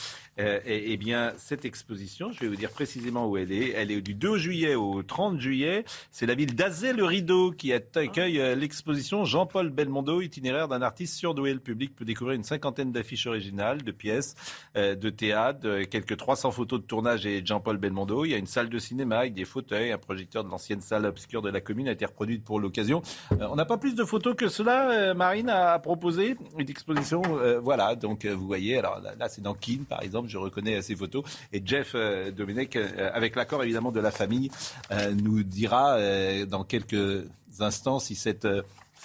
[0.65, 3.71] Eh, eh bien, cette exposition, je vais vous dire précisément où elle est.
[3.71, 5.83] Elle est du 2 juillet au 30 juillet.
[6.11, 11.53] C'est la ville d'Azay-le-Rideau qui accueille euh, l'exposition Jean-Paul Belmondo, itinéraire d'un artiste surdoué.
[11.53, 14.35] Le public peut découvrir une cinquantaine d'affiches originales, de pièces,
[14.77, 18.25] euh, de théâtre, quelques 300 photos de tournage et Jean-Paul Belmondo.
[18.25, 21.05] Il y a une salle de cinéma avec des fauteuils, un projecteur de l'ancienne salle
[21.05, 23.01] obscure de la commune a été reproduite pour l'occasion.
[23.33, 24.91] Euh, on n'a pas plus de photos que cela.
[24.91, 27.21] euh, Marine a proposé une exposition.
[27.39, 30.77] euh, voilà, donc euh, vous voyez, alors là, c'est dans Keene par exemple, je reconnais
[30.77, 31.23] euh, ces photos.
[31.53, 34.49] Et Jeff euh, Domenech, euh, avec l'accord évidemment de la famille,
[34.91, 37.25] euh, nous dira euh, dans quelques
[37.59, 38.47] instants si cette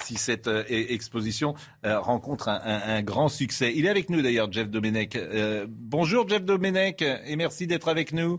[0.04, 1.54] si cette euh, e- exposition
[1.86, 3.72] euh, rencontre un, un- un grand succès.
[3.74, 5.16] Il est avec nous d'ailleurs, Jeff Domenech.
[5.16, 8.38] Euh, bonjour Jeff Domenech et merci d'être avec nous.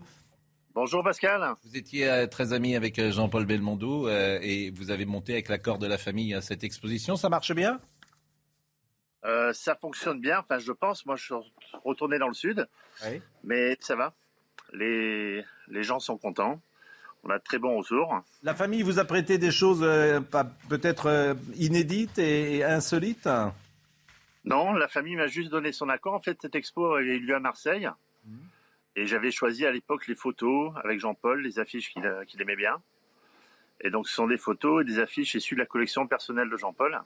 [0.75, 1.41] Bonjour Pascal.
[1.65, 5.97] Vous étiez très ami avec Jean-Paul Belmondo et vous avez monté avec l'accord de la
[5.97, 7.15] famille cette exposition.
[7.15, 7.79] Ça marche bien?
[9.26, 11.05] Euh, ça fonctionne bien, enfin je pense.
[11.05, 11.34] Moi je suis
[11.84, 12.68] retourné dans le sud,
[13.05, 13.22] Oui.
[13.43, 14.13] mais ça va.
[14.74, 16.61] Les, les gens sont contents.
[17.24, 18.22] On a de très bons retours.
[18.43, 20.22] La famille vous a prêté des choses euh,
[20.70, 23.28] peut-être euh, inédites et, et insolites
[24.45, 26.13] Non, la famille m'a juste donné son accord.
[26.13, 27.89] En fait, cette expo avait eu lieu à Marseille.
[28.95, 32.82] Et j'avais choisi à l'époque les photos avec Jean-Paul, les affiches qu'il qu'il aimait bien.
[33.82, 36.57] Et donc ce sont des photos et des affiches issues de la collection personnelle de
[36.57, 36.99] Jean-Paul.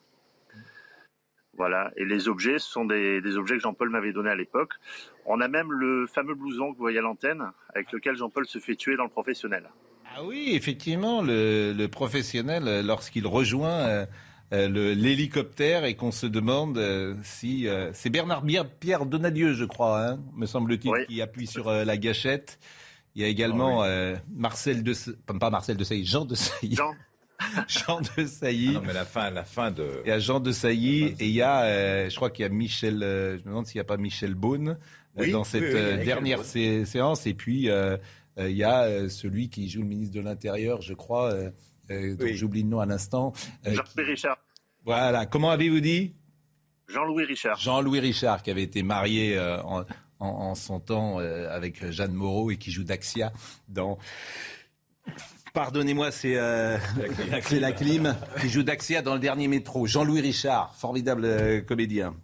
[1.57, 1.91] Voilà.
[1.97, 4.73] Et les objets, ce sont des, des objets que Jean-Paul m'avait donnés à l'époque.
[5.25, 7.43] On a même le fameux blouson que vous voyez à l'antenne,
[7.73, 9.69] avec lequel Jean-Paul se fait tuer dans le professionnel.
[10.15, 14.05] Ah oui, effectivement, le, le professionnel, euh, lorsqu'il rejoint euh,
[14.53, 17.67] euh, l'hélicoptère et qu'on se demande euh, si...
[17.93, 18.43] c'est Bernard
[18.79, 22.59] Pierre Donadieu, je crois, hein, me semble-t-il, qui appuie sur la gâchette.
[23.15, 24.93] Il y a également euh, Marcel de,
[25.37, 26.75] pas Marcel de Sailly, Jean de Sailly.
[26.75, 26.93] Jean.
[27.67, 28.69] Jean de Sailly.
[28.69, 30.01] Ah non, mais la fin, la fin de.
[30.05, 32.45] Il y a Jean de Sailly et il y a, euh, je crois qu'il y
[32.45, 34.75] a Michel, euh, je me demande s'il n'y a pas Michel Beaune euh,
[35.17, 35.69] Oui, dans cette oui,
[35.99, 37.25] oui, dernière sé- séance.
[37.27, 37.97] Et puis, euh,
[38.39, 41.49] euh, il y a euh, celui qui joue le ministre de l'Intérieur, je crois, euh,
[41.89, 42.35] euh, dont Oui.
[42.35, 43.33] j'oublie le nom à l'instant.
[43.67, 44.37] euh, Jean-Louis Richard.
[44.85, 45.25] voilà.
[45.25, 46.13] Comment avez-vous dit?
[46.87, 47.57] Jean-Louis Richard.
[47.59, 49.81] Jean-Louis Richard, qui avait été marié euh, en,
[50.19, 53.31] en- en son temps euh, avec Jeanne Moreau et qui joue Daxia
[53.69, 53.97] dans.
[55.53, 56.77] Pardonnez-moi, c'est euh,
[57.43, 59.85] c'est la clim qui joue Daxia dans le dernier métro.
[59.85, 62.15] Jean-Louis Richard, formidable euh, comédien.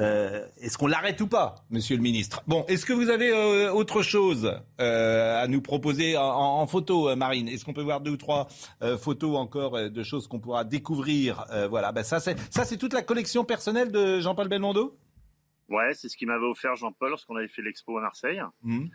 [0.00, 2.42] Euh, est-ce qu'on l'arrête ou pas, Monsieur le Ministre?
[2.48, 7.14] Bon, est-ce que vous avez euh, autre chose euh, à nous proposer en, en photo,
[7.16, 7.48] Marine?
[7.48, 8.48] Est-ce qu'on peut voir deux ou trois
[8.82, 12.76] euh, photos encore de choses qu'on pourra découvrir Euh, Voilà, ben ça c'est ça c'est
[12.76, 14.98] toute la collection personnelle de Jean-Paul Belmondo?
[15.70, 18.42] Ouais, c'est ce qu'il m'avait offert Jean-Paul lorsqu'on avait fait l'expo à Marseille.
[18.62, 18.90] Mhm.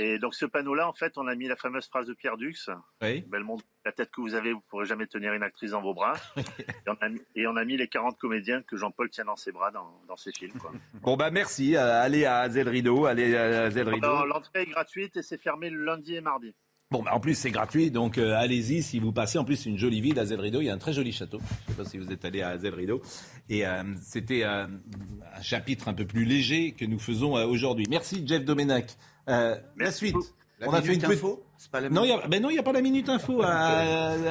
[0.00, 2.70] Et donc ce panneau-là, en fait, on a mis la fameuse phrase de Pierre Dux.
[3.02, 3.24] Oui.
[3.26, 6.14] Belmont, la tête que vous avez, vous pourrez jamais tenir une actrice dans vos bras.
[6.36, 9.34] et, on a mis, et on a mis les 40 comédiens que Jean-Paul tient dans
[9.34, 10.56] ses bras dans, dans ses films.
[10.60, 10.70] Quoi.
[11.02, 14.06] Bon bah merci, euh, allez à Zel Rideau, allez à Zel Rideau.
[14.06, 16.54] Alors, L'entrée est gratuite et c'est fermé le lundi et mardi.
[16.90, 19.36] Bon, bah, en plus, c'est gratuit, donc euh, allez-y si vous passez.
[19.36, 20.62] En plus, c'est une jolie ville, Azel Rideau.
[20.62, 21.38] Il y a un très joli château.
[21.38, 23.02] Je ne sais pas si vous êtes allé à Azel Rideau.
[23.50, 24.66] Et euh, c'était euh,
[25.36, 27.86] un chapitre un peu plus léger que nous faisons aujourd'hui.
[27.90, 28.96] Merci, Jeff Domenac.
[29.28, 30.16] Euh, la suite.
[30.60, 32.28] La On a fait minute une info C'est pas la Non, il minute y a,
[32.28, 33.50] ben n'y a pas la minute info à,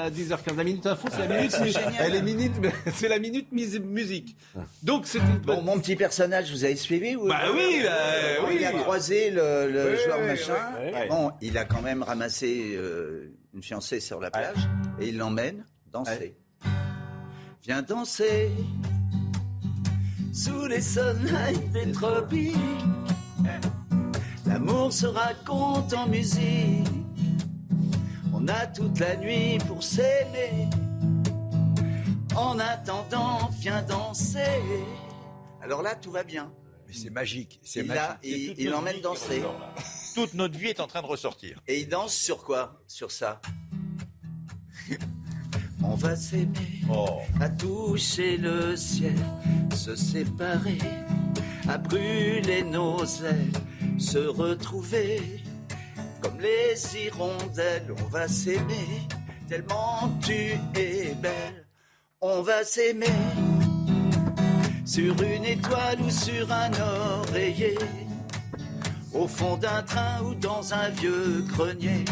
[0.04, 0.56] à 10h15.
[0.58, 1.94] La minute info, c'est la minute, C'est génial.
[2.00, 2.52] elle est minute,
[2.94, 4.36] c'est la minute musique.
[4.84, 7.28] Donc, c'est Bon, mon petit personnage, vous avez suivi ou...
[7.30, 8.58] Bah oui, euh, oui.
[8.60, 10.56] Il a croisé le, le Oui, joueur oui, machin.
[10.84, 10.92] oui.
[11.10, 14.58] Bon, il a quand même ramassé euh, une fiancée sur la plage
[15.00, 16.36] et il l'emmène danser.
[17.64, 18.52] Viens danser
[20.34, 22.54] sous les soleils des tropiques.
[24.48, 26.88] L'amour se raconte en musique.
[28.34, 30.68] On a toute la nuit pour s'aimer.
[32.36, 34.62] En attendant, viens danser.
[35.62, 36.52] Alors là, tout va bien.
[36.88, 37.60] Mais c'est magique.
[37.64, 38.18] C'est Il magique.
[38.24, 39.40] C'est il- il l'emmène danser.
[39.40, 39.60] ressort.
[40.16, 41.62] Toute notre vie est en train de ressortir.
[41.68, 42.82] Et il danse sur quoi?
[42.88, 43.40] Sur ça.
[45.84, 47.20] On va s'aimer, Oh.
[47.40, 49.16] à toucher le ciel,
[49.76, 50.80] se séparer,
[51.68, 53.52] à brûler nos ailes,
[53.98, 55.22] se retrouver.
[56.22, 59.08] Comme les hirondelles, on va s'aimer,
[59.48, 60.34] tellement tu
[60.76, 61.68] es belle.
[62.22, 63.06] On va s'aimer,
[64.86, 67.78] sur une étoile ou sur un oreiller,
[69.14, 72.04] au fond d'un train ou dans un vieux grenier.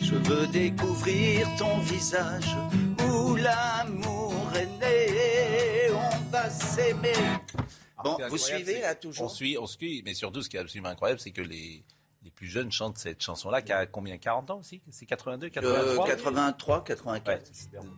[0.00, 2.56] Je veux découvrir ton visage
[3.08, 5.90] où l'amour est né.
[5.90, 7.14] On va s'aimer.
[8.06, 10.88] Bon, vous suivez là toujours On suit, on suit, mais surtout ce qui est absolument
[10.90, 11.82] incroyable, c'est que les,
[12.22, 14.82] les plus jeunes chantent cette chanson-là, qui a combien 40 ans aussi?
[14.90, 17.52] C'est 82, Euh, 83 83, 84.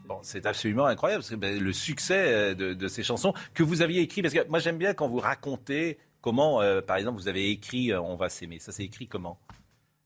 [0.06, 3.62] Bon, c'est absolument incroyable, parce que ben, le succès euh, de, de ces chansons que
[3.62, 7.18] vous aviez écrit, parce que moi j'aime bien quand vous racontez comment, euh, par exemple,
[7.18, 8.59] vous avez écrit euh, On va s'aimer.
[8.59, 9.38] Ça s'est écrit comment?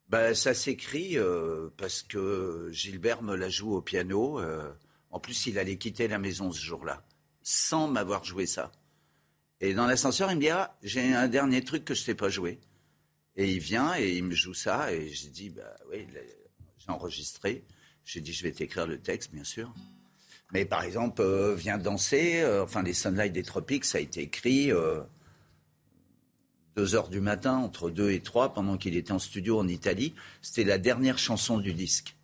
[0.08, 1.16] Ben, ça s'écrit
[1.78, 4.40] parce que Gilbert me la joue au piano.
[5.10, 7.02] en plus, il allait quitter la maison ce jour-là,
[7.42, 8.70] sans m'avoir joué ça.
[9.62, 12.14] Et dans l'ascenseur, il me dit Ah, j'ai un dernier truc que je ne sais
[12.14, 12.58] pas jouer.
[13.36, 14.92] Et il vient et il me joue ça.
[14.92, 16.06] Et j'ai dit Bah oui,
[16.78, 17.64] j'ai enregistré.
[18.04, 19.72] J'ai dit Je vais t'écrire le texte, bien sûr.
[20.52, 24.20] Mais par exemple, euh, Viens danser, euh, enfin, les Sunlight des Tropiques, ça a été
[24.20, 24.72] écrit.
[24.72, 25.00] euh,
[26.74, 30.14] deux heures du matin, entre deux et trois, pendant qu'il était en studio en Italie.
[30.40, 32.16] C'était la dernière chanson du disque.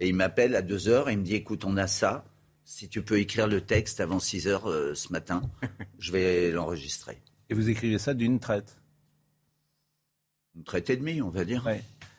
[0.00, 2.24] Et il m'appelle à deux heures et il me dit, écoute, on a ça.
[2.68, 5.40] Si tu peux écrire le texte avant 6 heures euh, ce matin,
[6.00, 7.22] je vais l'enregistrer.
[7.48, 8.76] Et vous écrivez ça d'une traite
[10.56, 11.64] Une traite et demie, on va dire.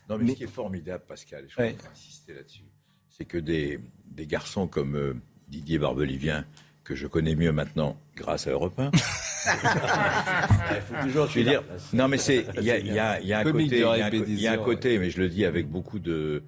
[0.10, 1.72] Non, mais, ce qui est formidable, Pascal, et je Ouais.
[1.74, 2.64] voudrais insister là-dessus,
[3.10, 5.14] c'est que des, des garçons comme euh,
[5.50, 6.46] Didier Barbelivien,
[6.86, 8.92] que je connais mieux maintenant grâce à Europe 1.
[10.76, 13.00] Il faut toujours je veux dire, non mais c'est, il y a, il y y
[13.34, 16.44] a un côté, il y a un, côté, mais je le dis avec beaucoup de,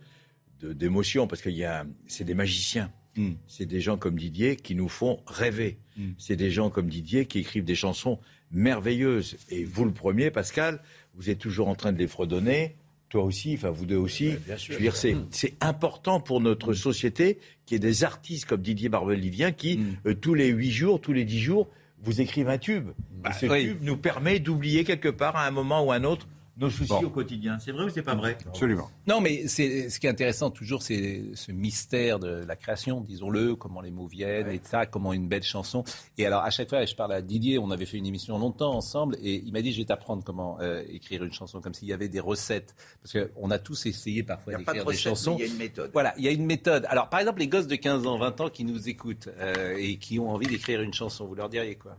[0.62, 2.92] de- d'émotion parce qu'il y a, c'est des magiciens.
[3.16, 3.34] Hmm.
[3.48, 5.78] C'est des gens comme Didier qui nous font rêver.
[5.98, 6.12] Mm.
[6.18, 8.20] C'est des gens comme Didier qui écrivent des chansons
[8.52, 9.38] merveilleuses.
[9.50, 10.82] Et vous, le premier, Pascal,
[11.16, 12.76] vous êtes toujours en train de les fredonner.
[13.10, 14.34] Toi aussi, enfin vous deux aussi.
[14.46, 14.74] bien sûr.
[14.74, 18.62] Je veux dire, c'est, c'est important pour notre société qu'il y ait des artistes comme
[18.62, 21.68] Didier Barbelivien qui, euh, tous les huit jours, tous les dix jours,
[22.04, 22.90] vous écrivent un tube.
[23.28, 23.64] Et ce oui.
[23.64, 26.28] tube nous permet d'oublier quelque part, à un moment ou à un autre,
[26.60, 27.04] nos soucis Bon.
[27.04, 27.58] au quotidien.
[27.60, 28.38] C'est vrai ou c'est pas vrai?
[28.48, 28.90] Absolument.
[29.08, 33.56] Non, mais c'est, ce qui est intéressant toujours, c'est ce mystère de la création, disons-le,
[33.56, 35.84] comment les mots viennent, et ça, comment une belle chanson.
[36.18, 38.74] Et alors, à chaque fois, je parle à Didier, on avait fait une émission longtemps
[38.74, 41.88] ensemble, et il m'a dit, je vais t'apprendre comment euh, écrire une chanson, comme s'il
[41.88, 42.76] y avait des recettes.
[43.02, 45.38] Parce qu'on a tous essayé parfois Il n'y a pas de d'écrire des chansons.
[45.40, 45.90] il y a une méthode.
[45.94, 46.86] Voilà, il y a une méthode.
[46.90, 49.98] Alors, par exemple, les gosses de 15 ans, 20 ans qui nous écoutent euh, et
[49.98, 51.98] qui ont envie d'écrire une chanson, vous leur diriez quoi?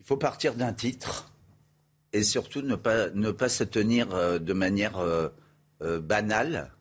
[0.00, 1.30] Il faut partir d'un titre
[2.12, 5.28] et surtout ne pas, ne pas se tenir euh, de manière euh,
[5.82, 6.72] euh, banale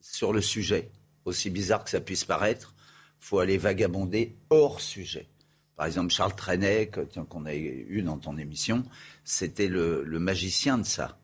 [0.00, 0.90] sur le sujet.
[1.24, 2.74] Aussi bizarre que ça puisse paraître,
[3.20, 5.28] il faut aller vagabonder hors sujet.
[5.74, 6.90] Par exemple, Charles Trenet,
[7.28, 8.84] qu'on a eu dans ton émission,
[9.24, 11.18] c'était le, le magicien de ça.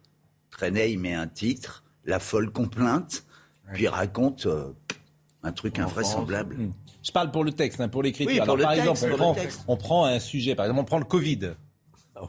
[0.51, 3.25] Trenet, il met un titre, La folle complainte,
[3.73, 4.73] puis il raconte euh,
[5.43, 6.57] un truc invraisemblable.
[6.57, 6.73] Hmm.
[7.03, 8.33] Je parle pour le texte, hein, pour l'écriture.
[8.33, 9.37] Oui, par texte, exemple, prend,
[9.69, 11.55] on prend un sujet, par exemple, on prend le Covid.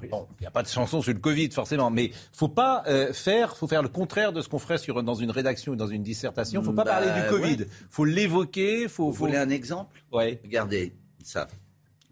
[0.09, 3.13] Bon, il n'y a pas de chanson sur le Covid forcément, mais faut pas euh,
[3.13, 5.87] faire, faut faire le contraire de ce qu'on ferait sur, dans une rédaction ou dans
[5.87, 6.61] une dissertation.
[6.63, 7.63] Faut pas Bah, parler du Covid.
[7.63, 7.67] ouais.
[7.89, 8.87] Faut l'évoquer.
[8.87, 10.03] Faut, Vous faut- voulez un exemple?
[10.11, 10.39] Ouais.
[10.43, 10.93] Regardez
[11.23, 11.47] ça.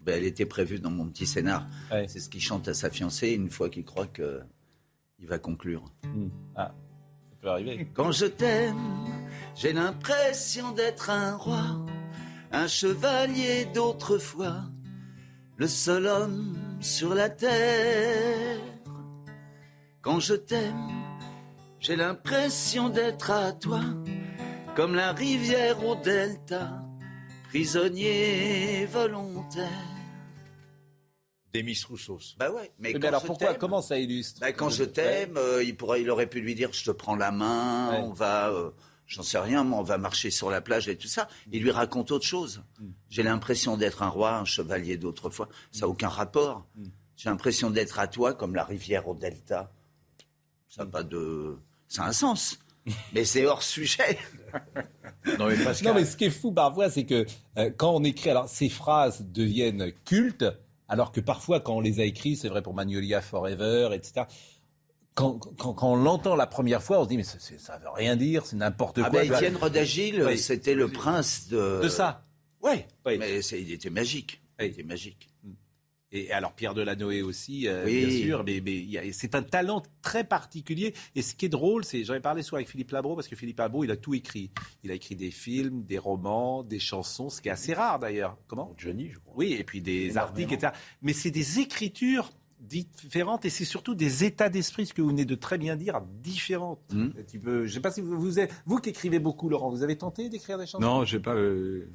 [0.00, 1.66] Ben, elle était prévue dans mon petit scénar.
[2.08, 4.40] C'est ce qu'il chante à sa fiancée une fois qu'il croit que
[5.20, 5.84] il va conclure.
[6.56, 6.72] Ah,
[7.30, 7.88] ça peut arriver.
[7.94, 8.76] Quand je t'aime,
[9.54, 11.62] j'ai l'impression d'être un roi,
[12.50, 14.64] un chevalier d'autrefois,
[15.56, 18.60] le seul homme sur la terre.
[20.00, 20.88] Quand je t'aime,
[21.80, 23.80] j'ai l'impression d'être à toi,
[24.74, 26.82] comme la rivière au delta,
[27.48, 29.68] prisonnier volontaire.
[31.54, 32.34] Demis Roussos.
[32.38, 34.84] Bah ouais, mais Mais quand alors je pourquoi t'aime- Comment ça illustre Bah, quand je
[34.84, 37.98] t'aime, euh, il, pourrait, il aurait pu lui dire je te prends la main, Ouais.
[37.98, 38.70] on va, euh,
[39.12, 41.28] j'en sais rien, mais on va marcher sur la plage et tout ça.
[41.52, 42.62] Il lui raconte autre chose.
[42.80, 42.86] Mm.
[43.10, 45.48] J'ai l'impression d'être un roi, un chevalier d'autrefois.
[45.70, 46.66] Ça n'a aucun rapport.
[46.76, 46.84] Mm.
[47.16, 49.70] J'ai l'impression d'être à toi comme la rivière au delta.
[50.68, 51.58] Ça n'a pas de.
[51.88, 52.58] Ça a un sens.
[53.14, 54.18] mais c'est hors sujet.
[55.38, 57.24] Non mais, ce qui est fou parfois, c'est que
[57.56, 60.44] euh, quand on écrit, alors ces phrases deviennent cultes,
[60.88, 64.26] alors que parfois quand on les a écrits, c'est vrai pour Magnolia Forever, etc.
[65.14, 67.90] Quand, quand- quand on l'entend la première fois, on se dit mais ça, ça veut
[67.94, 69.22] rien dire, c'est n'importe Ah quoi.
[69.22, 70.38] ben, Étienne Rodagil, Oui.
[70.38, 71.80] c'était le prince de.
[71.82, 72.24] De ça.
[72.62, 72.86] Ouais.
[73.06, 74.40] Mais c'est- il était magique.
[74.58, 75.28] Il était magique.
[76.14, 78.04] Et alors Pierre Delanoë aussi, euh, Oui.
[78.04, 80.92] bien sûr, mais, mais c'est un talent très particulier.
[81.14, 83.34] Et ce qui est drôle, c'est, j'en ai parlé souvent avec Philippe Labro, parce que
[83.36, 84.50] Philippe Labro, il a tout écrit.
[84.84, 88.36] Il a écrit des films, des romans, des chansons, ce qui est assez rare d'ailleurs.
[88.46, 88.74] Comment?
[88.76, 89.32] Johnny, je crois.
[89.38, 90.20] Oui, et puis des Énormément.
[90.22, 90.72] articles, etc.
[91.00, 92.30] Mais c'est des écritures
[92.62, 96.00] différentes et c'est surtout des états d'esprit, ce que vous venez de très bien dire,
[96.22, 96.80] différentes.
[96.92, 97.06] Hmm.
[97.18, 99.70] Un petit peu- je sais pas si vous, vous, êtes- vous qui écrivez beaucoup, Laurent,
[99.70, 100.80] vous avez tenté d'écrire des chansons?
[100.80, 101.34] Non, j'ai pas.
[101.34, 101.88] euh,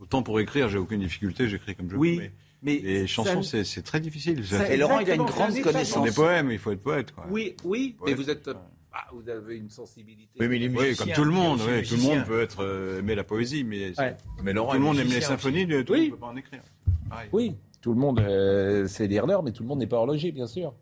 [0.00, 2.30] Autant pour écrire, j'ai aucune difficulté, j'écris comme je Oui, veux.
[2.62, 4.44] mais les ça- chansons, c'est c'est très difficile.
[4.44, 6.58] ça- Et Laurent, il a une grande c'est un état Ce sont des poèmes, il
[6.58, 7.12] faut être poète.
[7.12, 7.24] Quoi.
[7.30, 8.50] Oui, oui, mais vous êtes,
[8.92, 10.32] ah, vous avez une sensibilité.
[10.40, 12.98] Oui, mais les Oui, comme tout le monde, oui, tout le monde peut être euh,
[12.98, 14.16] aimer la poésie, mais, Ouais.
[14.42, 16.36] Mais Laurent tout le monde aime les symphonies, tout le monde ne peut pas en
[16.36, 16.62] écrire.
[17.08, 17.28] Pareil.
[17.32, 20.32] Oui, tout le monde euh, sait lire l'heure, mais tout le monde n'est pas horloger,
[20.32, 20.72] bien sûr.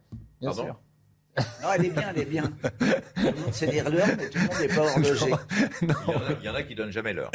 [0.40, 0.80] Bien Pardon sûr.
[1.62, 2.42] Non, elle est bien, elle est bien.
[3.14, 5.30] Tout le monde sait lire l'heure, mais tout le monde n'est pas horloger.
[5.80, 7.30] Il y, en a, il y en a qui donnent jamais l'heure.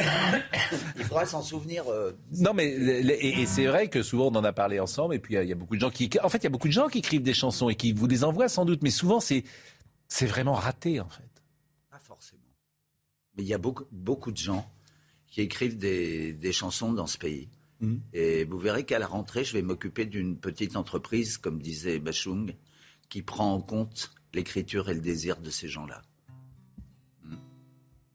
[0.96, 1.84] Il faudra s'en souvenir.
[1.90, 5.18] euh, Non, mais et, et c'est vrai que souvent on en a parlé ensemble, et
[5.18, 6.46] puis il y a- il y, a beaucoup de gens qui, en fait, il y
[6.46, 8.82] a beaucoup de gens qui écrivent des chansons et qui vous les envoient sans doute,
[8.82, 9.44] mais souvent c'est
[10.08, 11.24] c'est vraiment raté en fait.
[11.90, 12.42] Pas forcément.
[13.36, 14.70] Mais il y a beaucoup, beaucoup de gens
[15.26, 17.48] qui écrivent des, des chansons dans ce pays.
[17.80, 18.00] Mhm.
[18.14, 22.54] Et vous verrez qu'à la rentrée, je vais m'occuper d'une petite entreprise, comme disait Bachung,
[23.08, 26.02] qui prend en compte l'écriture et le désir de ces gens-là.
[27.24, 27.36] Mhm.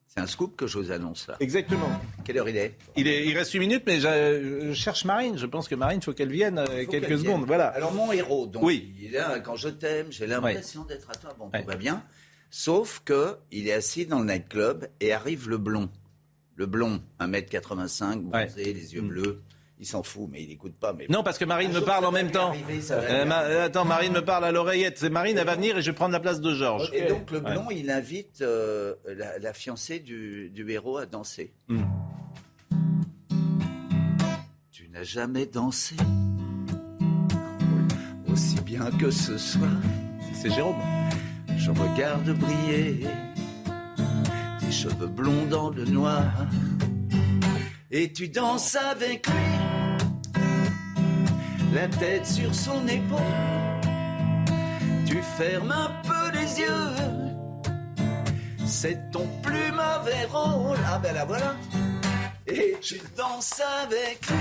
[0.07, 1.37] C'est un scoop que je vous annonce là.
[1.39, 1.89] Exactement.
[2.25, 2.75] Quelle heure il est?
[2.97, 5.37] Il, est- il reste 8 minutes, mais je, cherche Marine.
[5.37, 7.37] Je pense que Marine, faut qu'elle vienne euh, Il faut quelques secondes.
[7.37, 7.45] vienne.
[7.45, 7.67] Voilà.
[7.67, 8.93] Alors mon héros, donc, Oui.
[8.99, 11.33] il est là, quand je t'aime, j'ai l'impression d'être à toi.
[11.37, 12.03] Bon, tout va bien.
[12.49, 15.89] Sauf que il est assis dans le nightclub et arrive le blond.
[16.55, 19.41] Le blond, 1m85, bronzé, les yeux bleus.
[19.83, 20.93] Il s'en fout, mais il écoute pas.
[20.93, 22.49] Mais Non, parce que Marine me parle en même temps.
[22.49, 23.59] arriver, Euh, Ma- arriver.
[23.61, 24.99] attends, Marine me parle à l'oreillette.
[24.99, 26.91] C'est Marine, elle va venir et je vais prendre la place de Georges.
[26.93, 27.51] Et donc le Ouais.
[27.53, 31.51] blond, il invite euh, la, la fiancée du, du héros à danser.
[31.67, 31.81] Hmm.
[34.71, 35.95] Tu n'as jamais dansé
[38.31, 39.69] aussi bien que ce soir.
[40.33, 40.75] C'est Jérôme.
[41.57, 43.07] Je regarde briller
[44.59, 46.23] tes cheveux blonds dans le noir.
[47.93, 49.33] Et tu danses avec lui,
[51.73, 53.19] la tête sur son épaule.
[55.07, 56.95] Tu fermes un peu les yeux,
[58.65, 60.77] c'est ton plus mauvais rôle.
[60.87, 61.55] Ah ben la voilà.
[62.47, 64.35] Et tu danses avec lui.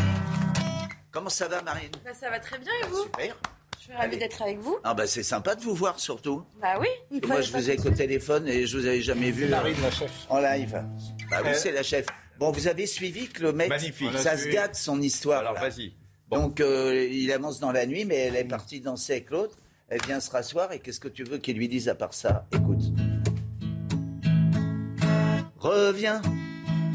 [1.12, 3.36] Comment ça va, Marine Bah, ça va très bien et vous Super.
[3.78, 4.78] Je suis ravie d'être avec vous.
[4.85, 6.44] Ah bah c'est sympa de vous voir surtout.
[6.61, 7.20] Bah oui.
[7.27, 9.90] Moi je vous ai au téléphone et je vous avais jamais vu Marine, euh, la
[9.90, 10.11] chef.
[10.28, 10.85] en live.
[11.31, 12.07] Bah oui Euh, c'est la chef.
[12.39, 14.16] Bon vous avez suivi que le mec, Magnifique.
[14.19, 15.40] ça se gâte son histoire.
[15.40, 15.61] Alors là.
[16.31, 19.57] Donc euh, il avance dans la nuit mais elle est partie danser avec l'autre.
[19.89, 22.47] Elle vient se rasseoir et qu'est-ce que tu veux qu'il lui dise à part ça?
[22.52, 22.93] Écoute.
[25.59, 26.23] Reviens,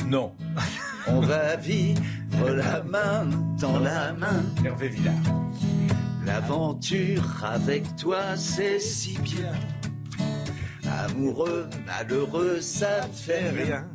[0.08, 0.34] Non.
[1.08, 2.02] on va vivre
[2.50, 3.26] la main
[3.60, 4.44] dans la main.
[4.64, 5.14] Hervé Villard.
[6.26, 9.52] L'aventure avec toi, c'est si bien.
[10.90, 13.88] Amoureux, malheureux, ça ne fait rien.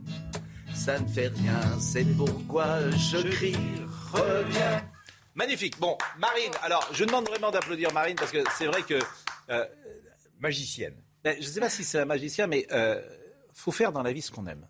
[0.75, 3.57] Ça ne fait rien, c'est pourquoi je crie.
[4.13, 4.83] Reviens.
[5.41, 5.81] Magnifique.
[5.81, 8.99] Bon, Marine, alors je demande vraiment d'applaudir Marine parce que c'est vrai que.
[9.49, 9.65] euh,
[10.39, 10.93] Magicienne.
[11.25, 13.01] ben, je ne sais pas si c'est un magicien, mais euh,
[13.55, 14.67] faut faire dans la vie ce qu'on aime.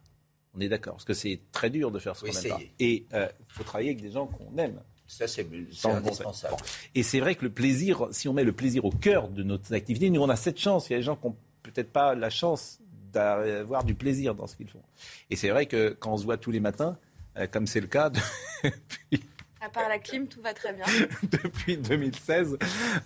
[0.55, 2.61] On est d'accord, parce que c'est très dur de faire ce qu'on aime pas.
[2.79, 4.81] Et il faut travailler avec des gens qu'on aime.
[5.09, 6.55] Ça, c'est bon indispensable.
[6.95, 9.75] Et c'est vrai que le plaisir, si on met le plaisir au cœur de notre
[9.75, 10.89] activité, nous on a cette chance.
[10.89, 12.79] Il y a des gens qui n'ont peut-être pas la chance
[13.13, 14.83] d'avoir du plaisir dans ce qu'ils font.
[15.31, 16.97] Et c'est vrai que quand on se voit tous les matins,
[17.37, 18.11] euh, comme c'est le cas
[18.65, 19.25] depuis,
[19.63, 20.87] À part la clim, tout va très bien.
[21.23, 22.57] depuis 2016,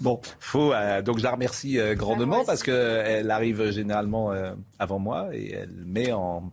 [0.01, 4.55] bon, faut euh, donc je la remercie euh, grandement parce que elle arrive généralement euh,
[4.79, 6.53] avant moi et elle met en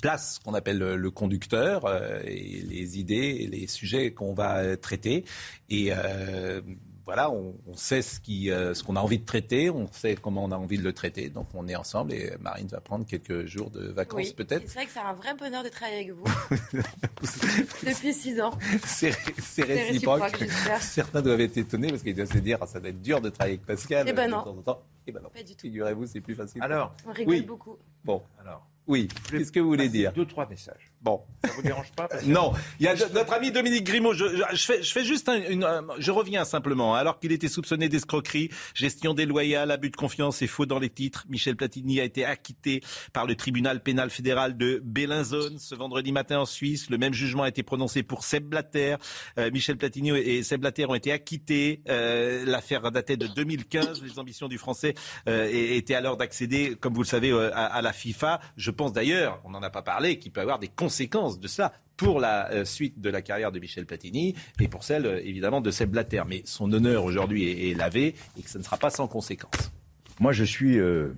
[0.00, 4.34] place ce qu'on appelle le, le conducteur euh, et les idées et les sujets qu'on
[4.34, 5.24] va euh, traiter.
[5.68, 6.60] Et euh,
[7.06, 8.18] voilà, on, on sait ce
[8.50, 10.92] euh, ce qu'on a envie de traiter, on sait comment on a envie de le
[10.92, 11.30] traiter.
[11.30, 14.34] Donc on est ensemble et Marine va prendre quelques jours de vacances Oui.
[14.36, 14.64] peut-être.
[14.66, 16.24] C'est vrai que c'est un vrai bonheur de travailler avec vous.
[17.86, 18.58] Depuis six ans.
[18.84, 19.10] C'est
[19.62, 20.44] réciproque.
[20.80, 23.30] Certains doivent être étonés parce qu'ils doivent se dire ah, ça doit être dur de
[23.30, 24.06] travailler avec Pascal.
[24.08, 24.42] Eh ben de non.
[24.42, 24.82] temps en temps.
[25.06, 25.28] Eh ben non.
[25.30, 25.60] Pas du tout.
[25.62, 26.60] Figurez-vous, c'est plus facile.
[26.60, 27.42] Alors, On rigole oui.
[27.42, 27.76] beaucoup.
[28.04, 28.66] Bon, alors.
[28.88, 29.06] oui.
[29.30, 30.12] Qu'est-ce que vous voulez dire?
[30.12, 30.90] Deux, trois messages.
[31.02, 31.20] Bon.
[31.44, 34.12] Ça vous dérange pas parce que- Non, il y a notre ami Dominique Grimaud.
[34.14, 35.64] Je, je- je fais, je fais juste un- une,
[35.98, 36.94] je reviens simplement.
[36.96, 41.24] Alors qu'il était soupçonné d'escroquerie, gestion déloyale, abus de confiance et faux dans les titres,
[41.28, 42.82] Michel Platini a été acquitté
[43.12, 46.90] par le tribunal pénal fédéral de Bellinzone ce vendredi matin en Suisse.
[46.90, 48.96] Le même jugement a été prononcé pour Seb Blatter.
[49.38, 51.82] Euh, Michel Platini et Seb Blatter ont été acquittés.
[51.88, 54.02] Euh, L'affaire datait de 2015.
[54.02, 54.94] Les ambitions du Français
[55.28, 58.40] euh, étaient alors d'accéder, comme vous le savez, à, à la FIFA.
[58.56, 61.48] Je pense d'ailleurs, on n'en a pas parlé, qu'il peut y avoir des conséquences de
[61.48, 65.20] cela pour la euh, suite de la carrière de Michel Platini et pour celle, euh,
[65.24, 66.22] évidemment, de Seb Blatter.
[66.28, 69.72] Mais son honneur aujourd'hui est, est lavé et que ce ne sera pas sans conséquences.
[70.20, 71.16] Moi, je suis euh,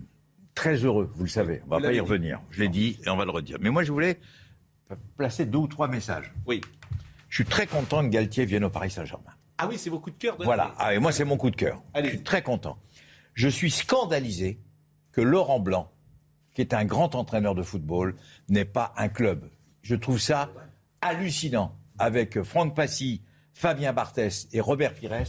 [0.54, 1.60] très heureux, vous le savez.
[1.66, 2.40] On va Vous pas y revenir.
[2.50, 3.58] Je l'ai dit et on va le redire.
[3.60, 4.18] Mais moi, je voulais
[5.18, 6.32] placer deux ou trois messages.
[6.46, 6.62] Oui.
[7.28, 9.32] Je suis très content que Galtier vienne au Paris Saint-Germain.
[9.58, 10.38] Ah oui, c'est vos coups de cœur.
[10.38, 10.74] de Voilà.
[10.78, 11.82] Ah, et moi, c'est mon coup de cœur.
[12.02, 12.78] Je suis très content.
[13.34, 14.58] Je suis scandalisé
[15.12, 15.90] que Laurent Blanc,
[16.54, 18.14] qui est un grand entraîneur de football,
[18.48, 19.50] n'ait pas un club.
[19.82, 20.50] Je trouve ça
[21.00, 21.74] hallucinant.
[21.98, 23.22] Avec Franck Passy,
[23.54, 25.24] Fabien Barthès et Robert Pires,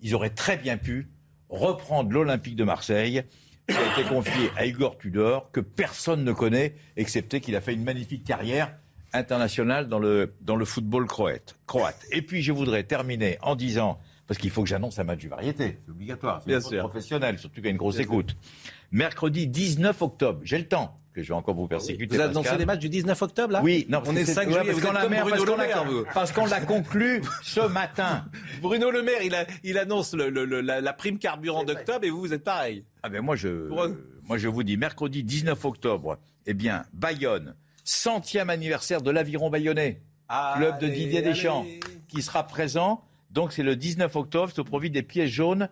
[0.00, 1.10] ils auraient très bien pu
[1.48, 3.24] reprendre l'Olympique de Marseille,
[3.68, 7.74] qui a été confié à Igor Tudor, que personne ne connaît, excepté qu'il a fait
[7.74, 8.74] une magnifique carrière
[9.12, 11.56] internationale dans le, dans le football croate.
[11.66, 12.04] croate.
[12.10, 15.28] Et puis je voudrais terminer en disant, parce qu'il faut que j'annonce un match du
[15.28, 18.36] variété, c'est obligatoire, c'est professionnelle, surtout qu'il y a une grosse écoute.
[18.98, 22.14] Mercredi 19 octobre, j'ai le temps, que je vais encore vous persécuter.
[22.14, 22.58] Vous annoncez Pascal.
[22.60, 23.60] les matchs du 19 octobre, là?
[23.60, 24.70] Oui, non, on est 5 ouais, juillet.
[24.72, 26.04] parce qu'on l'a parce qu'on Le l'a- Maire, vous.
[26.14, 28.24] parce qu'on l'a conclu ce matin.
[28.62, 32.04] Bruno Le Maire, il, a- il annonce le- le- le- la, la prime carburant d'octobre
[32.04, 32.84] et vous, vous êtes pareil.
[33.02, 33.96] Ah ben moi je, euh,
[34.28, 40.02] moi je vous dis, mercredi 19 octobre, eh bien, Bayonne, centième anniversaire de l'Aviron Bayonnais,
[40.54, 41.80] club de Didier Deschamps, allez.
[42.06, 43.02] qui sera présent.
[43.32, 45.68] Donc c'est le 19 octobre, c'est au profit des pièces jaunes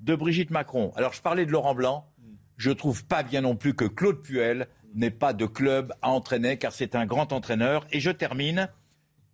[0.00, 0.92] de Brigitte Macron.
[0.96, 2.08] Alors je parlais de Laurent Blanc,
[2.56, 6.56] je trouve pas bien non plus que Claude Puel n'ait pas de club à entraîner,
[6.56, 7.86] car c'est un grand entraîneur.
[7.90, 8.68] Et je termine,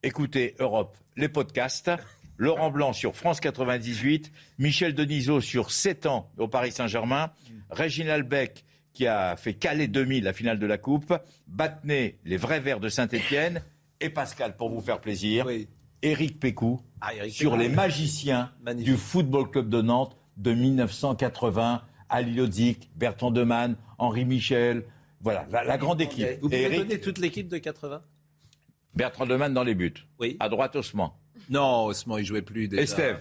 [0.02, 1.90] écoutez Europe, les podcasts.
[2.38, 7.30] Laurent Blanc sur France 98, Michel Denisot sur 7 ans au Paris Saint-Germain,
[7.68, 8.64] Réginald Beck
[8.94, 11.14] qui a fait Calais 2000, la finale de la Coupe,
[11.47, 13.62] Battenet, les vrais verts de Saint-Etienne,
[14.01, 15.47] et Pascal, pour vous faire plaisir,
[16.02, 17.62] Éric Pécou Ah, sur Pécou.
[17.62, 18.90] les magiciens Magnifique.
[18.90, 24.85] du Football Club de Nantes de 1980, Ali Lodzik, Bertrand Demann, Henri Michel,
[25.23, 26.27] voilà, la, la grande équipe.
[26.43, 28.03] Vous pouvez donner toute l'équipe de 80
[28.95, 29.95] Bertrand Demann dans les buts.
[30.19, 30.37] Oui.
[30.41, 31.12] À droite, Osman.
[31.49, 32.82] Non, Osman, il jouait plus déjà.
[32.82, 33.20] Estève.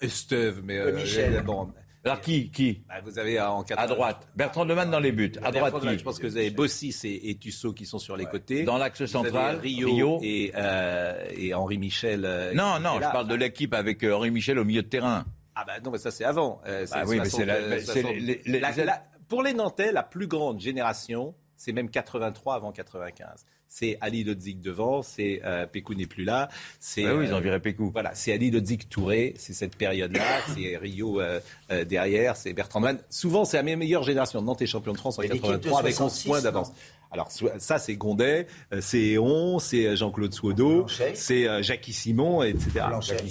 [0.00, 0.78] Estève, mais...
[0.78, 1.42] Euh, Michel.
[1.44, 1.72] bon,
[2.04, 2.82] Alors qui, qui?
[2.88, 3.82] Bah, vous avez euh, en 80...
[3.82, 4.28] À droite.
[4.36, 5.32] Bertrand Demann dans les buts.
[5.42, 7.84] À droite, Bertrand Demann, qui Je pense que vous avez Bossis et, et Tussaud qui
[7.84, 8.62] sont sur les côtés.
[8.62, 10.18] Dans l'axe central, Rio, Rio.
[10.22, 12.24] Et, euh, et Henri Michel.
[12.24, 15.24] euh, Non, non, je parle de l'équipe avec euh, Henri Michel au milieu de terrain.
[15.60, 16.60] Ah bah non, mais ça c'est avant.
[16.66, 18.12] Euh, Bah oui, mais c'est la- euh, c'est 60.
[18.14, 23.44] les- les- La- pour les Nantais, la plus grande génération, c'est même 83 avant 95.
[23.70, 26.48] c'est Ali Lodzik devant, c'est euh, Pécou n'est plus là.
[26.80, 27.90] C'est, Ah oui, ils ont euh, viré Pécou.
[27.92, 30.22] Voilà, c'est Ali Lodzik Touré, c'est cette période-là,
[30.56, 31.38] c'est Rio euh,
[31.70, 32.98] euh, derrière, c'est Bertrand Mann.
[33.10, 34.40] Souvent, c'est la meilleure génération.
[34.40, 36.72] Nantes est champion de France en de 83 avec 11 66, points d'avance.
[37.10, 37.28] Alors
[37.58, 42.84] ça, c'est Gondet, euh, c'est Eon, c'est Jean-Claude Suodo, c'est euh, Jackie Simon, etc.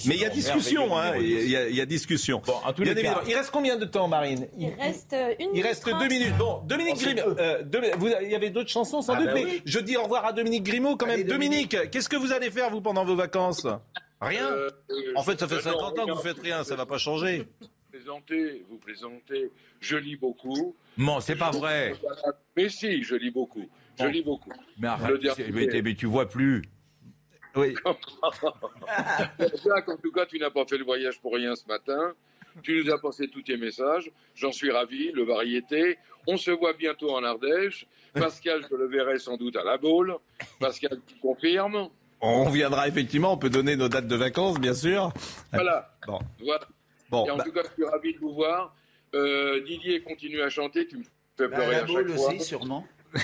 [0.07, 2.41] Mais il y a discussion, hein, il y, a- il y a discussion.
[2.75, 3.21] tous les cas-.
[3.27, 6.35] Il reste combien de temps, Marine Il reste euh, une il reste deux minutes.
[6.39, 7.35] Bon, Dominique Oh, Grimaud.
[7.39, 7.63] euh,
[8.23, 10.33] il y avait d'autres chansons sans Ah doute, bah mais je dis au revoir à
[10.33, 11.15] Dominique Grimaud quand même.
[11.15, 11.91] Allez, Dominique, Dominique.
[11.91, 13.67] qu'est-ce que vous allez faire vous pendant vos vacances?
[14.19, 14.47] Rien?
[14.51, 14.69] Euh,
[15.15, 16.87] En fait, ça fait euh, 50 non, ans que vous non, faites rien, ça va
[16.87, 17.47] pas changer.
[18.07, 19.51] Vous plaisantez, vous plaisantez.
[19.81, 20.75] Je lis beaucoup.
[20.97, 21.93] Non, c'est pas vrai.
[22.55, 23.67] Mais si, je lis beaucoup.
[23.99, 24.09] Je Bon.
[24.09, 24.53] lis beaucoup.
[24.77, 25.21] Mais, arrête,
[25.53, 26.61] mais, mais tu vois plus.
[27.55, 27.75] Oui.
[29.39, 32.13] Jacques, en tout cas, tu n'as pas fait le voyage pour rien ce matin.
[32.63, 34.09] Tu nous as passé tous tes messages.
[34.35, 35.11] J'en suis ravi.
[35.11, 35.97] Le variété.
[36.27, 37.87] On se voit bientôt en Ardèche.
[38.13, 40.15] Pascal, je le verrai sans doute à la Baule.
[40.59, 41.89] Pascal, tu confirmes?
[42.21, 45.11] On viendra effectivement, on peut donner nos dates de vacances, bien sûr.
[45.53, 45.93] Voilà.
[46.07, 46.19] Bon.
[46.39, 46.67] Voilà.
[47.09, 48.75] Bon, Et en bah- tout cas, je suis ravi de vous voir.
[49.15, 50.87] Euh, Didier continue à chanter.
[50.87, 52.27] Tu me fais Bah, pleurer la à chaque fois.
[52.33, 52.85] aussi, sûrement.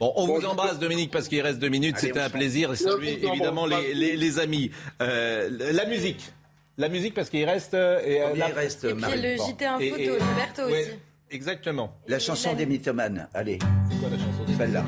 [0.00, 1.96] Bon, on Bon, vous embrasse, Dominique, parce qu'il reste deux minutes.
[1.98, 2.32] C'était un chante.
[2.32, 2.72] plaisir.
[2.72, 4.70] Et saluer évidemment les, les- les amis.
[5.00, 6.32] Euh, la musique.
[6.76, 7.74] La musique, parce qu'il reste.
[7.74, 9.46] euh, et, euh, la- il reste, Et puis Marie le Bon.
[9.46, 10.90] JT Info Et- et- de Roberto Ouais, aussi.
[11.30, 11.96] Exactement.
[12.08, 13.58] La chanson des mythomanes, allez,
[13.90, 14.84] C'est quoi la chanson des celle-là.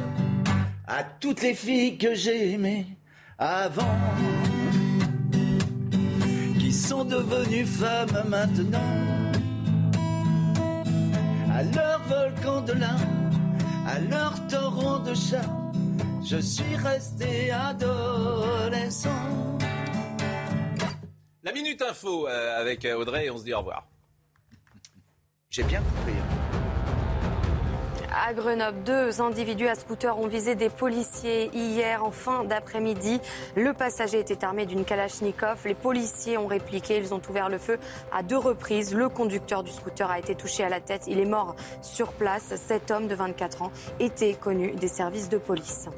[0.87, 2.87] À toutes les filles que j'ai aimées
[3.39, 3.87] avant,
[6.75, 8.79] sont devenues femmes maintenant,
[11.53, 13.31] à leur volcan de larmes,
[13.87, 15.73] à leur torrent de charme,
[16.25, 19.11] je suis resté adolescent.
[21.43, 23.87] La minute info euh, avec euh, Audrey et on se dit au revoir.
[25.51, 26.44] J'ai bien compris.
[28.17, 33.21] À Grenoble, deux individus à scooter ont visé des policiers hier en fin d'après-midi.
[33.57, 35.59] Le passager était armé d'une Kalachnikov.
[35.65, 36.97] Les policiers ont répliqué.
[36.97, 37.77] Ils ont ouvert le feu
[38.13, 38.95] à deux reprises.
[38.95, 41.03] Le conducteur du scooter a été touché à la tête.
[41.09, 42.55] Il est mort sur place.
[42.55, 45.89] Cet homme de 24 ans était connu des services de police.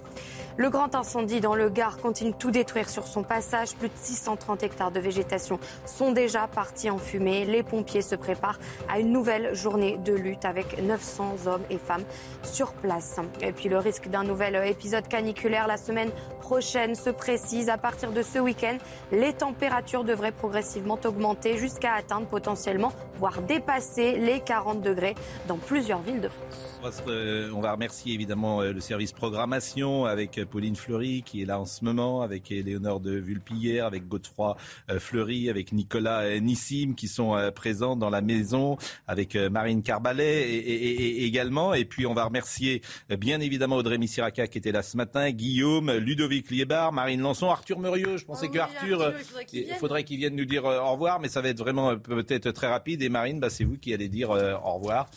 [0.59, 3.74] Le grand incendie dans le Gard continue de tout détruire sur son passage.
[3.74, 7.45] Plus de 630 hectares de végétation sont déjà partis en fumée.
[7.45, 8.59] Les pompiers se préparent
[8.89, 12.05] à une nouvelle journée de lutte avec 900 hommes et femmes
[12.43, 13.20] sur place.
[13.43, 16.11] Et puis le risque d'un nouvel épisode caniculaire la semaine
[16.41, 17.69] prochaine se précise.
[17.69, 18.78] À partir de ce week-end,
[19.12, 25.16] les températures devraient progressivement augmenter jusqu'à atteindre potentiellement, voire dépasser les 40 degrés
[25.49, 26.76] dans plusieurs villes de France.
[26.86, 30.76] On va, se- euh, on va remercier évidemment euh, le service programmation avec euh, Pauline
[30.76, 34.56] Fleury qui est là en ce moment, avec Éléonore de Vulpillère, avec Godefroy
[35.00, 38.76] Fleury, avec Nicolas Nissim qui sont présents dans la maison,
[39.08, 41.74] avec Marine Carbalet et, et- et- et également.
[41.74, 42.82] Et puis on va remercier
[43.18, 47.80] bien évidemment Audrey Missiraka qui était là ce matin, Guillaume, Ludovic Liébar, Marine Lançon, Arthur
[47.80, 48.16] Murieux.
[48.16, 50.34] Je pensais Ah que oui, Arthur, Arthur, il faudrait qu'il il vienne.
[50.34, 53.02] vienne nous dire au revoir, mais ça va être vraiment peut-être très rapide.
[53.02, 55.10] Et Marine, bah, c'est vous qui allez dire au revoir.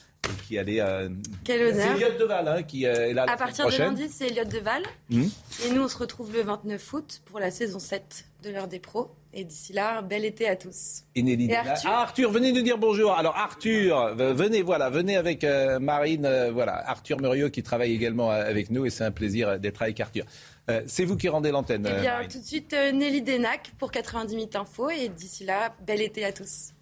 [0.48, 0.80] Qui allez.
[0.80, 1.10] euh,
[1.44, 1.96] Quel honneur.
[1.98, 4.46] C'est Elliot Deval hein, qui euh, est là la À partir de lundi, c'est Elliot
[4.46, 4.84] Deval.
[5.10, 5.28] Hmm.
[5.66, 8.80] Et nous, on se retrouve le 29 août pour la saison 7 de l'heure des
[8.80, 9.12] pros.
[9.34, 11.04] Et d'ici là, bel été à tous.
[11.16, 11.68] Et Nelly Et Deval.
[11.70, 13.14] Arthur Ah, Arthur, venez nous dire bonjour.
[13.14, 18.32] Alors Arthur, venez, voilà, venez avec euh, Marine, euh, voilà, Arthur Murieux qui travaille également
[18.32, 20.26] avec nous et c'est un plaisir d'être avec Arthur.
[20.86, 22.28] C'est vous qui rendez l'antenne, Eh bien, Marine.
[22.30, 24.92] tout de suite, Nelly Denac pour 90 minutes info.
[24.92, 26.74] Et d'ici là, bel été à tous.